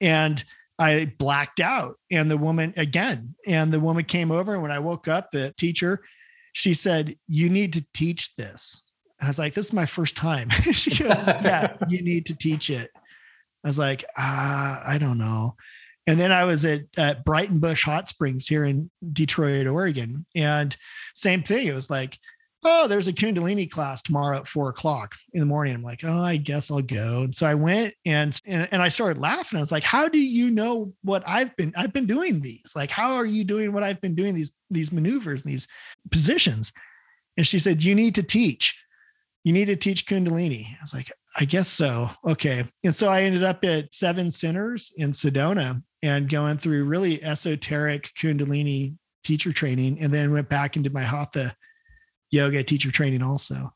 And 0.00 0.42
I 0.78 1.12
blacked 1.18 1.60
out. 1.60 1.96
And 2.10 2.30
the 2.30 2.38
woman, 2.38 2.72
again, 2.76 3.34
and 3.46 3.72
the 3.72 3.80
woman 3.80 4.04
came 4.04 4.30
over. 4.30 4.54
And 4.54 4.62
when 4.62 4.72
I 4.72 4.78
woke 4.78 5.08
up, 5.08 5.30
the 5.30 5.54
teacher, 5.56 6.02
she 6.52 6.74
said, 6.74 7.16
You 7.28 7.48
need 7.48 7.72
to 7.74 7.84
teach 7.94 8.34
this. 8.36 8.84
I 9.20 9.26
was 9.26 9.38
like, 9.38 9.54
This 9.54 9.66
is 9.66 9.72
my 9.72 9.86
first 9.86 10.16
time. 10.16 10.50
she 10.72 10.90
goes, 11.02 11.26
Yeah, 11.26 11.76
you 11.88 12.02
need 12.02 12.26
to 12.26 12.34
teach 12.34 12.70
it. 12.70 12.90
I 13.64 13.68
was 13.68 13.78
like, 13.78 14.04
ah, 14.16 14.82
I 14.86 14.98
don't 14.98 15.18
know. 15.18 15.56
And 16.06 16.18
then 16.18 16.32
I 16.32 16.44
was 16.44 16.64
at, 16.64 16.82
at 16.96 17.24
Bush 17.24 17.84
Hot 17.84 18.08
Springs 18.08 18.48
here 18.48 18.64
in 18.64 18.90
Detroit, 19.12 19.66
Oregon. 19.66 20.26
And 20.34 20.76
same 21.14 21.42
thing. 21.42 21.66
It 21.66 21.74
was 21.74 21.90
like, 21.90 22.18
oh, 22.62 22.86
there's 22.88 23.08
a 23.08 23.12
Kundalini 23.12 23.70
class 23.70 24.02
tomorrow 24.02 24.38
at 24.38 24.48
four 24.48 24.68
o'clock 24.68 25.14
in 25.32 25.40
the 25.40 25.46
morning. 25.46 25.74
I'm 25.74 25.82
like, 25.82 26.04
oh, 26.04 26.20
I 26.20 26.36
guess 26.36 26.70
I'll 26.70 26.82
go. 26.82 27.22
And 27.22 27.34
so 27.34 27.46
I 27.46 27.54
went 27.54 27.94
and, 28.04 28.38
and, 28.46 28.68
and 28.70 28.82
I 28.82 28.88
started 28.88 29.18
laughing. 29.18 29.56
I 29.56 29.60
was 29.60 29.72
like, 29.72 29.82
how 29.82 30.08
do 30.08 30.18
you 30.18 30.50
know 30.50 30.92
what 31.02 31.22
I've 31.26 31.56
been, 31.56 31.72
I've 31.76 31.92
been 31.92 32.06
doing 32.06 32.40
these, 32.40 32.72
like, 32.76 32.90
how 32.90 33.14
are 33.14 33.26
you 33.26 33.44
doing 33.44 33.72
what 33.72 33.82
I've 33.82 34.00
been 34.00 34.14
doing 34.14 34.34
these, 34.34 34.52
these 34.70 34.92
maneuvers 34.92 35.42
and 35.42 35.52
these 35.52 35.66
positions? 36.10 36.72
And 37.36 37.46
she 37.46 37.58
said, 37.58 37.82
you 37.82 37.94
need 37.94 38.14
to 38.16 38.22
teach 38.22 38.76
you 39.44 39.52
need 39.52 39.66
to 39.66 39.76
teach 39.76 40.06
Kundalini. 40.06 40.66
I 40.66 40.82
was 40.82 40.92
like, 40.92 41.10
I 41.38 41.44
guess 41.44 41.68
so. 41.68 42.10
Okay. 42.26 42.68
And 42.84 42.94
so 42.94 43.08
I 43.08 43.22
ended 43.22 43.42
up 43.42 43.64
at 43.64 43.94
Seven 43.94 44.30
Centers 44.30 44.92
in 44.98 45.12
Sedona 45.12 45.82
and 46.02 46.28
going 46.28 46.58
through 46.58 46.84
really 46.84 47.22
esoteric 47.22 48.10
Kundalini 48.20 48.96
teacher 49.24 49.52
training, 49.52 50.00
and 50.00 50.12
then 50.12 50.32
went 50.32 50.48
back 50.48 50.76
into 50.76 50.90
my 50.90 51.02
Hatha 51.02 51.54
yoga 52.30 52.62
teacher 52.62 52.90
training 52.90 53.22
also. 53.22 53.72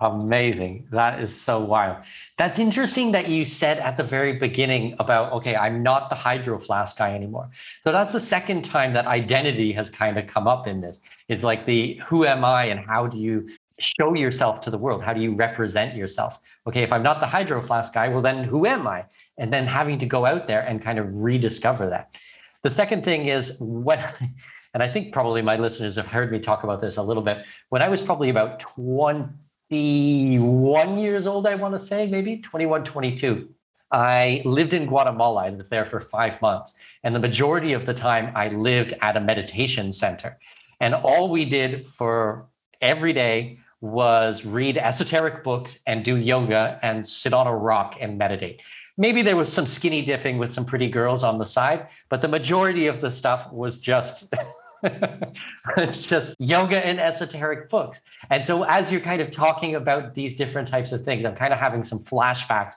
Amazing. 0.00 0.88
That 0.92 1.20
is 1.20 1.38
so 1.38 1.60
wild. 1.60 1.98
That's 2.38 2.58
interesting 2.58 3.12
that 3.12 3.28
you 3.28 3.44
said 3.44 3.78
at 3.78 3.98
the 3.98 4.02
very 4.02 4.38
beginning 4.38 4.96
about, 4.98 5.30
okay, 5.34 5.54
I'm 5.54 5.82
not 5.82 6.08
the 6.08 6.16
hydro 6.16 6.58
flask 6.58 6.96
guy 6.96 7.14
anymore. 7.14 7.50
So 7.84 7.92
that's 7.92 8.12
the 8.12 8.20
second 8.20 8.64
time 8.64 8.94
that 8.94 9.06
identity 9.06 9.72
has 9.72 9.90
kind 9.90 10.18
of 10.18 10.26
come 10.26 10.48
up 10.48 10.66
in 10.66 10.80
this. 10.80 11.02
It's 11.28 11.42
like 11.42 11.66
the 11.66 12.00
who 12.06 12.24
am 12.24 12.46
I 12.46 12.64
and 12.64 12.80
how 12.80 13.06
do 13.06 13.18
you 13.18 13.50
show 13.78 14.14
yourself 14.14 14.62
to 14.62 14.70
the 14.70 14.78
world? 14.78 15.02
How 15.02 15.12
do 15.12 15.20
you 15.20 15.34
represent 15.34 15.94
yourself? 15.94 16.38
Okay, 16.66 16.82
if 16.82 16.92
I'm 16.94 17.02
not 17.02 17.20
the 17.20 17.26
hydro 17.26 17.60
flask 17.60 17.92
guy, 17.92 18.08
well, 18.08 18.22
then 18.22 18.44
who 18.44 18.66
am 18.66 18.86
I? 18.86 19.04
And 19.36 19.52
then 19.52 19.66
having 19.66 19.98
to 19.98 20.06
go 20.06 20.24
out 20.24 20.46
there 20.46 20.62
and 20.62 20.80
kind 20.80 20.98
of 20.98 21.14
rediscover 21.14 21.90
that. 21.90 22.14
The 22.62 22.70
second 22.70 23.04
thing 23.04 23.26
is 23.26 23.56
what, 23.58 24.14
and 24.74 24.82
I 24.82 24.88
think 24.88 25.12
probably 25.12 25.42
my 25.42 25.56
listeners 25.56 25.96
have 25.96 26.06
heard 26.06 26.30
me 26.30 26.38
talk 26.38 26.64
about 26.64 26.80
this 26.80 26.96
a 26.96 27.02
little 27.02 27.22
bit. 27.22 27.46
When 27.70 27.82
I 27.82 27.88
was 27.88 28.00
probably 28.00 28.30
about 28.30 28.60
21 28.60 30.96
years 30.96 31.26
old, 31.26 31.46
I 31.46 31.56
want 31.56 31.74
to 31.74 31.80
say, 31.80 32.06
maybe 32.06 32.38
21, 32.38 32.84
22. 32.84 33.48
I 33.92 34.42
lived 34.44 34.74
in 34.74 34.86
Guatemala. 34.86 35.46
I 35.46 35.48
lived 35.50 35.70
there 35.70 35.84
for 35.84 36.00
five 36.00 36.40
months. 36.40 36.74
And 37.02 37.12
the 37.14 37.18
majority 37.18 37.72
of 37.72 37.86
the 37.86 37.94
time, 37.94 38.32
I 38.36 38.48
lived 38.48 38.94
at 39.02 39.16
a 39.16 39.20
meditation 39.20 39.92
center. 39.92 40.38
And 40.78 40.94
all 40.94 41.28
we 41.28 41.44
did 41.44 41.84
for 41.84 42.46
every 42.80 43.12
day 43.12 43.58
was 43.80 44.44
read 44.44 44.78
esoteric 44.78 45.42
books 45.42 45.80
and 45.86 46.04
do 46.04 46.16
yoga 46.16 46.78
and 46.82 47.08
sit 47.08 47.32
on 47.32 47.46
a 47.46 47.56
rock 47.56 47.96
and 48.00 48.18
meditate. 48.18 48.60
Maybe 48.98 49.22
there 49.22 49.36
was 49.36 49.50
some 49.50 49.66
skinny 49.66 50.02
dipping 50.02 50.38
with 50.38 50.52
some 50.52 50.66
pretty 50.66 50.88
girls 50.88 51.24
on 51.24 51.38
the 51.38 51.46
side, 51.46 51.88
but 52.10 52.20
the 52.20 52.28
majority 52.28 52.86
of 52.86 53.00
the 53.00 53.10
stuff 53.10 53.50
was 53.50 53.78
just 53.78 54.32
it's 55.76 56.06
just 56.06 56.36
yoga 56.38 56.84
and 56.84 56.98
esoteric 56.98 57.68
books. 57.68 58.00
And 58.30 58.44
so 58.44 58.64
as 58.64 58.90
you're 58.90 59.00
kind 59.00 59.20
of 59.20 59.30
talking 59.30 59.74
about 59.74 60.14
these 60.14 60.36
different 60.36 60.68
types 60.68 60.92
of 60.92 61.02
things, 61.02 61.24
I'm 61.24 61.34
kind 61.34 61.52
of 61.52 61.58
having 61.58 61.84
some 61.84 61.98
flashbacks 61.98 62.74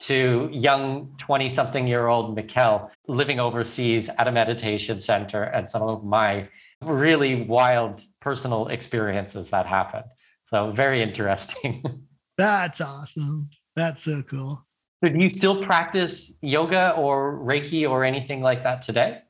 to 0.00 0.48
young 0.52 1.12
20 1.18 1.48
something 1.48 1.86
year 1.86 2.06
old 2.06 2.36
Mikkel 2.36 2.90
living 3.08 3.40
overseas 3.40 4.08
at 4.18 4.28
a 4.28 4.32
meditation 4.32 5.00
center 5.00 5.42
and 5.42 5.68
some 5.68 5.82
of 5.82 6.04
my 6.04 6.48
really 6.82 7.44
wild 7.44 8.02
personal 8.20 8.68
experiences 8.68 9.50
that 9.50 9.66
happened. 9.66 10.06
So 10.44 10.70
very 10.70 11.02
interesting. 11.02 12.06
That's 12.38 12.80
awesome. 12.80 13.50
That's 13.74 14.02
so 14.02 14.22
cool. 14.22 14.64
So 15.02 15.10
do 15.10 15.18
you 15.18 15.28
still 15.28 15.64
practice 15.64 16.38
yoga 16.42 16.94
or 16.96 17.38
Reiki 17.38 17.88
or 17.88 18.04
anything 18.04 18.40
like 18.40 18.62
that 18.62 18.82
today? 18.82 19.22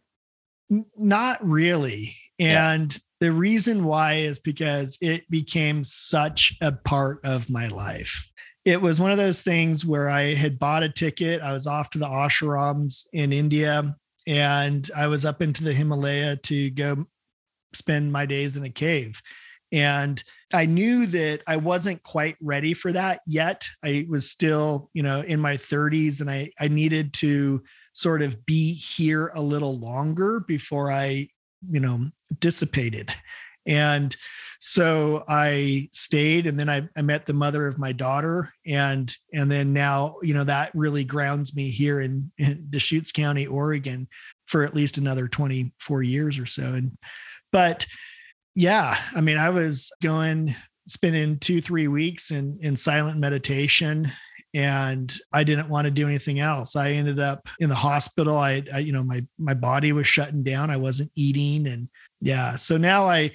Not 0.70 1.46
really. 1.46 2.14
And 2.38 2.92
yeah. 2.92 2.98
the 3.20 3.32
reason 3.32 3.84
why 3.84 4.14
is 4.14 4.38
because 4.38 4.98
it 5.00 5.28
became 5.30 5.82
such 5.84 6.56
a 6.60 6.72
part 6.72 7.20
of 7.24 7.50
my 7.50 7.68
life. 7.68 8.26
It 8.64 8.82
was 8.82 9.00
one 9.00 9.10
of 9.10 9.16
those 9.16 9.42
things 9.42 9.84
where 9.84 10.10
I 10.10 10.34
had 10.34 10.58
bought 10.58 10.82
a 10.82 10.88
ticket. 10.88 11.40
I 11.40 11.52
was 11.52 11.66
off 11.66 11.90
to 11.90 11.98
the 11.98 12.06
ashrams 12.06 13.06
in 13.12 13.32
India 13.32 13.96
and 14.26 14.90
I 14.94 15.06
was 15.06 15.24
up 15.24 15.40
into 15.40 15.64
the 15.64 15.72
Himalaya 15.72 16.36
to 16.36 16.70
go 16.70 17.06
spend 17.72 18.12
my 18.12 18.26
days 18.26 18.56
in 18.56 18.64
a 18.64 18.70
cave. 18.70 19.22
And 19.72 20.22
I 20.52 20.66
knew 20.66 21.06
that 21.06 21.42
I 21.46 21.56
wasn't 21.56 22.02
quite 22.02 22.36
ready 22.40 22.74
for 22.74 22.92
that 22.92 23.20
yet. 23.26 23.68
I 23.82 24.06
was 24.08 24.30
still, 24.30 24.90
you 24.94 25.02
know, 25.02 25.20
in 25.20 25.40
my 25.40 25.56
30s 25.56 26.20
and 26.20 26.30
I, 26.30 26.50
I 26.58 26.68
needed 26.68 27.12
to 27.14 27.62
sort 27.98 28.22
of 28.22 28.46
be 28.46 28.74
here 28.74 29.32
a 29.34 29.42
little 29.42 29.76
longer 29.80 30.38
before 30.46 30.92
I, 30.92 31.28
you 31.68 31.80
know, 31.80 32.06
dissipated. 32.38 33.12
And 33.66 34.14
so 34.60 35.24
I 35.28 35.88
stayed 35.90 36.46
and 36.46 36.58
then 36.58 36.68
I, 36.68 36.88
I 36.96 37.02
met 37.02 37.26
the 37.26 37.32
mother 37.32 37.66
of 37.66 37.76
my 37.76 37.90
daughter 37.90 38.52
and 38.64 39.12
and 39.32 39.50
then 39.50 39.72
now 39.72 40.16
you 40.22 40.32
know 40.32 40.44
that 40.44 40.70
really 40.74 41.04
grounds 41.04 41.56
me 41.56 41.70
here 41.70 42.00
in, 42.00 42.30
in 42.38 42.66
Deschutes 42.70 43.10
County, 43.10 43.48
Oregon 43.48 44.06
for 44.46 44.62
at 44.62 44.74
least 44.74 44.98
another 44.98 45.26
24 45.26 46.02
years 46.04 46.38
or 46.38 46.46
so. 46.46 46.74
And 46.74 46.96
but 47.50 47.84
yeah, 48.54 48.96
I 49.14 49.20
mean 49.20 49.38
I 49.38 49.50
was 49.50 49.90
going 50.02 50.54
spending 50.86 51.38
two, 51.38 51.60
three 51.60 51.88
weeks 51.88 52.30
in 52.30 52.58
in 52.62 52.76
silent 52.76 53.18
meditation 53.18 54.12
and 54.54 55.14
I 55.32 55.44
didn't 55.44 55.68
want 55.68 55.84
to 55.84 55.90
do 55.90 56.06
anything 56.06 56.40
else. 56.40 56.74
I 56.74 56.92
ended 56.92 57.20
up 57.20 57.48
in 57.60 57.68
the 57.68 57.74
hospital. 57.74 58.36
I, 58.36 58.62
I, 58.72 58.78
you 58.78 58.92
know, 58.92 59.02
my 59.02 59.24
my 59.38 59.54
body 59.54 59.92
was 59.92 60.06
shutting 60.06 60.42
down. 60.42 60.70
I 60.70 60.76
wasn't 60.76 61.10
eating, 61.14 61.66
and 61.66 61.88
yeah. 62.20 62.56
So 62.56 62.76
now 62.76 63.06
I 63.06 63.30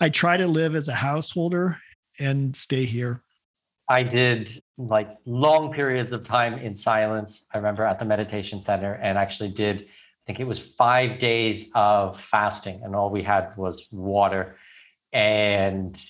I 0.00 0.08
try 0.10 0.36
to 0.36 0.46
live 0.46 0.74
as 0.74 0.88
a 0.88 0.94
householder 0.94 1.78
and 2.18 2.54
stay 2.54 2.84
here. 2.84 3.22
I 3.88 4.02
did 4.02 4.62
like 4.76 5.16
long 5.24 5.72
periods 5.72 6.12
of 6.12 6.22
time 6.22 6.54
in 6.54 6.76
silence. 6.76 7.46
I 7.52 7.56
remember 7.56 7.84
at 7.84 7.98
the 7.98 8.04
meditation 8.04 8.62
center 8.64 8.94
and 8.94 9.16
actually 9.16 9.48
did, 9.48 9.80
I 9.80 9.86
think 10.26 10.40
it 10.40 10.44
was 10.44 10.58
five 10.58 11.18
days 11.18 11.70
of 11.74 12.20
fasting, 12.20 12.82
and 12.84 12.94
all 12.94 13.08
we 13.08 13.22
had 13.22 13.56
was 13.56 13.88
water. 13.90 14.58
And 15.12 16.00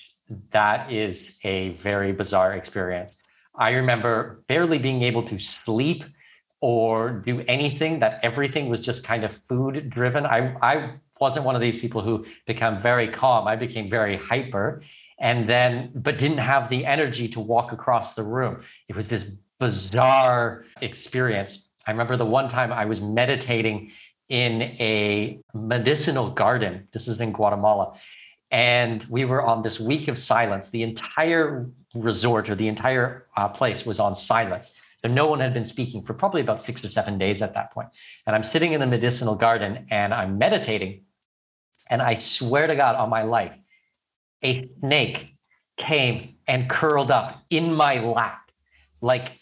that 0.50 0.92
is 0.92 1.38
a 1.44 1.70
very 1.70 2.12
bizarre 2.12 2.54
experience. 2.54 3.14
I 3.58 3.72
remember 3.72 4.42
barely 4.46 4.78
being 4.78 5.02
able 5.02 5.24
to 5.24 5.38
sleep 5.38 6.04
or 6.60 7.10
do 7.10 7.44
anything, 7.46 8.00
that 8.00 8.20
everything 8.22 8.68
was 8.68 8.80
just 8.80 9.04
kind 9.04 9.24
of 9.24 9.32
food 9.32 9.90
driven. 9.90 10.26
I, 10.26 10.56
I 10.62 10.94
wasn't 11.20 11.44
one 11.44 11.54
of 11.54 11.60
these 11.60 11.78
people 11.78 12.00
who 12.00 12.24
become 12.46 12.80
very 12.80 13.08
calm. 13.08 13.46
I 13.46 13.56
became 13.56 13.88
very 13.88 14.16
hyper 14.16 14.82
and 15.18 15.48
then, 15.48 15.90
but 15.94 16.18
didn't 16.18 16.38
have 16.38 16.68
the 16.68 16.86
energy 16.86 17.28
to 17.28 17.40
walk 17.40 17.72
across 17.72 18.14
the 18.14 18.22
room. 18.22 18.62
It 18.88 18.96
was 18.96 19.08
this 19.08 19.38
bizarre 19.58 20.64
experience. 20.80 21.70
I 21.86 21.90
remember 21.90 22.16
the 22.16 22.26
one 22.26 22.48
time 22.48 22.72
I 22.72 22.84
was 22.84 23.00
meditating 23.00 23.92
in 24.28 24.62
a 24.62 25.40
medicinal 25.54 26.28
garden. 26.28 26.86
This 26.92 27.08
is 27.08 27.18
in 27.18 27.32
Guatemala. 27.32 27.94
And 28.50 29.04
we 29.04 29.24
were 29.24 29.42
on 29.42 29.62
this 29.62 29.78
week 29.78 30.08
of 30.08 30.18
silence. 30.18 30.70
The 30.70 30.82
entire 30.82 31.66
resort 31.94 32.48
or 32.48 32.54
the 32.54 32.68
entire 32.68 33.26
uh, 33.36 33.48
place 33.48 33.84
was 33.84 34.00
on 34.00 34.14
silence. 34.14 34.72
So 35.02 35.08
no 35.08 35.26
one 35.26 35.40
had 35.40 35.54
been 35.54 35.64
speaking 35.64 36.02
for 36.02 36.14
probably 36.14 36.40
about 36.40 36.60
six 36.60 36.84
or 36.84 36.90
seven 36.90 37.18
days 37.18 37.40
at 37.40 37.54
that 37.54 37.72
point. 37.72 37.88
And 38.26 38.34
I'm 38.34 38.42
sitting 38.42 38.72
in 38.72 38.80
the 38.80 38.86
medicinal 38.86 39.34
garden 39.34 39.86
and 39.90 40.12
I'm 40.12 40.38
meditating. 40.38 41.02
And 41.88 42.02
I 42.02 42.14
swear 42.14 42.66
to 42.66 42.74
God 42.74 42.96
on 42.96 43.08
my 43.08 43.22
life, 43.22 43.54
a 44.42 44.70
snake 44.80 45.34
came 45.76 46.34
and 46.46 46.68
curled 46.68 47.10
up 47.10 47.42
in 47.50 47.72
my 47.72 48.00
lap. 48.00 48.50
Like, 49.00 49.32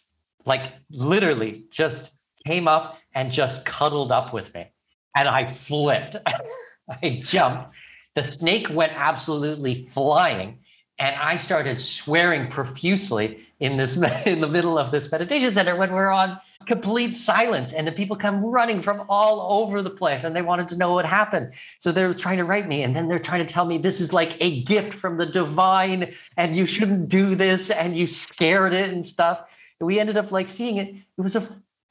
like 0.44 0.72
literally 0.90 1.64
just 1.70 2.18
came 2.46 2.68
up 2.68 2.98
and 3.14 3.32
just 3.32 3.64
cuddled 3.64 4.12
up 4.12 4.32
with 4.32 4.54
me. 4.54 4.70
And 5.16 5.28
I 5.28 5.46
flipped. 5.46 6.16
I 7.02 7.20
jumped. 7.22 7.74
The 8.16 8.24
snake 8.24 8.66
went 8.70 8.92
absolutely 8.96 9.76
flying 9.76 10.58
and 10.98 11.14
I 11.16 11.36
started 11.36 11.78
swearing 11.78 12.48
profusely 12.48 13.40
in 13.60 13.76
this 13.76 13.96
in 14.26 14.40
the 14.40 14.48
middle 14.48 14.78
of 14.78 14.90
this 14.90 15.10
meditation 15.12 15.52
center 15.52 15.76
when 15.76 15.92
we're 15.92 16.10
on 16.10 16.40
complete 16.66 17.16
silence, 17.16 17.72
and 17.72 17.86
the 17.86 17.92
people 17.92 18.16
come 18.16 18.44
running 18.44 18.82
from 18.82 19.04
all 19.08 19.62
over 19.62 19.82
the 19.82 19.90
place, 19.90 20.24
and 20.24 20.34
they 20.34 20.42
wanted 20.42 20.68
to 20.68 20.76
know 20.76 20.94
what 20.94 21.04
happened. 21.04 21.52
So 21.80 21.92
they're 21.92 22.14
trying 22.14 22.38
to 22.38 22.44
write 22.44 22.66
me, 22.66 22.82
and 22.82 22.96
then 22.96 23.08
they're 23.08 23.18
trying 23.18 23.46
to 23.46 23.52
tell 23.52 23.66
me 23.66 23.78
this 23.78 24.00
is 24.00 24.12
like 24.12 24.36
a 24.40 24.62
gift 24.62 24.94
from 24.94 25.16
the 25.16 25.26
divine, 25.26 26.12
and 26.36 26.56
you 26.56 26.66
shouldn't 26.66 27.08
do 27.08 27.34
this, 27.34 27.70
and 27.70 27.96
you 27.96 28.06
scared 28.06 28.72
it 28.72 28.90
and 28.90 29.04
stuff. 29.04 29.58
And 29.80 29.86
we 29.86 30.00
ended 30.00 30.16
up 30.16 30.32
like 30.32 30.48
seeing 30.48 30.78
it. 30.78 30.88
It 30.88 31.20
was 31.20 31.36
a 31.36 31.46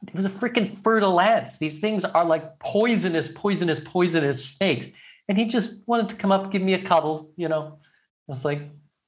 it 0.08 0.14
was 0.14 0.26
a 0.26 0.30
freaking 0.30 0.70
fer-de-lance. 0.84 1.58
These 1.58 1.80
things 1.80 2.06
are 2.06 2.26
like 2.26 2.60
poisonous, 2.60 3.32
poisonous, 3.34 3.80
poisonous 3.80 4.46
snakes. 4.46 4.94
And 5.28 5.38
he 5.38 5.46
just 5.46 5.88
wanted 5.88 6.10
to 6.10 6.16
come 6.16 6.32
up, 6.32 6.52
give 6.52 6.62
me 6.62 6.74
a 6.74 6.84
cuddle, 6.84 7.32
you 7.36 7.48
know. 7.48 7.80
I 8.28 8.32
was 8.32 8.46
like, 8.46 8.62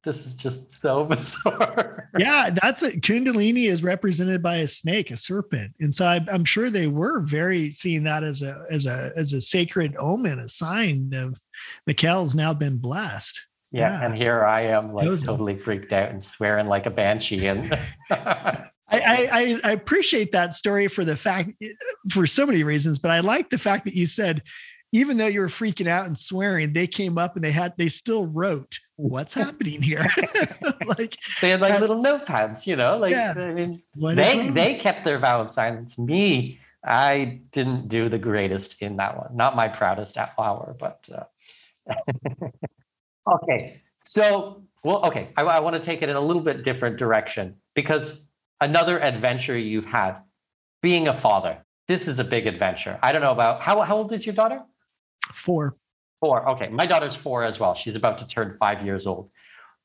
this 0.08 0.26
is 0.26 0.36
just 0.36 0.82
so 0.82 1.04
bizarre. 1.10 2.10
yeah, 2.18 2.50
that's 2.50 2.82
it. 2.82 3.02
Kundalini 3.02 3.70
is 3.70 3.84
represented 3.84 4.42
by 4.42 4.58
a 4.58 4.68
snake, 4.68 5.12
a 5.12 5.18
serpent, 5.18 5.74
and 5.80 5.94
so 5.94 6.06
I, 6.06 6.26
am 6.30 6.46
sure 6.46 6.70
they 6.70 6.88
were 6.88 7.22
very 7.22 7.72
seeing 7.72 8.04
that 8.06 8.24
as 8.24 8.42
a 8.42 8.64
as 8.72 8.86
a 8.86 9.12
as 9.16 9.34
a 9.34 9.42
sacred 9.42 9.96
omen, 10.00 10.40
a 10.40 10.48
sign 10.48 11.12
of 11.14 11.38
Mikkel's 11.88 12.36
now 12.36 12.54
been 12.54 12.78
blessed. 12.78 13.48
Yeah, 13.72 14.00
yeah. 14.00 14.06
and 14.06 14.16
here 14.16 14.46
I 14.46 14.62
am, 14.62 14.94
like 14.94 15.08
totally 15.22 15.58
freaked 15.58 15.92
out 15.92 16.10
and 16.10 16.24
swearing 16.24 16.68
like 16.68 16.86
a 16.86 16.92
banshee, 16.92 17.48
and. 17.48 17.78
I, 18.90 19.28
I, 19.30 19.60
I 19.66 19.72
appreciate 19.74 20.32
that 20.32 20.54
story 20.54 20.88
for 20.88 21.04
the 21.04 21.18
fact 21.18 21.62
for 22.10 22.26
so 22.26 22.46
many 22.46 22.64
reasons, 22.64 23.00
but 23.00 23.12
I 23.12 23.20
like 23.20 23.50
the 23.50 23.58
fact 23.58 23.84
that 23.84 23.96
you 23.96 24.08
said 24.08 24.42
even 24.98 25.18
though 25.18 25.28
you 25.28 25.42
were 25.42 25.48
freaking 25.48 25.88
out 25.88 26.08
and 26.08 26.18
swearing, 26.18 26.74
they 26.74 26.88
came 26.88 27.18
up 27.18 27.36
and 27.36 27.44
they 27.46 27.52
had 27.52 27.74
they 27.78 27.88
still 27.88 28.26
wrote 28.26 28.80
what's 28.96 29.34
happening 29.34 29.82
here. 29.82 30.06
like 30.98 31.18
they 31.40 31.52
had 31.52 31.62
like 31.62 31.74
uh, 31.74 31.80
little 31.80 32.02
notepads, 32.02 32.66
you 32.66 32.76
know, 32.76 32.98
like 32.98 33.12
yeah. 33.12 33.34
I 33.38 33.54
mean, 33.54 33.84
they 33.96 34.50
they 34.50 34.74
kept 34.76 35.04
their 35.04 35.20
vow 35.20 35.42
of 35.42 35.52
silence. 35.52 36.00
Me, 36.00 36.58
I 36.84 37.42
didn't 37.52 37.90
do 37.90 38.10
the 38.10 38.18
greatest 38.18 38.82
in 38.82 38.98
that 38.98 39.16
one. 39.16 39.36
Not 39.36 39.56
my 39.56 39.68
proudest 39.68 40.18
hour, 40.18 40.76
but 40.80 41.08
uh, 41.14 42.46
okay. 43.36 43.82
So 44.00 44.64
well, 44.84 45.06
okay. 45.06 45.30
I, 45.38 45.44
I 45.44 45.60
want 45.60 45.76
to 45.76 45.82
take 45.82 46.02
it 46.02 46.10
in 46.10 46.16
a 46.16 46.22
little 46.22 46.42
bit 46.42 46.64
different 46.64 46.98
direction 46.98 47.58
because 47.76 48.28
another 48.60 49.00
adventure 49.00 49.58
you've 49.58 49.86
had, 49.86 50.18
being 50.82 51.08
a 51.08 51.14
father. 51.14 51.64
This 51.88 52.08
is 52.08 52.20
a 52.20 52.24
big 52.24 52.48
adventure. 52.48 53.00
I 53.02 53.12
don't 53.12 53.22
know 53.22 53.32
about 53.32 53.62
how 53.62 53.80
how 53.82 53.98
old 53.98 54.12
is 54.12 54.26
your 54.26 54.36
daughter? 54.36 54.64
Four. 55.34 55.76
Four. 56.20 56.50
Okay. 56.50 56.70
My 56.70 56.86
daughter's 56.86 57.16
four 57.16 57.44
as 57.44 57.60
well. 57.60 57.74
She's 57.74 57.96
about 57.96 58.18
to 58.20 58.28
turn 58.28 58.52
five 58.54 58.86
years 58.86 59.06
old. 59.06 59.32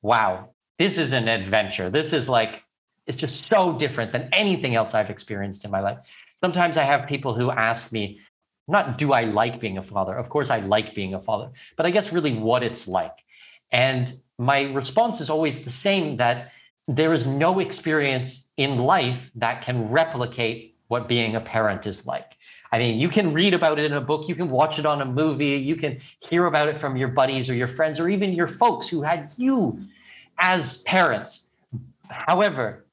Wow. 0.01 0.51
This 0.79 0.99
is 0.99 1.13
an 1.13 1.29
adventure. 1.29 1.91
This 1.91 2.13
is 2.13 2.29
like, 2.29 2.65
it's 3.07 3.17
just 3.17 3.49
so 3.49 3.77
different 3.77 4.13
than 4.13 4.29
anything 4.33 4.75
else 4.75 4.95
I've 4.95 5.11
experienced 5.11 5.65
in 5.65 5.71
my 5.71 5.81
life. 5.81 5.99
Sometimes 6.43 6.77
I 6.77 6.85
have 6.85 7.07
people 7.07 7.35
who 7.35 7.51
ask 7.51 7.93
me, 7.93 8.21
not 8.69 8.99
do 8.99 9.13
I 9.13 9.25
like 9.25 9.61
being 9.61 9.79
a 9.79 9.83
father? 9.83 10.17
Of 10.17 10.29
course, 10.29 10.51
I 10.51 10.59
like 10.61 10.95
being 10.95 11.15
a 11.15 11.21
father, 11.21 11.51
but 11.77 11.85
I 11.85 11.91
guess 11.91 12.13
really 12.13 12.35
what 12.35 12.63
it's 12.63 12.89
like. 12.89 13.19
And 13.71 14.13
my 14.39 14.63
response 14.73 15.21
is 15.21 15.31
always 15.31 15.65
the 15.65 15.71
same 15.71 16.17
that 16.19 16.53
there 16.89 17.13
is 17.13 17.27
no 17.27 17.59
experience 17.59 18.49
in 18.57 18.79
life 18.79 19.31
that 19.37 19.63
can 19.63 19.91
replicate 19.91 20.77
what 20.89 21.09
being 21.09 21.37
a 21.37 21.41
parent 21.41 21.87
is 21.87 22.07
like. 22.07 22.37
I 22.73 22.79
mean, 22.79 22.99
you 22.99 23.11
can 23.11 23.35
read 23.35 23.53
about 23.53 23.79
it 23.79 23.85
in 23.85 23.93
a 23.93 24.01
book, 24.01 24.29
you 24.29 24.35
can 24.35 24.49
watch 24.49 24.79
it 24.79 24.87
on 24.87 25.03
a 25.03 25.05
movie, 25.05 25.51
you 25.51 25.77
can 25.77 25.99
hear 26.31 26.47
about 26.47 26.69
it 26.69 26.79
from 26.79 26.97
your 26.97 27.09
buddies 27.09 27.51
or 27.51 27.55
your 27.55 27.67
friends 27.67 28.01
or 28.01 28.09
even 28.09 28.33
your 28.33 28.49
folks 28.49 28.89
who 28.89 29.03
had 29.03 29.31
you 29.37 29.79
as 30.39 30.79
parents. 30.83 31.51
However, 32.09 32.87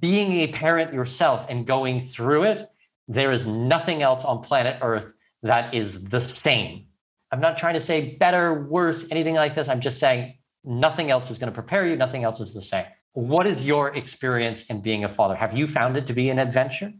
being 0.00 0.32
a 0.32 0.48
parent 0.48 0.94
yourself 0.94 1.46
and 1.50 1.66
going 1.66 2.00
through 2.00 2.44
it, 2.44 2.70
there 3.08 3.30
is 3.30 3.46
nothing 3.46 4.00
else 4.02 4.24
on 4.24 4.42
planet 4.42 4.78
Earth 4.80 5.12
that 5.42 5.74
is 5.74 6.04
the 6.04 6.20
same. 6.20 6.86
I'm 7.32 7.40
not 7.40 7.58
trying 7.58 7.74
to 7.74 7.80
say 7.80 8.16
better, 8.16 8.62
worse, 8.64 9.06
anything 9.10 9.34
like 9.34 9.54
this. 9.54 9.68
I'm 9.68 9.80
just 9.80 9.98
saying 9.98 10.34
nothing 10.64 11.10
else 11.10 11.30
is 11.30 11.38
going 11.38 11.50
to 11.50 11.54
prepare 11.54 11.86
you, 11.86 11.96
nothing 11.96 12.24
else 12.24 12.40
is 12.40 12.52
the 12.54 12.62
same. 12.62 12.86
What 13.12 13.46
is 13.46 13.66
your 13.66 13.94
experience 13.94 14.66
in 14.66 14.80
being 14.80 15.04
a 15.04 15.08
father? 15.08 15.34
Have 15.34 15.56
you 15.56 15.66
found 15.66 15.96
it 15.96 16.06
to 16.06 16.12
be 16.12 16.30
an 16.30 16.38
adventure? 16.38 16.92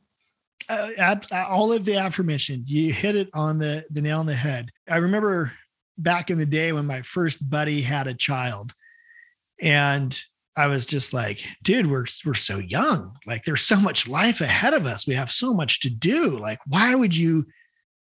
Uh, 0.69 1.17
all 1.49 1.73
of 1.73 1.85
the 1.85 1.97
affirmation, 1.97 2.65
you 2.67 2.93
hit 2.93 3.17
it 3.17 3.29
on 3.35 3.59
the, 3.59 3.85
the 3.91 4.03
nail 4.03 4.21
on 4.21 4.27
the 4.27 4.35
head. 4.35 4.71
I 4.89 4.99
remember 4.99 5.53
back 5.99 6.31
in 6.31 6.39
the 6.39 6.47
day 6.47 6.73
when 6.73 6.87
my 6.87 7.03
first 7.03 7.49
buddy 7.49 7.83
had 7.83 8.07
a 8.07 8.15
child 8.15 8.75
and 9.61 10.19
I 10.57 10.67
was 10.67 10.85
just 10.85 11.13
like, 11.13 11.47
dude, 11.63 11.87
we're 11.87 12.07
we're 12.25 12.35
so 12.35 12.59
young. 12.59 13.17
Like 13.27 13.45
there's 13.45 13.63
so 13.63 13.77
much 13.77 14.09
life 14.09 14.41
ahead 14.41 14.75
of 14.75 14.85
us. 14.85 15.07
We 15.07 15.15
have 15.15 15.31
so 15.31 15.55
much 15.55 15.81
to 15.81 15.91
do. 15.91 16.39
Like, 16.39 16.59
why 16.67 16.95
would 16.95 17.17
you 17.17 17.47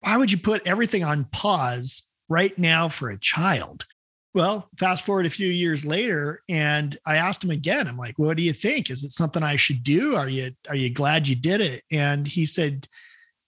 why 0.00 0.16
would 0.16 0.30
you 0.30 0.38
put 0.38 0.66
everything 0.66 1.04
on 1.04 1.24
pause 1.26 2.08
right 2.28 2.56
now 2.58 2.88
for 2.88 3.10
a 3.10 3.18
child? 3.18 3.84
Well, 4.36 4.68
fast 4.78 5.06
forward 5.06 5.24
a 5.24 5.30
few 5.30 5.48
years 5.48 5.86
later, 5.86 6.42
and 6.46 6.98
I 7.06 7.16
asked 7.16 7.42
him 7.42 7.50
again. 7.50 7.88
I'm 7.88 7.96
like, 7.96 8.18
"What 8.18 8.36
do 8.36 8.42
you 8.42 8.52
think? 8.52 8.90
Is 8.90 9.02
it 9.02 9.10
something 9.12 9.42
I 9.42 9.56
should 9.56 9.82
do? 9.82 10.14
Are 10.14 10.28
you 10.28 10.54
are 10.68 10.76
you 10.76 10.90
glad 10.90 11.26
you 11.26 11.34
did 11.34 11.62
it?" 11.62 11.84
And 11.90 12.28
he 12.28 12.44
said, 12.44 12.86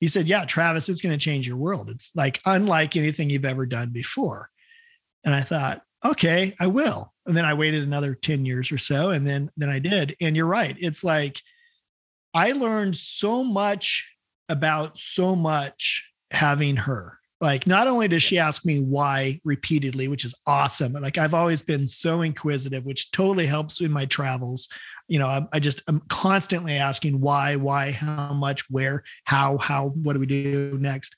"He 0.01 0.09
said, 0.09 0.27
yeah, 0.27 0.47
Travis, 0.47 0.89
it's 0.89 1.03
going 1.03 1.13
to 1.13 1.23
change 1.23 1.47
your 1.47 1.59
world. 1.59 1.91
It's 1.91 2.11
like 2.17 2.41
unlike 2.47 2.97
anything 2.97 3.29
you've 3.29 3.45
ever 3.45 3.67
done 3.67 3.91
before." 3.91 4.49
And 5.25 5.35
I 5.35 5.41
thought, 5.41 5.83
"Okay, 6.07 6.55
I 6.59 6.69
will." 6.69 7.13
And 7.27 7.37
then 7.37 7.45
I 7.45 7.53
waited 7.53 7.83
another 7.83 8.15
ten 8.15 8.47
years 8.47 8.73
or 8.73 8.79
so, 8.79 9.11
and 9.11 9.29
then 9.29 9.51
then 9.59 9.69
I 9.69 9.81
did. 9.81 10.17
And 10.23 10.35
you're 10.35 10.47
right. 10.47 10.75
It's 10.81 11.05
like 11.05 11.43
I 12.33 12.53
learned 12.53 12.97
so 12.97 13.45
much 13.45 14.09
about 14.49 14.97
so 14.97 15.37
much 15.37 16.11
having 16.31 16.77
her 16.77 17.18
Like, 17.41 17.67
not 17.67 17.87
only 17.87 18.09
does 18.09 18.23
she 18.23 18.39
ask 18.39 18.65
me 18.65 18.81
why 18.81 19.41
repeatedly, 19.45 20.09
which 20.09 20.25
is 20.25 20.35
awesome. 20.47 20.95
Like, 20.95 21.19
I've 21.19 21.35
always 21.35 21.63
been 21.63 21.87
so 21.87 22.23
inquisitive, 22.23 22.85
which 22.85 23.13
totally 23.13 23.47
helps 23.47 23.81
in 23.81 23.93
my 23.93 24.07
travels. 24.07 24.69
You 25.07 25.21
know, 25.21 25.29
I, 25.29 25.47
I 25.53 25.61
just 25.61 25.83
I'm 25.87 26.01
constantly 26.09 26.75
asking 26.75 27.21
why, 27.21 27.55
why, 27.57 27.93
how 27.93 28.33
much, 28.33 28.69
where, 28.71 29.05
how, 29.25 29.57
how, 29.59 29.91
what 30.03 30.15
do 30.15 30.21
we 30.21 30.27
do 30.27 30.77
next? 30.81 31.15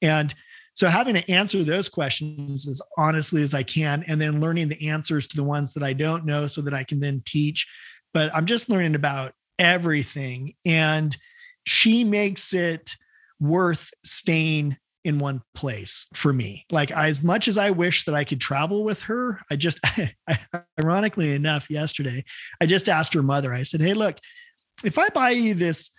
And 0.00 0.32
so 0.74 0.88
having 0.88 1.14
to 1.14 1.30
answer 1.30 1.62
those 1.62 1.88
questions 1.88 2.68
as 2.68 2.80
honestly 2.96 3.42
as 3.42 3.54
I 3.54 3.62
can, 3.62 4.04
and 4.06 4.20
then 4.20 4.40
learning 4.40 4.68
the 4.68 4.88
answers 4.88 5.26
to 5.28 5.36
the 5.36 5.44
ones 5.44 5.72
that 5.74 5.82
I 5.82 5.92
don't 5.92 6.24
know 6.24 6.46
so 6.46 6.62
that 6.62 6.74
I 6.74 6.84
can 6.84 7.00
then 7.00 7.22
teach. 7.26 7.66
But 8.12 8.34
I'm 8.34 8.46
just 8.46 8.68
learning 8.68 8.94
about 8.94 9.32
everything. 9.58 10.54
And 10.64 11.16
she 11.64 12.04
makes 12.04 12.52
it 12.54 12.96
worth 13.40 13.90
staying 14.04 14.76
in 15.04 15.18
one 15.18 15.42
place 15.54 16.06
for 16.14 16.32
me. 16.32 16.64
Like 16.70 16.90
as 16.90 17.22
much 17.22 17.46
as 17.46 17.58
I 17.58 17.70
wish 17.70 18.04
that 18.06 18.14
I 18.14 18.24
could 18.24 18.40
travel 18.40 18.84
with 18.84 19.02
her, 19.02 19.40
I 19.50 19.56
just 19.56 19.80
ironically 20.80 21.32
enough 21.32 21.70
yesterday, 21.70 22.24
I 22.60 22.66
just 22.66 22.88
asked 22.88 23.12
her 23.14 23.22
mother. 23.22 23.52
I 23.52 23.62
said, 23.62 23.80
"Hey, 23.80 23.94
look, 23.94 24.18
if 24.82 24.98
I 24.98 25.08
buy 25.10 25.30
you 25.30 25.54
this 25.54 25.90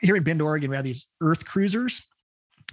here 0.00 0.16
in 0.16 0.22
Bend, 0.22 0.42
Oregon, 0.42 0.70
we 0.70 0.76
have 0.76 0.84
these 0.84 1.06
Earth 1.22 1.46
cruisers. 1.46 2.02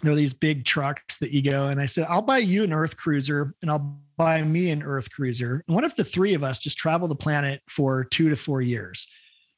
They're 0.02 0.16
these 0.16 0.34
big 0.34 0.66
trucks 0.66 1.18
that 1.18 1.32
you 1.32 1.42
go." 1.42 1.70
And 1.70 1.80
I 1.80 1.86
said, 1.86 2.06
"I'll 2.10 2.22
buy 2.22 2.40
you 2.40 2.64
an 2.64 2.74
Earth 2.74 2.98
cruiser, 2.98 3.54
and 3.62 3.72
I'll 3.72 4.02
buy 4.18 4.44
me 4.44 4.70
an 4.70 4.84
Earth 4.84 5.10
cruiser. 5.12 5.64
And 5.68 5.76
what 5.76 5.86
if 5.86 5.96
the 5.96 6.04
three 6.04 6.34
of 6.34 6.44
us 6.44 6.60
just 6.60 6.78
travel 6.78 7.08
the 7.08 7.16
planet 7.16 7.62
for 7.70 8.04
two 8.04 8.30
to 8.30 8.36
four 8.36 8.62
years?" 8.62 9.08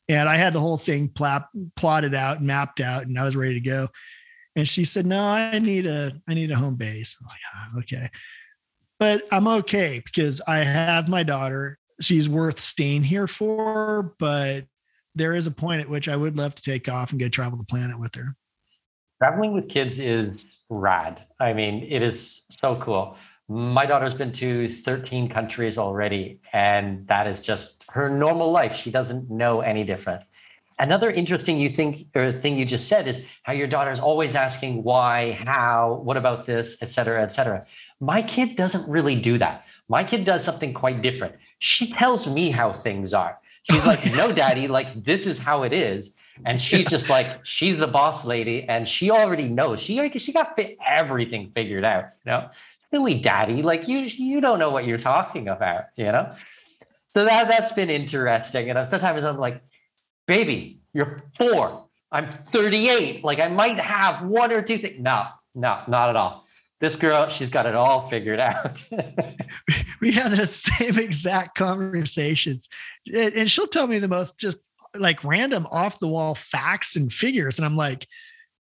And 0.08 0.30
I 0.30 0.36
had 0.36 0.54
the 0.54 0.60
whole 0.60 0.78
thing 0.78 1.10
plot, 1.10 1.48
plotted 1.76 2.14
out 2.14 2.38
and 2.38 2.46
mapped 2.46 2.80
out, 2.80 3.08
and 3.08 3.18
I 3.18 3.24
was 3.24 3.36
ready 3.36 3.56
to 3.56 3.60
go. 3.60 3.90
And 4.56 4.68
she 4.68 4.86
said, 4.86 5.06
"No, 5.06 5.20
I 5.22 5.60
need 5.60 5.86
a 5.86 6.14
I 6.28 6.34
need 6.34 6.52
a 6.52 6.56
home 6.56 6.76
base." 6.76 7.18
I 7.20 7.24
was 7.24 7.32
like, 7.32 7.40
oh, 7.56 7.80
"Okay." 7.80 8.10
But 9.00 9.24
I'm 9.32 9.48
okay 9.48 10.02
because 10.04 10.42
I 10.48 10.60
have 10.60 11.10
my 11.10 11.24
daughter. 11.24 11.78
She's 12.02 12.30
worth 12.30 12.60
staying 12.60 13.04
here 13.04 13.28
for, 13.28 14.16
but 14.20 14.66
there 15.16 15.34
is 15.34 15.48
a 15.48 15.52
point 15.52 15.82
at 15.82 15.90
which 15.90 16.08
I 16.08 16.16
would 16.16 16.38
love 16.38 16.56
to 16.56 16.64
take 16.64 16.88
off 16.88 17.12
and 17.12 17.20
go 17.20 17.30
travel 17.30 17.58
the 17.58 17.66
planet 17.66 18.00
with 18.00 18.16
her. 18.16 18.36
Traveling 19.22 19.54
with 19.54 19.70
kids 19.70 19.98
is 19.98 20.46
rad. 20.70 21.26
I 21.40 21.54
mean, 21.54 21.88
it 21.90 22.02
is 22.02 22.44
so 22.62 22.76
cool. 22.76 23.18
My 23.48 23.86
daughter's 23.86 24.14
been 24.14 24.32
to 24.34 24.68
13 24.68 25.30
countries 25.30 25.78
already, 25.78 26.42
and 26.52 27.08
that 27.08 27.28
is 27.28 27.40
just 27.40 27.86
her 27.90 28.10
normal 28.10 28.52
life. 28.52 28.76
She 28.76 28.92
doesn't 28.92 29.30
know 29.30 29.62
any 29.62 29.84
different. 29.84 30.26
Another 30.78 31.10
interesting 31.10 31.58
you 31.58 31.70
think 31.70 31.98
or 32.16 32.34
thing 32.34 32.58
you 32.58 32.66
just 32.66 32.90
said 32.90 33.08
is 33.08 33.26
how 33.44 33.54
your 33.54 33.68
daughter's 33.68 34.00
always 34.00 34.36
asking 34.36 34.84
why, 34.84 35.32
how, 35.32 36.02
what 36.04 36.18
about 36.18 36.46
this, 36.46 36.78
et 36.82 36.90
cetera, 36.90 37.24
et 37.24 37.32
cetera. 37.32 37.66
My 38.02 38.22
kid 38.22 38.58
doesn't 38.58 38.90
really 38.90 39.16
do 39.16 39.38
that. 39.38 39.66
My 39.88 40.04
kid 40.04 40.26
does 40.26 40.44
something 40.44 40.74
quite 40.74 41.02
different. 41.02 41.36
She 41.60 41.92
tells 41.92 42.30
me 42.30 42.50
how 42.50 42.74
things 42.74 43.14
are. 43.14 43.40
She's 43.70 43.86
like, 43.86 44.06
no, 44.16 44.32
daddy, 44.44 44.68
like 44.68 45.04
this 45.04 45.26
is 45.26 45.40
how 45.40 45.64
it 45.64 45.72
is. 45.72 46.18
And 46.46 46.62
she's 46.62 46.84
yeah. 46.84 46.90
just 46.90 47.10
like, 47.10 47.46
she's 47.46 47.78
the 47.78 47.88
boss 47.88 48.26
lady 48.26 48.64
and 48.64 48.88
she 48.88 49.12
already 49.12 49.48
knows. 49.48 49.80
She 49.80 49.98
like 49.98 50.20
she 50.20 50.34
got 50.34 50.56
fit 50.58 50.78
everything 50.86 51.52
figured 51.52 51.86
out, 51.86 52.06
you 52.26 52.32
know. 52.32 52.50
Silly 52.94 53.20
daddy, 53.20 53.62
like 53.62 53.88
you 53.88 54.00
you 54.00 54.42
don't 54.42 54.60
know 54.60 54.72
what 54.72 54.86
you're 54.86 54.98
talking 54.98 55.48
about, 55.48 55.86
you 55.96 56.06
know. 56.06 56.32
So 57.14 57.24
that 57.24 57.48
that's 57.48 57.72
been 57.72 57.90
interesting. 57.90 58.70
And 58.70 58.88
sometimes 58.88 59.24
I'm 59.24 59.38
like, 59.38 59.62
baby, 60.28 60.82
you're 60.94 61.20
four. 61.38 61.86
I'm 62.12 62.32
38. 62.52 63.24
Like 63.24 63.40
I 63.40 63.48
might 63.48 63.80
have 63.80 64.24
one 64.24 64.52
or 64.52 64.62
two 64.62 64.78
things. 64.78 65.00
No, 65.00 65.26
no, 65.54 65.82
not 65.88 66.10
at 66.10 66.16
all. 66.16 66.46
This 66.82 66.96
girl, 66.96 67.28
she's 67.30 67.50
got 67.50 67.66
it 67.66 67.76
all 67.76 68.02
figured 68.02 68.40
out. 68.40 68.82
we 70.02 70.12
have 70.12 70.36
the 70.36 70.46
same 70.48 71.00
exact 71.00 71.58
conversations. 71.58 72.70
And 73.14 73.50
she'll 73.50 73.68
tell 73.68 73.88
me 73.88 74.00
the 74.00 74.08
most 74.08 74.38
just 74.38 74.58
like 74.98 75.24
random 75.24 75.68
off 75.72 76.00
the 76.00 76.08
wall 76.08 76.36
facts 76.36 76.96
and 76.96 77.12
figures. 77.12 77.58
And 77.58 77.66
I'm 77.66 77.78
like, 77.78 78.08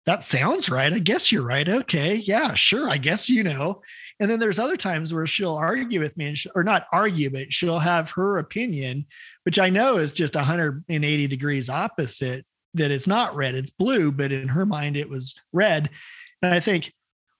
that 0.06 0.24
sounds 0.24 0.70
right. 0.70 0.92
I 0.92 0.98
guess 0.98 1.30
you're 1.30 1.46
right. 1.46 1.68
Okay. 1.68 2.14
Yeah, 2.14 2.54
sure. 2.54 2.88
I 2.90 2.96
guess 2.98 3.28
you 3.28 3.42
know. 3.44 3.82
And 4.18 4.30
then 4.30 4.38
there's 4.38 4.58
other 4.58 4.76
times 4.76 5.14
where 5.14 5.26
she'll 5.26 5.56
argue 5.56 6.00
with 6.00 6.16
me 6.16 6.28
and 6.28 6.38
she, 6.38 6.50
or 6.54 6.64
not 6.64 6.86
argue, 6.92 7.30
but 7.30 7.52
she'll 7.52 7.78
have 7.78 8.10
her 8.12 8.38
opinion 8.38 9.06
which 9.44 9.58
I 9.58 9.70
know 9.70 9.96
is 9.96 10.12
just 10.12 10.34
180 10.34 11.26
degrees 11.26 11.70
opposite 11.70 12.44
that 12.74 12.90
it's 12.90 13.06
not 13.06 13.34
red, 13.34 13.54
it's 13.54 13.70
blue, 13.70 14.12
but 14.12 14.32
in 14.32 14.48
her 14.48 14.66
mind 14.66 14.96
it 14.96 15.08
was 15.08 15.34
red. 15.52 15.90
And 16.42 16.54
I 16.54 16.60
think, 16.60 16.92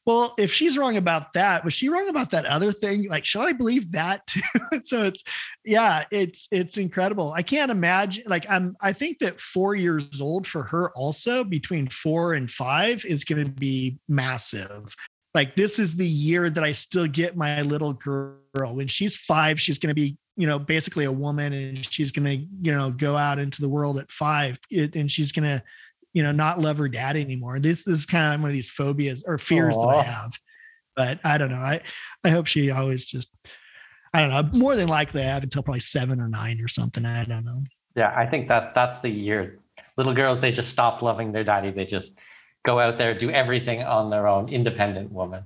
well, 0.07 0.35
if 0.39 0.53
she's 0.53 0.79
wrong 0.79 0.97
about 0.97 1.35
that, 1.35 1.65
was 1.65 1.75
she 1.75 1.89
wrong 1.89 2.09
about 2.09 2.31
that 2.31 2.47
other 2.47 2.73
thing? 2.73 3.09
Like, 3.09 3.25
should 3.25 3.47
I 3.47 3.53
believe 3.53 3.93
that 3.93 4.27
too? 4.27 4.41
so 4.83 5.05
it's, 5.05 5.23
yeah, 5.65 6.05
it's, 6.11 6.49
it's 6.51 6.79
incredible. 6.79 7.33
I 7.33 7.43
can't 7.43 7.71
imagine, 7.71 8.25
like, 8.27 8.47
I'm, 8.49 8.77
I 8.81 8.93
think 8.93 9.19
that 9.19 9.41
four 9.41 9.75
years 9.75 10.21
old 10.21 10.47
for 10.47 10.65
her 10.65 10.91
also 10.97 11.45
between 11.45 11.89
four 11.89 12.35
and 12.35 12.51
five 12.51 13.05
is 13.05 13.25
going 13.25 13.45
to 13.45 13.51
be 13.51 13.99
massive. 14.09 14.97
Like, 15.35 15.55
this 15.55 15.79
is 15.79 15.95
the 15.95 16.09
year 16.09 16.51
that 16.51 16.65
I 16.65 16.73
still 16.73 17.07
get 17.07 17.37
my 17.37 17.63
little 17.63 17.93
girl. 17.93 18.41
When 18.53 18.89
she's 18.89 19.17
five, 19.17 19.61
she's 19.61 19.79
going 19.79 19.89
to 19.89 19.95
be 19.95 20.17
you 20.41 20.47
know 20.47 20.59
basically 20.59 21.05
a 21.05 21.13
woman 21.13 21.53
and 21.53 21.85
she's 21.85 22.11
gonna 22.11 22.33
you 22.63 22.73
know 22.73 22.91
go 22.91 23.15
out 23.15 23.39
into 23.39 23.61
the 23.61 23.69
world 23.69 23.99
at 23.99 24.11
five 24.11 24.59
it, 24.71 24.97
and 24.97 25.13
she's 25.13 25.33
gonna 25.33 25.63
you 26.15 26.23
know 26.23 26.33
not 26.33 26.59
love 26.59 26.79
her 26.79 26.89
dad 26.89 27.15
anymore. 27.15 27.61
This, 27.61 27.85
this 27.85 27.99
is 27.99 28.07
kind 28.07 28.35
of 28.35 28.41
one 28.41 28.49
of 28.49 28.55
these 28.55 28.71
phobias 28.71 29.23
or 29.27 29.37
fears 29.37 29.77
Aww. 29.77 29.91
that 29.91 29.97
i 29.99 30.03
have 30.03 30.33
but 30.97 31.21
i 31.25 31.37
don't 31.37 31.51
know. 31.51 31.57
I 31.57 31.83
i 32.25 32.31
hope 32.31 32.47
she 32.47 32.71
always 32.71 33.05
just 33.05 33.31
i 34.15 34.21
don't 34.21 34.31
know 34.31 34.59
more 34.59 34.77
than 34.77 34.89
likely 34.89 35.21
i 35.21 35.27
have 35.27 35.43
until 35.43 35.63
probably 35.63 35.81
seven 35.81 36.21
or 36.21 36.29
nine 36.29 36.59
or 36.63 36.69
something 36.69 37.05
i 37.05 37.23
don't 37.25 37.45
know. 37.45 37.63
Yeah 37.95 38.15
i 38.17 38.25
think 38.25 38.49
that 38.49 38.75
that's 38.75 39.01
the 39.01 39.11
year. 39.11 39.59
Little 39.99 40.15
girls 40.15 40.41
they 40.41 40.53
just 40.53 40.71
stop 40.71 41.03
loving 41.03 41.33
their 41.33 41.45
daddy. 41.45 41.71
They 41.71 41.85
just 41.85 42.19
go 42.65 42.81
out 42.81 42.97
there 42.97 43.13
do 43.13 43.31
everything 43.31 43.83
on 43.83 44.09
their 44.09 44.27
own 44.27 44.49
independent 44.49 45.13
woman. 45.13 45.43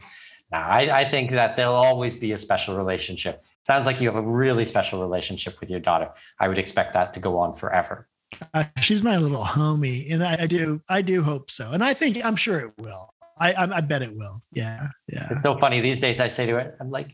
Now 0.53 0.69
I, 0.69 1.01
I 1.01 1.11
think 1.11 1.33
that 1.33 1.57
there'll 1.57 1.75
always 1.75 2.15
be 2.15 2.31
a 2.31 2.39
special 2.39 2.77
relationship 2.77 3.43
Sounds 3.67 3.87
like 3.87 4.01
you 4.01 4.09
have 4.09 4.17
a 4.17 4.23
really 4.23 4.65
special 4.65 5.01
relationship 5.01 5.59
with 5.61 5.71
your 5.71 5.81
daughter. 5.81 6.11
I 6.39 6.49
would 6.49 6.59
expect 6.59 6.95
that 6.95 7.15
to 7.15 7.21
go 7.21 7.39
on 7.39 7.55
forever. 7.55 8.09
Uh, 8.53 8.65
she's 8.81 9.03
my 9.03 9.17
little 9.17 9.45
homie, 9.45 10.13
and 10.13 10.25
I, 10.25 10.43
I, 10.43 10.47
do, 10.47 10.83
I 10.89 11.03
do 11.03 11.23
hope 11.23 11.51
so, 11.51 11.71
and 11.71 11.85
I 11.85 11.95
think 11.95 12.25
I'm 12.25 12.37
sure 12.37 12.61
it 12.61 12.73
will. 12.79 13.15
I, 13.39 13.53
I, 13.53 13.77
I 13.77 13.81
bet 13.81 14.03
it 14.03 14.17
will. 14.17 14.43
Yeah, 14.53 14.89
yeah. 15.09 15.29
It's 15.31 15.43
so 15.43 15.59
funny 15.59 15.81
these 15.81 16.01
days. 16.01 16.21
I 16.21 16.29
say 16.29 16.47
to 16.47 16.53
her, 16.53 16.77
I'm 16.81 16.91
like, 16.91 17.11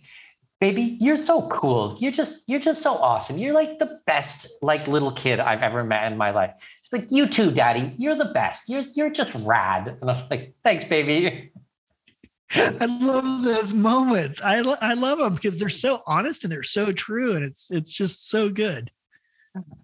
baby, 0.61 0.98
you're 1.01 1.16
so 1.16 1.48
cool. 1.48 1.96
You're 1.98 2.12
just, 2.12 2.42
you're 2.46 2.61
just 2.61 2.82
so 2.82 2.94
awesome. 2.94 3.38
You're 3.38 3.55
like 3.55 3.78
the 3.78 4.01
best, 4.07 4.46
like 4.61 4.88
little 4.88 5.12
kid 5.12 5.40
I've 5.40 5.62
ever 5.62 5.82
met 5.84 6.11
in 6.11 6.18
my 6.18 6.30
life. 6.30 6.53
It's 6.82 6.92
like 6.92 7.11
you 7.11 7.26
too, 7.26 7.51
daddy. 7.51 7.94
You're 7.96 8.16
the 8.16 8.32
best. 8.34 8.68
You're, 8.68 8.82
you're 8.94 9.11
just 9.11 9.32
rad. 9.36 9.96
And 10.01 10.11
I'm 10.11 10.22
like, 10.30 10.55
thanks, 10.62 10.84
baby. 10.84 11.49
I 12.55 12.86
love 12.86 13.44
those 13.44 13.72
moments. 13.72 14.40
I 14.42 14.59
I 14.80 14.94
love 14.94 15.18
them 15.18 15.34
because 15.34 15.59
they're 15.59 15.68
so 15.68 16.03
honest 16.07 16.44
and 16.44 16.53
they're 16.53 16.62
so 16.62 16.92
true, 16.92 17.34
and 17.34 17.44
it's 17.44 17.70
it's 17.70 17.92
just 17.92 18.28
so 18.28 18.48
good. 18.48 18.90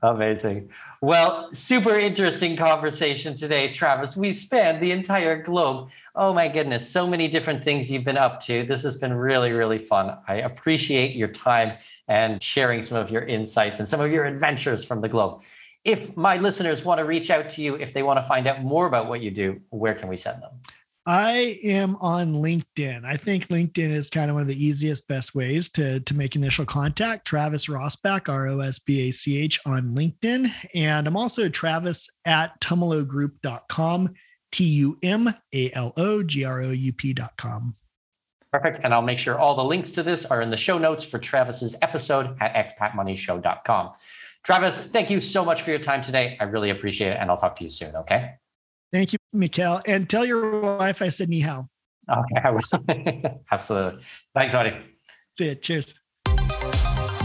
Amazing. 0.02 0.70
Well, 1.02 1.52
super 1.52 1.98
interesting 1.98 2.56
conversation 2.56 3.36
today, 3.36 3.72
Travis. 3.72 4.16
We 4.16 4.32
spanned 4.32 4.80
the 4.80 4.92
entire 4.92 5.42
globe. 5.42 5.90
Oh 6.14 6.32
my 6.32 6.46
goodness, 6.46 6.88
so 6.88 7.06
many 7.06 7.26
different 7.26 7.64
things 7.64 7.90
you've 7.90 8.04
been 8.04 8.16
up 8.16 8.40
to. 8.42 8.64
This 8.64 8.84
has 8.84 8.96
been 8.96 9.12
really, 9.12 9.50
really 9.50 9.78
fun. 9.78 10.16
I 10.28 10.36
appreciate 10.36 11.16
your 11.16 11.28
time 11.28 11.78
and 12.06 12.40
sharing 12.42 12.82
some 12.82 12.96
of 12.96 13.10
your 13.10 13.22
insights 13.22 13.80
and 13.80 13.88
some 13.88 14.00
of 14.00 14.12
your 14.12 14.24
adventures 14.24 14.84
from 14.84 15.00
the 15.00 15.08
globe. 15.08 15.42
If 15.84 16.16
my 16.16 16.36
listeners 16.36 16.84
want 16.84 16.98
to 16.98 17.04
reach 17.04 17.30
out 17.30 17.50
to 17.50 17.62
you, 17.62 17.74
if 17.74 17.92
they 17.92 18.02
want 18.02 18.18
to 18.18 18.24
find 18.24 18.46
out 18.46 18.62
more 18.62 18.86
about 18.86 19.08
what 19.08 19.20
you 19.20 19.30
do, 19.32 19.60
where 19.70 19.94
can 19.94 20.08
we 20.08 20.16
send 20.16 20.42
them? 20.42 20.52
I 21.06 21.60
am 21.62 21.96
on 22.00 22.34
LinkedIn. 22.34 23.04
I 23.04 23.16
think 23.16 23.46
LinkedIn 23.46 23.92
is 23.92 24.10
kind 24.10 24.28
of 24.28 24.34
one 24.34 24.42
of 24.42 24.48
the 24.48 24.64
easiest, 24.64 25.06
best 25.06 25.36
ways 25.36 25.68
to, 25.70 26.00
to 26.00 26.14
make 26.14 26.34
initial 26.34 26.66
contact. 26.66 27.26
Travis 27.26 27.66
Rosbach, 27.66 28.28
R 28.28 28.48
O 28.48 28.60
S 28.60 28.80
B 28.80 29.08
A 29.08 29.12
C 29.12 29.38
H, 29.38 29.60
on 29.64 29.94
LinkedIn. 29.94 30.50
And 30.74 31.06
I'm 31.06 31.16
also 31.16 31.48
Travis 31.48 32.08
at 32.24 32.60
tumalogroup.com, 32.60 34.14
T 34.50 34.64
U 34.64 34.98
M 35.04 35.32
A 35.54 35.70
L 35.72 35.92
O 35.96 36.24
G 36.24 36.44
R 36.44 36.62
O 36.62 36.70
U 36.70 36.92
P.com. 36.92 37.76
Perfect. 38.52 38.80
And 38.82 38.92
I'll 38.92 39.02
make 39.02 39.20
sure 39.20 39.38
all 39.38 39.54
the 39.54 39.64
links 39.64 39.92
to 39.92 40.02
this 40.02 40.24
are 40.26 40.40
in 40.40 40.50
the 40.50 40.56
show 40.56 40.76
notes 40.76 41.04
for 41.04 41.18
Travis's 41.18 41.76
episode 41.82 42.36
at 42.40 42.54
expatmoneyshow.com. 42.54 43.92
Travis, 44.42 44.86
thank 44.86 45.10
you 45.10 45.20
so 45.20 45.44
much 45.44 45.62
for 45.62 45.70
your 45.70 45.78
time 45.78 46.02
today. 46.02 46.36
I 46.40 46.44
really 46.44 46.70
appreciate 46.70 47.10
it. 47.10 47.18
And 47.20 47.30
I'll 47.30 47.36
talk 47.36 47.56
to 47.56 47.64
you 47.64 47.70
soon. 47.70 47.94
Okay. 47.94 48.34
Thank 48.92 49.12
you, 49.12 49.15
Mikkel. 49.34 49.82
And 49.86 50.08
tell 50.08 50.24
your 50.24 50.60
wife 50.60 51.02
I 51.02 51.08
said 51.08 51.28
ni 51.28 51.40
hao. 51.40 51.68
Okay, 52.10 52.40
I 52.42 52.50
will. 52.50 53.40
Absolutely. 53.50 54.02
Thanks, 54.34 54.52
buddy. 54.52 54.76
See 55.32 55.48
you. 55.48 55.54
Cheers. 55.56 55.94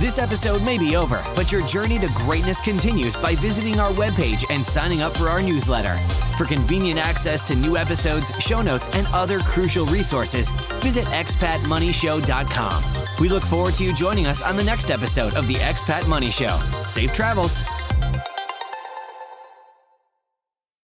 This 0.02 0.18
episode 0.18 0.66
may 0.66 0.80
be 0.80 0.96
over, 0.96 1.22
but 1.36 1.52
your 1.52 1.62
journey 1.68 2.00
to 2.00 2.08
greatness 2.16 2.60
continues 2.60 3.16
by 3.16 3.36
visiting 3.36 3.80
our 3.80 3.92
webpage 3.92 4.50
and 4.50 4.66
signing 4.66 5.04
up 5.04 5.14
for 5.14 5.28
our 5.28 5.44
newsletter. 5.44 5.96
For 6.40 6.46
convenient 6.46 6.98
access 7.00 7.48
to 7.50 7.56
new 7.56 7.78
episodes, 7.78 8.32
show 8.42 8.64
notes, 8.64 8.90
and 8.96 9.06
other 9.14 9.40
crucial 9.42 9.86
resources, 9.86 10.50
visit 10.82 11.06
expatmoneyshow.com. 11.06 12.84
We 13.20 13.30
look 13.30 13.44
forward 13.44 13.76
to 13.76 13.84
you 13.84 13.94
joining 13.94 14.26
us 14.26 14.42
on 14.42 14.56
the 14.56 14.64
next 14.64 14.90
episode 14.90 15.36
of 15.36 15.48
the 15.48 15.54
Expat 15.56 16.08
Money 16.08 16.32
Show. 16.32 16.58
Safe 16.88 17.14
travels. 17.14 17.62